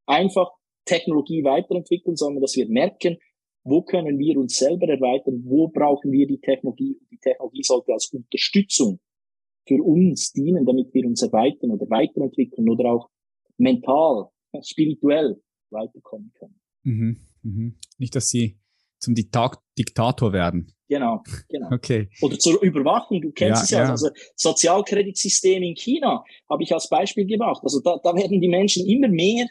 [0.06, 0.50] einfach
[0.84, 3.18] Technologie weiterentwickeln, sondern dass wir merken,
[3.64, 6.98] wo können wir uns selber erweitern, wo brauchen wir die Technologie.
[7.10, 8.98] Die Technologie sollte als Unterstützung
[9.66, 13.08] für uns dienen, damit wir uns erweitern oder weiterentwickeln oder auch
[13.58, 14.28] mental,
[14.62, 15.40] spirituell
[15.70, 16.60] weiterkommen können.
[16.82, 17.78] Mhm, mhm.
[17.98, 18.58] Nicht, dass sie
[19.02, 20.72] zum Diktat Diktator werden.
[20.88, 21.68] Genau, genau.
[21.72, 22.10] Okay.
[22.20, 23.90] Oder zur Überwachung, du kennst ja, es ja, ja.
[23.90, 27.62] also Sozialkreditsystem in China habe ich als Beispiel gemacht.
[27.62, 29.46] Also da, da werden die Menschen immer mehr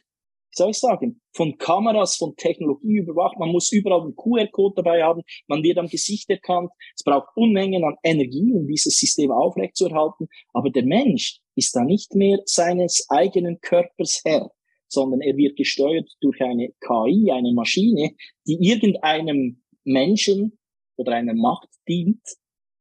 [0.51, 3.39] wie soll ich sagen, von Kameras, von Technologie überwacht.
[3.39, 5.21] Man muss überall einen QR-Code dabei haben.
[5.47, 6.71] Man wird am Gesicht erkannt.
[6.93, 10.27] Es braucht Unmengen an Energie, um dieses System aufrechtzuerhalten.
[10.51, 14.51] Aber der Mensch ist da nicht mehr seines eigenen Körpers Herr,
[14.91, 18.11] sondern er wird gesteuert durch eine KI, eine Maschine,
[18.45, 20.57] die irgendeinem Menschen
[20.97, 22.21] oder einer Macht dient,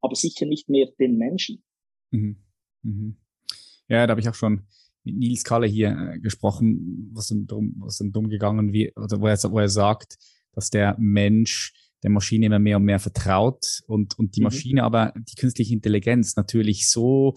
[0.01, 1.63] aber sicher nicht mehr den Menschen.
[2.11, 2.37] Mhm.
[2.83, 3.17] Mhm.
[3.89, 4.67] Ja, da habe ich auch schon
[5.05, 9.27] mit Nils Kalle hier äh, gesprochen, was dann drum, was dann dumm gegangen oder wo
[9.27, 10.19] er, wo er sagt,
[10.53, 11.73] dass der Mensch
[12.03, 14.45] der Maschine immer mehr und mehr vertraut und, und die mhm.
[14.45, 17.35] Maschine aber die künstliche Intelligenz natürlich so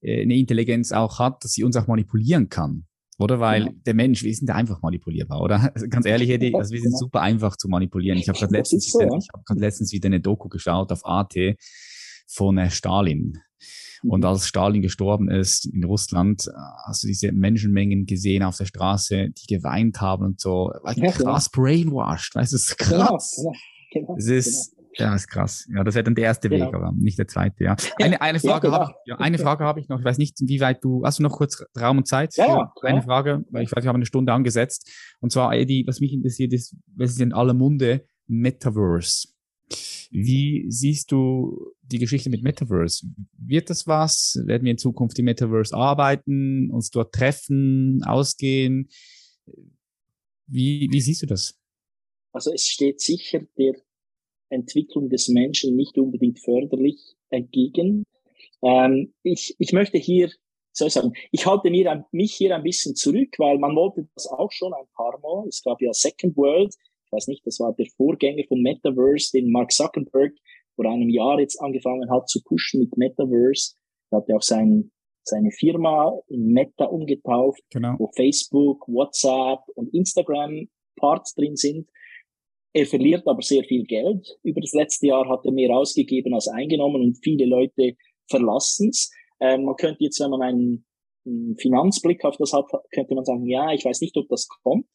[0.00, 2.86] äh, eine Intelligenz auch hat, dass sie uns auch manipulieren kann.
[3.18, 3.40] Oder?
[3.40, 3.72] Weil ja.
[3.86, 5.72] der Mensch, wir sind ja einfach manipulierbar, oder?
[5.90, 8.18] Ganz ehrlich, Eddie, also wir sind super einfach zu manipulieren.
[8.18, 11.34] Ich habe gerade letztens, so, ich hab letztens wieder eine Doku geschaut auf AT
[12.26, 13.38] von äh, Stalin.
[14.06, 14.26] Und mhm.
[14.26, 16.52] als Stalin gestorben ist in Russland, äh,
[16.86, 20.72] hast du diese Menschenmengen gesehen auf der Straße, die geweint haben und so.
[20.82, 21.64] Krass genau.
[21.64, 23.36] brainwashed, weißt du, ist genau, krass.
[23.36, 23.52] Genau,
[23.92, 24.73] genau, das ist, genau.
[24.96, 25.68] Ja, ist krass.
[25.74, 26.66] Ja, das wäre dann der erste genau.
[26.66, 27.76] Weg, aber nicht der zweite, ja.
[28.00, 29.98] Eine, eine Frage ja, habe ich, ja, eine Frage habe ich noch.
[29.98, 32.86] Ich weiß nicht, wie weit du, hast du noch kurz Raum und Zeit ja, für
[32.86, 33.44] eine Frage?
[33.50, 34.90] Weil ich weiß, wir haben eine Stunde angesetzt.
[35.20, 38.06] Und zwar, Eddie, was mich interessiert ist, was ist in aller Munde?
[38.26, 39.28] Metaverse.
[40.10, 43.06] Wie siehst du die Geschichte mit Metaverse?
[43.36, 44.40] Wird das was?
[44.44, 48.88] Werden wir in Zukunft im Metaverse arbeiten, uns dort treffen, ausgehen?
[50.46, 51.58] Wie, wie siehst du das?
[52.32, 53.74] Also es steht sicher der
[54.54, 58.04] Entwicklung des Menschen nicht unbedingt förderlich entgegen.
[58.62, 60.30] Ähm, ich, ich möchte hier,
[60.72, 64.26] soll ich sagen, ich halte mir mich hier ein bisschen zurück, weil man wollte das
[64.26, 65.46] auch schon ein paar Mal.
[65.48, 66.74] Es gab ja Second World,
[67.14, 70.32] weiß nicht, das war der Vorgänger von Metaverse, den Mark Zuckerberg
[70.74, 73.74] vor einem Jahr jetzt angefangen hat zu pushen mit Metaverse.
[74.10, 74.90] Er hat ja auch sein,
[75.22, 77.94] seine Firma in Meta umgetauft, genau.
[77.98, 81.88] wo Facebook, WhatsApp und Instagram Parts drin sind.
[82.76, 84.36] Er verliert aber sehr viel Geld.
[84.42, 87.94] Über das letzte Jahr hat er mehr ausgegeben als eingenommen und viele Leute
[88.28, 89.10] verlassen es.
[89.40, 90.84] Ähm, man könnte jetzt, wenn man einen,
[91.56, 94.86] Finanzblick auf das hat, könnte man sagen, ja, ich weiß nicht, ob das kommt.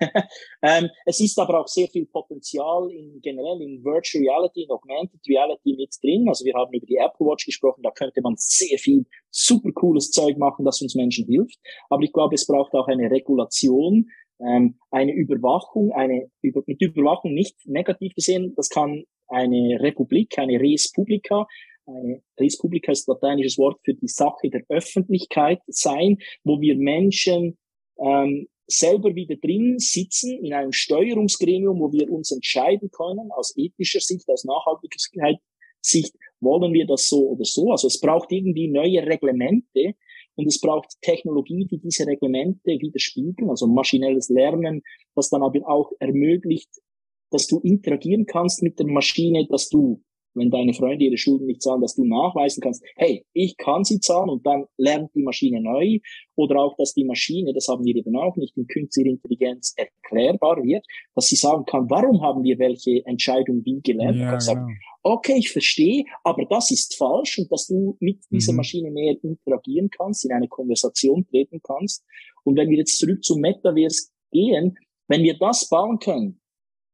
[0.62, 5.20] ähm, es ist aber auch sehr viel Potenzial in generell in Virtual Reality, in Augmented
[5.28, 6.26] Reality mit drin.
[6.26, 10.10] Also wir haben über die Apple Watch gesprochen, da könnte man sehr viel super cooles
[10.10, 11.58] Zeug machen, das uns Menschen hilft.
[11.90, 14.08] Aber ich glaube, es braucht auch eine Regulation,
[14.40, 20.60] ähm, eine Überwachung, eine über, mit Überwachung nicht negativ gesehen, das kann eine Republik, eine
[20.60, 21.46] Res Publica,
[21.86, 27.58] eine Res Publica ist lateinisches Wort für die Sache der Öffentlichkeit sein, wo wir Menschen
[27.98, 34.00] ähm, selber wieder drin sitzen in einem Steuerungsgremium, wo wir uns entscheiden können, aus ethischer
[34.00, 37.70] Sicht, aus Nachhaltigkeitssicht, wollen wir das so oder so.
[37.70, 39.94] Also es braucht irgendwie neue Reglemente
[40.36, 44.82] und es braucht Technologie, die diese Reglemente widerspiegeln, also maschinelles Lernen,
[45.14, 46.70] das dann aber auch ermöglicht,
[47.30, 50.02] dass du interagieren kannst mit der Maschine, dass du
[50.34, 54.00] wenn deine Freunde ihre Schulden nicht zahlen, dass du nachweisen kannst, hey, ich kann sie
[54.00, 55.98] zahlen und dann lernt die Maschine neu.
[56.36, 60.62] Oder auch, dass die Maschine, das haben wir eben auch nicht in künstlicher Intelligenz erklärbar
[60.64, 60.84] wird,
[61.14, 64.18] dass sie sagen kann, warum haben wir welche Entscheidung wie gelernt?
[64.18, 65.14] Ja, sagen, genau.
[65.14, 68.56] okay, ich verstehe, aber das ist falsch und dass du mit dieser mhm.
[68.56, 72.04] Maschine mehr interagieren kannst, in eine Konversation treten kannst.
[72.42, 76.40] Und wenn wir jetzt zurück zum Metaverse gehen, wenn wir das bauen können,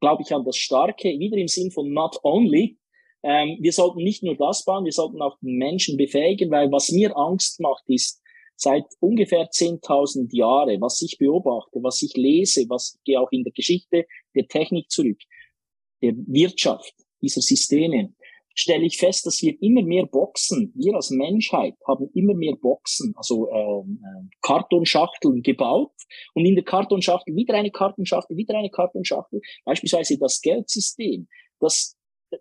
[0.00, 2.78] glaube ich an das Starke, wieder im Sinn von not only,
[3.22, 6.90] ähm, wir sollten nicht nur das bauen, wir sollten auch den Menschen befähigen, weil was
[6.90, 8.22] mir Angst macht, ist
[8.56, 13.44] seit ungefähr 10.000 Jahre, was ich beobachte, was ich lese, was ich gehe auch in
[13.44, 15.18] der Geschichte der Technik zurück,
[16.02, 18.14] der Wirtschaft, dieser Systeme,
[18.54, 23.14] stelle ich fest, dass wir immer mehr Boxen, wir als Menschheit haben immer mehr Boxen,
[23.16, 25.92] also ähm, äh, Kartonschachteln gebaut
[26.34, 31.28] und in der Kartonschachtel wieder eine Kartonschachtel, wieder eine Kartonschachtel, beispielsweise das Geldsystem,
[31.60, 31.96] das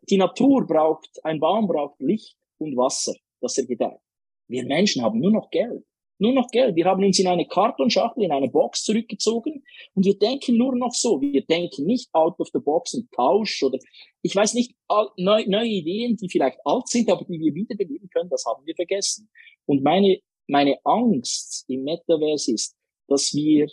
[0.09, 3.99] die Natur braucht, ein Baum braucht Licht und Wasser, dass er gedeiht.
[4.47, 5.83] Wir Menschen haben nur noch Geld.
[6.21, 6.75] Nur noch Geld.
[6.75, 9.63] Wir haben uns in eine Kartonschachtel, in eine Box zurückgezogen
[9.93, 11.21] und wir denken nur noch so.
[11.21, 13.79] Wir denken nicht out of the box und Tausch oder
[14.21, 14.75] ich weiß nicht,
[15.15, 18.75] neue, neue Ideen, die vielleicht alt sind, aber die wir wiederbeleben können, das haben wir
[18.75, 19.29] vergessen.
[19.65, 22.75] Und meine, meine Angst im Metaverse ist,
[23.07, 23.69] dass wir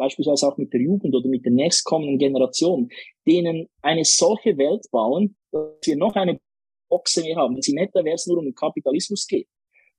[0.00, 2.88] beispielsweise auch mit der Jugend oder mit der nächstkommenden Generation,
[3.26, 6.40] denen eine solche Welt bauen, dass wir noch eine
[6.88, 7.54] Boxe mehr haben.
[7.54, 9.46] Wenn sie Metaverse nur um den Kapitalismus geht,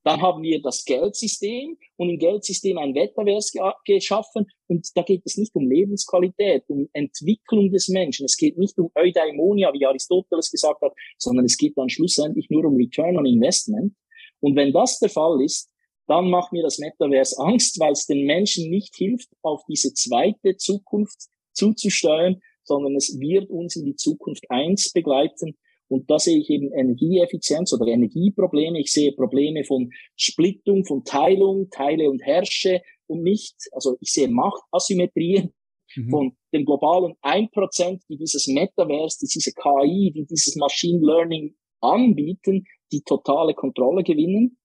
[0.03, 5.37] dann haben wir das Geldsystem und im Geldsystem ein Metaverse geschaffen und da geht es
[5.37, 8.25] nicht um Lebensqualität, um Entwicklung des Menschen.
[8.25, 12.65] Es geht nicht um Eudaimonia, wie Aristoteles gesagt hat, sondern es geht dann schlussendlich nur
[12.65, 13.93] um Return on Investment.
[14.39, 15.70] Und wenn das der Fall ist,
[16.07, 20.57] dann macht mir das Metaverse Angst, weil es den Menschen nicht hilft, auf diese zweite
[20.57, 25.57] Zukunft zuzusteuern, sondern es wird uns in die Zukunft eins begleiten.
[25.87, 28.79] Und da sehe ich eben Energieeffizienz oder Energieprobleme.
[28.79, 34.29] Ich sehe Probleme von Splittung, von Teilung, Teile und Herrsche und nicht, also ich sehe
[34.29, 35.53] Machtasymmetrien
[35.95, 36.09] mhm.
[36.09, 42.65] von dem globalen 1%, die dieses Metaverse, die diese KI, die dieses Machine Learning anbieten,
[42.93, 44.57] die totale Kontrolle gewinnen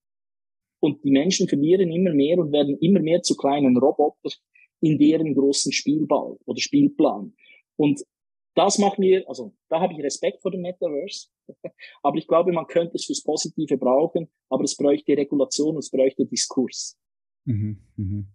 [0.79, 4.33] und die Menschen verlieren immer mehr und werden immer mehr zu kleinen Robotern
[4.81, 7.33] in deren großen Spielball oder Spielplan.
[7.77, 8.03] Und
[8.55, 11.27] das macht mir, also da habe ich Respekt vor dem Metaverse,
[12.03, 16.25] aber ich glaube, man könnte es fürs Positive brauchen, aber es bräuchte Regulation, es bräuchte
[16.25, 16.97] Diskurs.
[17.45, 18.27] Mhm, mhm.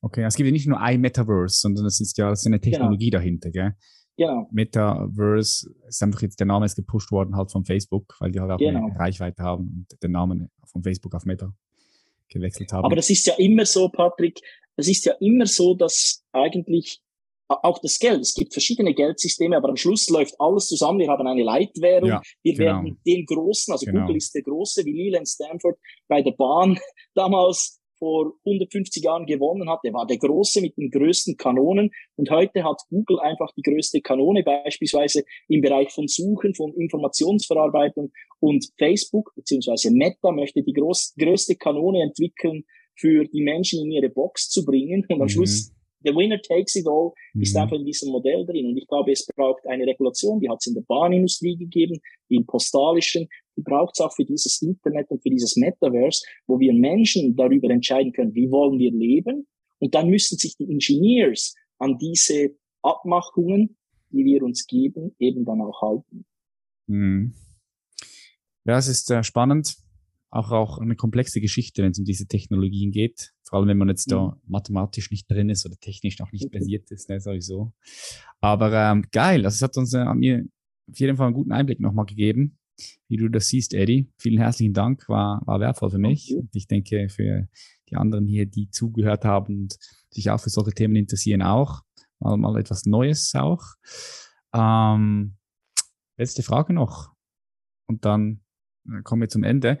[0.00, 2.58] Okay, es gibt ja nicht nur ein Metaverse, sondern es ist ja es ist eine
[2.58, 2.70] genau.
[2.70, 3.20] Technologie genau.
[3.20, 3.76] dahinter, gell?
[4.16, 4.46] Genau.
[4.50, 8.50] Metaverse ist einfach jetzt, der Name ist gepusht worden halt von Facebook, weil die halt
[8.50, 8.86] auch genau.
[8.86, 11.52] eine Reichweite haben und den Namen von Facebook auf Meta
[12.28, 12.84] gewechselt haben.
[12.84, 14.40] Aber das ist ja immer so, Patrick,
[14.76, 17.02] es ist ja immer so, dass eigentlich
[17.48, 21.00] auch das Geld, es gibt verschiedene Geldsysteme, aber am Schluss läuft alles zusammen.
[21.00, 22.08] Wir haben eine Leitwährung.
[22.08, 22.64] Ja, wir genau.
[22.64, 24.02] werden den Großen, also genau.
[24.02, 25.78] Google ist der Große, wie Leland Stanford
[26.08, 26.78] bei der Bahn
[27.14, 29.78] damals vor 150 Jahren gewonnen hat.
[29.84, 31.92] Der war der Große mit den größten Kanonen.
[32.16, 38.10] Und heute hat Google einfach die größte Kanone, beispielsweise im Bereich von Suchen, von Informationsverarbeitung.
[38.40, 42.64] Und Facebook beziehungsweise Meta möchte die groß, größte Kanone entwickeln,
[42.96, 45.06] für die Menschen in ihre Box zu bringen.
[45.08, 45.28] Und am mhm.
[45.28, 45.72] Schluss
[46.04, 47.42] the winner takes it all mhm.
[47.42, 48.66] ist einfach in diesem Modell drin.
[48.66, 52.46] Und ich glaube, es braucht eine Regulation, die hat es in der Bahnindustrie gegeben, im
[52.46, 57.36] postalischen, die braucht es auch für dieses Internet und für dieses Metaverse, wo wir Menschen
[57.36, 59.46] darüber entscheiden können, wie wollen wir leben.
[59.78, 62.50] Und dann müssen sich die Engineers an diese
[62.82, 63.76] Abmachungen
[64.12, 66.24] die wir uns geben, eben dann auch halten.
[66.86, 67.34] Mhm.
[68.64, 69.76] Ja, es ist äh, spannend,
[70.30, 73.32] auch, auch eine komplexe Geschichte, wenn es um diese Technologien geht.
[73.42, 74.40] Vor allem, wenn man jetzt da mhm.
[74.46, 77.72] mathematisch nicht drin ist oder technisch noch nicht basiert ist, ne, sowieso.
[78.40, 80.46] Aber ähm, geil, also es hat uns äh, mir
[80.88, 82.58] auf jeden Fall einen guten Einblick nochmal gegeben,
[83.08, 84.10] wie du das siehst, Eddie.
[84.18, 86.34] Vielen herzlichen Dank, war, war wertvoll für mich.
[86.36, 87.48] Und ich denke, für
[87.88, 89.78] die anderen hier, die zugehört haben und
[90.10, 91.82] sich auch für solche Themen interessieren, auch.
[92.20, 93.62] Mal, mal etwas Neues auch.
[94.54, 95.36] Ähm,
[96.16, 97.12] letzte Frage noch.
[97.86, 98.40] Und dann
[98.86, 99.78] äh, kommen wir zum Ende.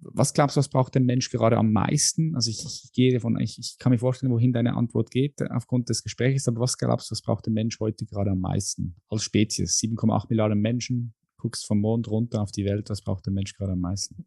[0.00, 2.36] Was glaubst du, was braucht der Mensch gerade am meisten?
[2.36, 5.48] Also ich, ich gehe davon, ich, ich kann mir vorstellen, wohin deine Antwort geht äh,
[5.50, 8.96] aufgrund des Gesprächs, aber was glaubst du, was braucht der Mensch heute gerade am meisten
[9.08, 9.80] als Spezies?
[9.80, 13.72] 7,8 Milliarden Menschen, guckst vom Mond runter auf die Welt, was braucht der Mensch gerade
[13.72, 14.26] am meisten?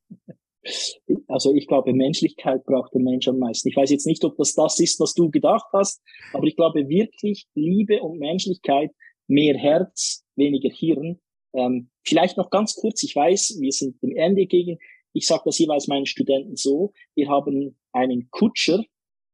[1.28, 3.70] Also ich glaube, Menschlichkeit braucht der Mensch am meisten.
[3.70, 6.02] Ich weiß jetzt nicht, ob das das ist, was du gedacht hast,
[6.34, 8.92] aber ich glaube wirklich Liebe und Menschlichkeit,
[9.28, 11.20] mehr Herz, weniger Hirn.
[11.54, 14.78] Ähm, vielleicht noch ganz kurz, ich weiß, wir sind dem Ende gegen.
[15.14, 18.84] Ich sage das jeweils meinen Studenten so, wir haben einen Kutscher,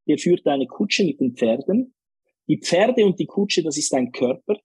[0.08, 1.94] der führt eine Kutsche mit den Pferden.
[2.48, 4.56] Die Pferde und die Kutsche, das ist ein Körper.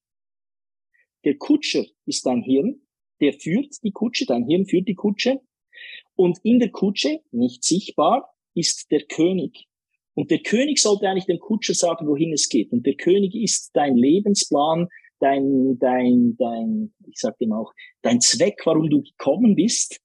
[1.25, 2.81] Der Kutscher ist dein Hirn,
[3.21, 5.39] der führt die Kutsche, dein Hirn führt die Kutsche.
[6.15, 9.67] Und in der Kutsche, nicht sichtbar, ist der König.
[10.15, 12.71] Und der König sollte eigentlich dem Kutscher sagen, wohin es geht.
[12.71, 14.87] Und der König ist dein Lebensplan,
[15.19, 17.71] dein, dein, dein, ich sag dem auch,
[18.01, 19.99] dein Zweck, warum du gekommen bist,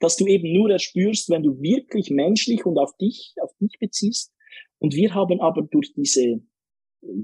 [0.00, 4.32] dass du eben nur erspürst, wenn du wirklich menschlich und auf dich, auf dich beziehst.
[4.78, 6.42] Und wir haben aber durch diese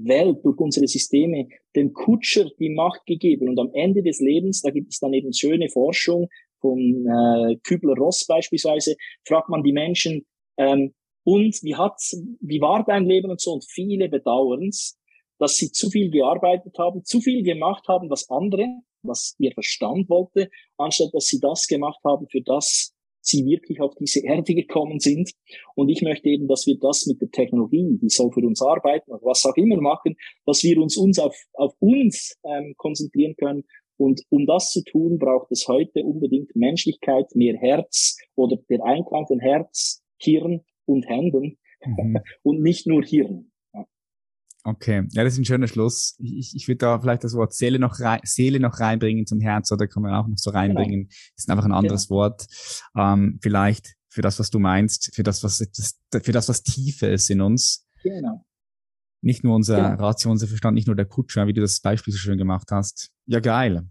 [0.03, 3.49] Welt, durch unsere Systeme dem Kutscher die Macht gegeben.
[3.49, 6.29] Und am Ende des Lebens, da gibt es dann eben schöne Forschung
[6.59, 8.95] von äh, Kübler-Ross beispielsweise,
[9.27, 10.25] fragt man die Menschen,
[10.57, 10.93] ähm,
[11.25, 11.99] und wie hat,
[12.41, 13.53] wie war dein Leben und so?
[13.53, 14.97] Und viele bedauern es,
[15.39, 18.67] dass sie zu viel gearbeitet haben, zu viel gemacht haben, was andere,
[19.03, 22.92] was ihr Verstand wollte, anstatt dass sie das gemacht haben, für das
[23.23, 25.31] sie wirklich auf diese Erde gekommen sind.
[25.75, 29.11] Und ich möchte eben, dass wir das mit der Technologie, die soll für uns arbeiten,
[29.11, 33.63] oder was auch immer machen, dass wir uns, uns auf, auf uns ähm, konzentrieren können.
[33.97, 39.27] Und um das zu tun, braucht es heute unbedingt Menschlichkeit, mehr Herz oder der Einklang
[39.27, 42.17] von Herz, Hirn und Händen mhm.
[42.43, 43.52] und nicht nur Hirn.
[44.65, 46.15] Okay, ja, das ist ein schöner Schluss.
[46.19, 49.71] Ich, ich würde da vielleicht das Wort Seele noch, rein, Seele noch reinbringen zum Herz,
[49.73, 50.61] oder kann man auch noch so genau.
[50.61, 51.01] reinbringen.
[51.01, 51.13] Genau.
[51.35, 52.19] Das ist einfach ein anderes genau.
[52.19, 52.45] Wort.
[52.97, 57.07] Ähm, vielleicht für das, was du meinst, für das, was das, für das, was Tiefe
[57.07, 57.85] ist in uns.
[58.03, 58.45] Genau.
[59.21, 60.03] Nicht nur unser genau.
[60.03, 63.11] Ratio, unser Verstand, nicht nur der Kutscher, wie du das Beispiel so schön gemacht hast.
[63.25, 63.89] Ja, geil.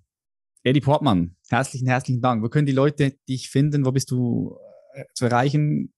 [0.63, 2.43] Eddie Portmann, herzlichen, herzlichen Dank.
[2.43, 3.85] Wo können die Leute dich finden?
[3.85, 4.57] Wo bist du
[4.95, 5.93] äh, zu erreichen?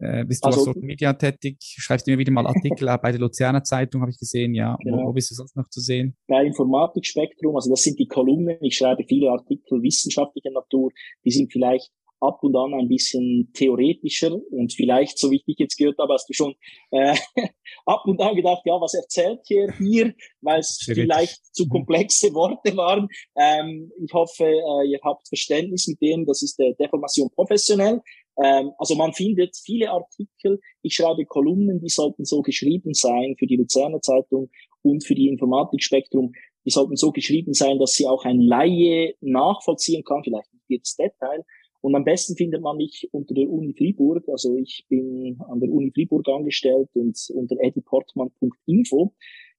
[0.00, 1.56] Äh, bist du also, auf Social Media tätig?
[1.60, 4.76] Schreibst du immer wieder mal Artikel bei der Luzerner Zeitung, habe ich gesehen, ja.
[4.82, 4.98] Genau.
[4.98, 6.16] Wo, wo, bist du sonst noch zu sehen?
[6.28, 8.58] Bei Informatik Spektrum, also das sind die Kolumnen.
[8.60, 10.90] Ich schreibe viele Artikel wissenschaftlicher Natur.
[11.24, 15.58] Die sind vielleicht ab und an ein bisschen theoretischer und vielleicht, so wie ich dich
[15.58, 16.54] jetzt gehört habe, hast du schon
[16.90, 17.14] äh,
[17.86, 21.70] ab und an gedacht, ja, was erzählt ihr hier, weil es vielleicht zu mhm.
[21.70, 23.08] komplexe Worte waren.
[23.36, 28.00] Ähm, ich hoffe, äh, ihr habt Verständnis mit dem, das ist der Deformation professionell.
[28.42, 30.60] Ähm, also man findet viele Artikel.
[30.82, 34.50] Ich schreibe Kolumnen, die sollten so geschrieben sein für die Luzerner Zeitung
[34.82, 36.32] und für die Informatikspektrum.
[36.64, 40.96] Die sollten so geschrieben sein, dass sie auch ein Laie nachvollziehen kann, vielleicht nicht jedes
[40.96, 41.44] Detail.
[41.80, 44.28] Und am besten findet man mich unter der Uni Fribourg.
[44.28, 49.14] Also ich bin an der Uni Fribourg angestellt und unter eddieportmann.info.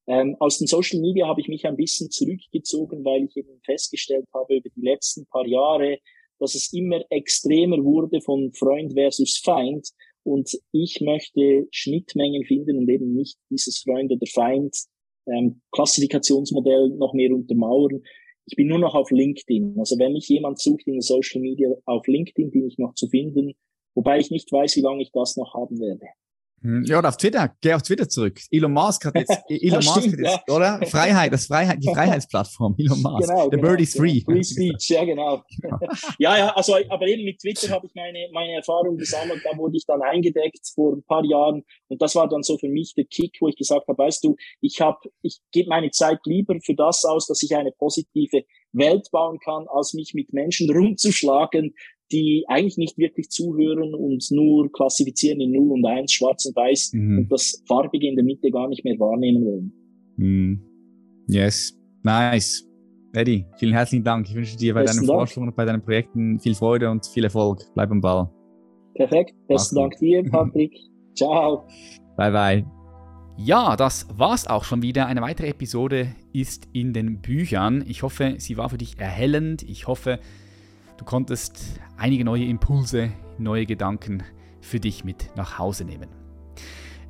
[0.07, 4.25] Ähm, aus den Social Media habe ich mich ein bisschen zurückgezogen, weil ich eben festgestellt
[4.33, 5.99] habe über die letzten paar Jahre,
[6.39, 9.89] dass es immer extremer wurde von Freund versus Feind.
[10.23, 14.75] Und ich möchte Schnittmengen finden und eben nicht dieses Freund oder Feind
[15.27, 18.01] ähm, Klassifikationsmodell noch mehr untermauern.
[18.45, 19.75] Ich bin nur noch auf LinkedIn.
[19.77, 23.53] Also wenn mich jemand sucht in Social Media auf LinkedIn, bin ich noch zu finden,
[23.93, 26.07] wobei ich nicht weiß, wie lange ich das noch haben werde.
[26.61, 27.55] Hm, ja, oder auf Twitter.
[27.61, 28.39] Geh auf Twitter zurück.
[28.51, 30.55] Elon Musk hat jetzt, Elon Musk stimmt, hat jetzt, ja.
[30.55, 30.85] oder?
[30.87, 33.27] Freiheit, das Freiheit, die Freiheitsplatzform, Elon Musk.
[33.27, 34.21] Genau, The genau, bird is free.
[34.21, 35.43] Free speech, ja, genau.
[36.19, 39.41] ja, ja, also, aber eben mit Twitter habe ich meine, meine Erfahrung gesammelt.
[39.43, 41.63] Da wurde ich dann eingedeckt vor ein paar Jahren.
[41.87, 44.35] Und das war dann so für mich der Kick, wo ich gesagt habe, weißt du,
[44.61, 49.09] ich habe, ich gebe meine Zeit lieber für das aus, dass ich eine positive Welt
[49.11, 51.73] bauen kann, als mich mit Menschen rumzuschlagen,
[52.11, 56.91] die eigentlich nicht wirklich zuhören und nur klassifizieren in 0 und 1, schwarz und weiß
[56.93, 57.19] mhm.
[57.19, 59.73] und das Farbige in der Mitte gar nicht mehr wahrnehmen wollen.
[60.17, 60.61] Mhm.
[61.27, 62.65] Yes, nice.
[63.13, 64.27] Eddie, vielen herzlichen Dank.
[64.29, 67.23] Ich wünsche dir bei Besten deinen Forschungen und bei deinen Projekten viel Freude und viel
[67.23, 67.61] Erfolg.
[67.73, 68.29] Bleib am Ball.
[68.93, 69.33] Perfekt.
[69.47, 70.75] Besten Dank dir, Patrick.
[71.15, 71.67] Ciao.
[72.17, 72.65] Bye, bye.
[73.37, 75.05] Ja, das war's auch schon wieder.
[75.05, 77.83] Eine weitere Episode ist in den Büchern.
[77.87, 79.63] Ich hoffe, sie war für dich erhellend.
[79.63, 80.19] Ich hoffe,
[80.97, 84.23] du konntest einige neue Impulse, neue Gedanken
[84.61, 86.09] für dich mit nach Hause nehmen.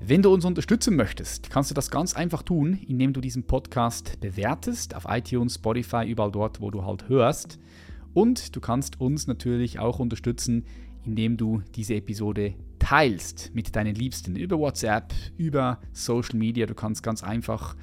[0.01, 4.19] Wenn du uns unterstützen möchtest, kannst du das ganz einfach tun, indem du diesen Podcast
[4.19, 7.59] bewertest auf iTunes, Spotify, überall dort, wo du halt hörst.
[8.13, 10.65] Und du kannst uns natürlich auch unterstützen,
[11.05, 16.65] indem du diese Episode teilst mit deinen Liebsten über WhatsApp, über Social Media.
[16.65, 17.75] Du kannst ganz einfach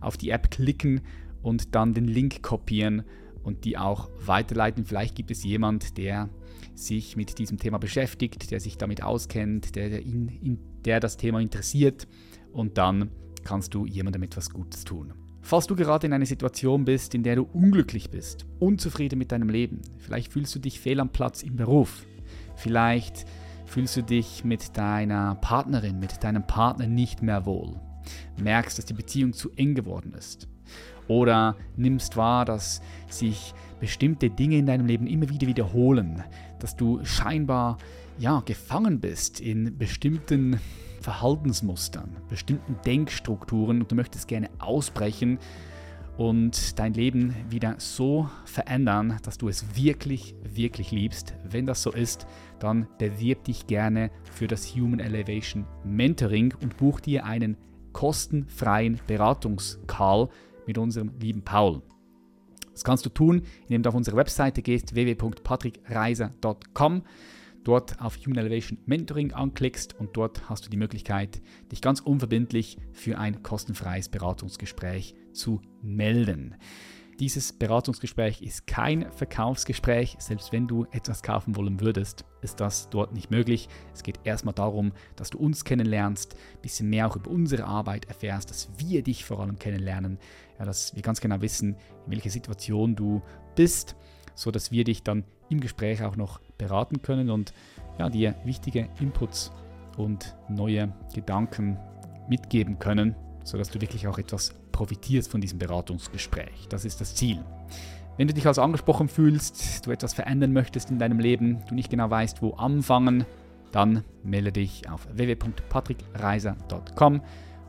[0.00, 1.00] auf die App klicken
[1.42, 3.02] und dann den Link kopieren
[3.42, 4.84] und die auch weiterleiten.
[4.84, 6.28] Vielleicht gibt es jemand, der
[6.74, 11.16] sich mit diesem Thema beschäftigt, der sich damit auskennt, der, der, in, in, der das
[11.16, 12.06] Thema interessiert.
[12.52, 13.10] Und dann
[13.44, 15.12] kannst du jemandem etwas Gutes tun.
[15.40, 19.50] Falls du gerade in einer Situation bist, in der du unglücklich bist, unzufrieden mit deinem
[19.50, 22.06] Leben, vielleicht fühlst du dich fehl am Platz im Beruf,
[22.56, 23.26] vielleicht
[23.66, 27.78] fühlst du dich mit deiner Partnerin, mit deinem Partner nicht mehr wohl,
[28.42, 30.48] merkst, dass die Beziehung zu eng geworden ist.
[31.08, 32.80] Oder nimmst wahr, dass
[33.10, 36.22] sich bestimmte Dinge in deinem Leben immer wieder wiederholen,
[36.64, 37.76] dass du scheinbar
[38.18, 40.58] ja gefangen bist in bestimmten
[41.02, 45.38] Verhaltensmustern, bestimmten Denkstrukturen und du möchtest gerne ausbrechen
[46.16, 51.34] und dein Leben wieder so verändern, dass du es wirklich, wirklich liebst.
[51.44, 52.26] Wenn das so ist,
[52.60, 57.58] dann bewirb dich gerne für das Human Elevation Mentoring und buch dir einen
[57.92, 60.30] kostenfreien Beratungscall
[60.66, 61.82] mit unserem lieben Paul.
[62.74, 67.02] Das kannst du tun, indem du auf unsere Webseite gehst, www.patrickreiser.com
[67.64, 71.42] dort auf Human Elevation Mentoring anklickst und dort hast du die Möglichkeit,
[71.72, 76.54] dich ganz unverbindlich für ein kostenfreies Beratungsgespräch zu melden.
[77.20, 80.16] Dieses Beratungsgespräch ist kein Verkaufsgespräch.
[80.18, 83.68] Selbst wenn du etwas kaufen wollen würdest, ist das dort nicht möglich.
[83.92, 88.06] Es geht erstmal darum, dass du uns kennenlernst, ein bisschen mehr auch über unsere Arbeit
[88.06, 90.18] erfährst, dass wir dich vor allem kennenlernen,
[90.58, 91.76] ja, dass wir ganz genau wissen,
[92.06, 93.22] in welcher Situation du
[93.54, 93.96] bist,
[94.34, 97.52] sodass wir dich dann im Gespräch auch noch beraten können und
[97.98, 99.52] ja, dir wichtige Inputs
[99.96, 101.78] und neue Gedanken
[102.28, 103.14] mitgeben können,
[103.44, 106.66] sodass du wirklich auch etwas profitierst von diesem Beratungsgespräch.
[106.68, 107.42] Das ist das Ziel.
[108.16, 111.90] Wenn du dich also angesprochen fühlst, du etwas verändern möchtest in deinem Leben, du nicht
[111.90, 113.26] genau weißt, wo anfangen,
[113.72, 117.22] dann melde dich auf www.patrickreiser.com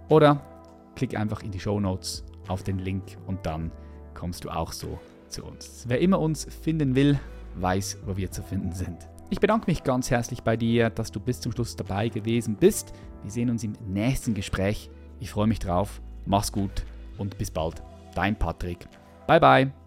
[0.08, 0.42] oder
[0.96, 3.72] klick einfach in die Show Notes auf den Link und dann
[4.14, 5.86] kommst du auch so zu uns.
[5.88, 7.20] Wer immer uns finden will,
[7.56, 9.08] weiß, wo wir zu finden sind.
[9.30, 12.94] Ich bedanke mich ganz herzlich bei dir, dass du bis zum Schluss dabei gewesen bist.
[13.24, 14.90] Wir sehen uns im nächsten Gespräch.
[15.20, 16.02] Ich freue mich drauf.
[16.26, 16.86] Mach's gut
[17.18, 17.82] und bis bald.
[18.14, 18.88] Dein Patrick.
[19.28, 19.85] Bye bye.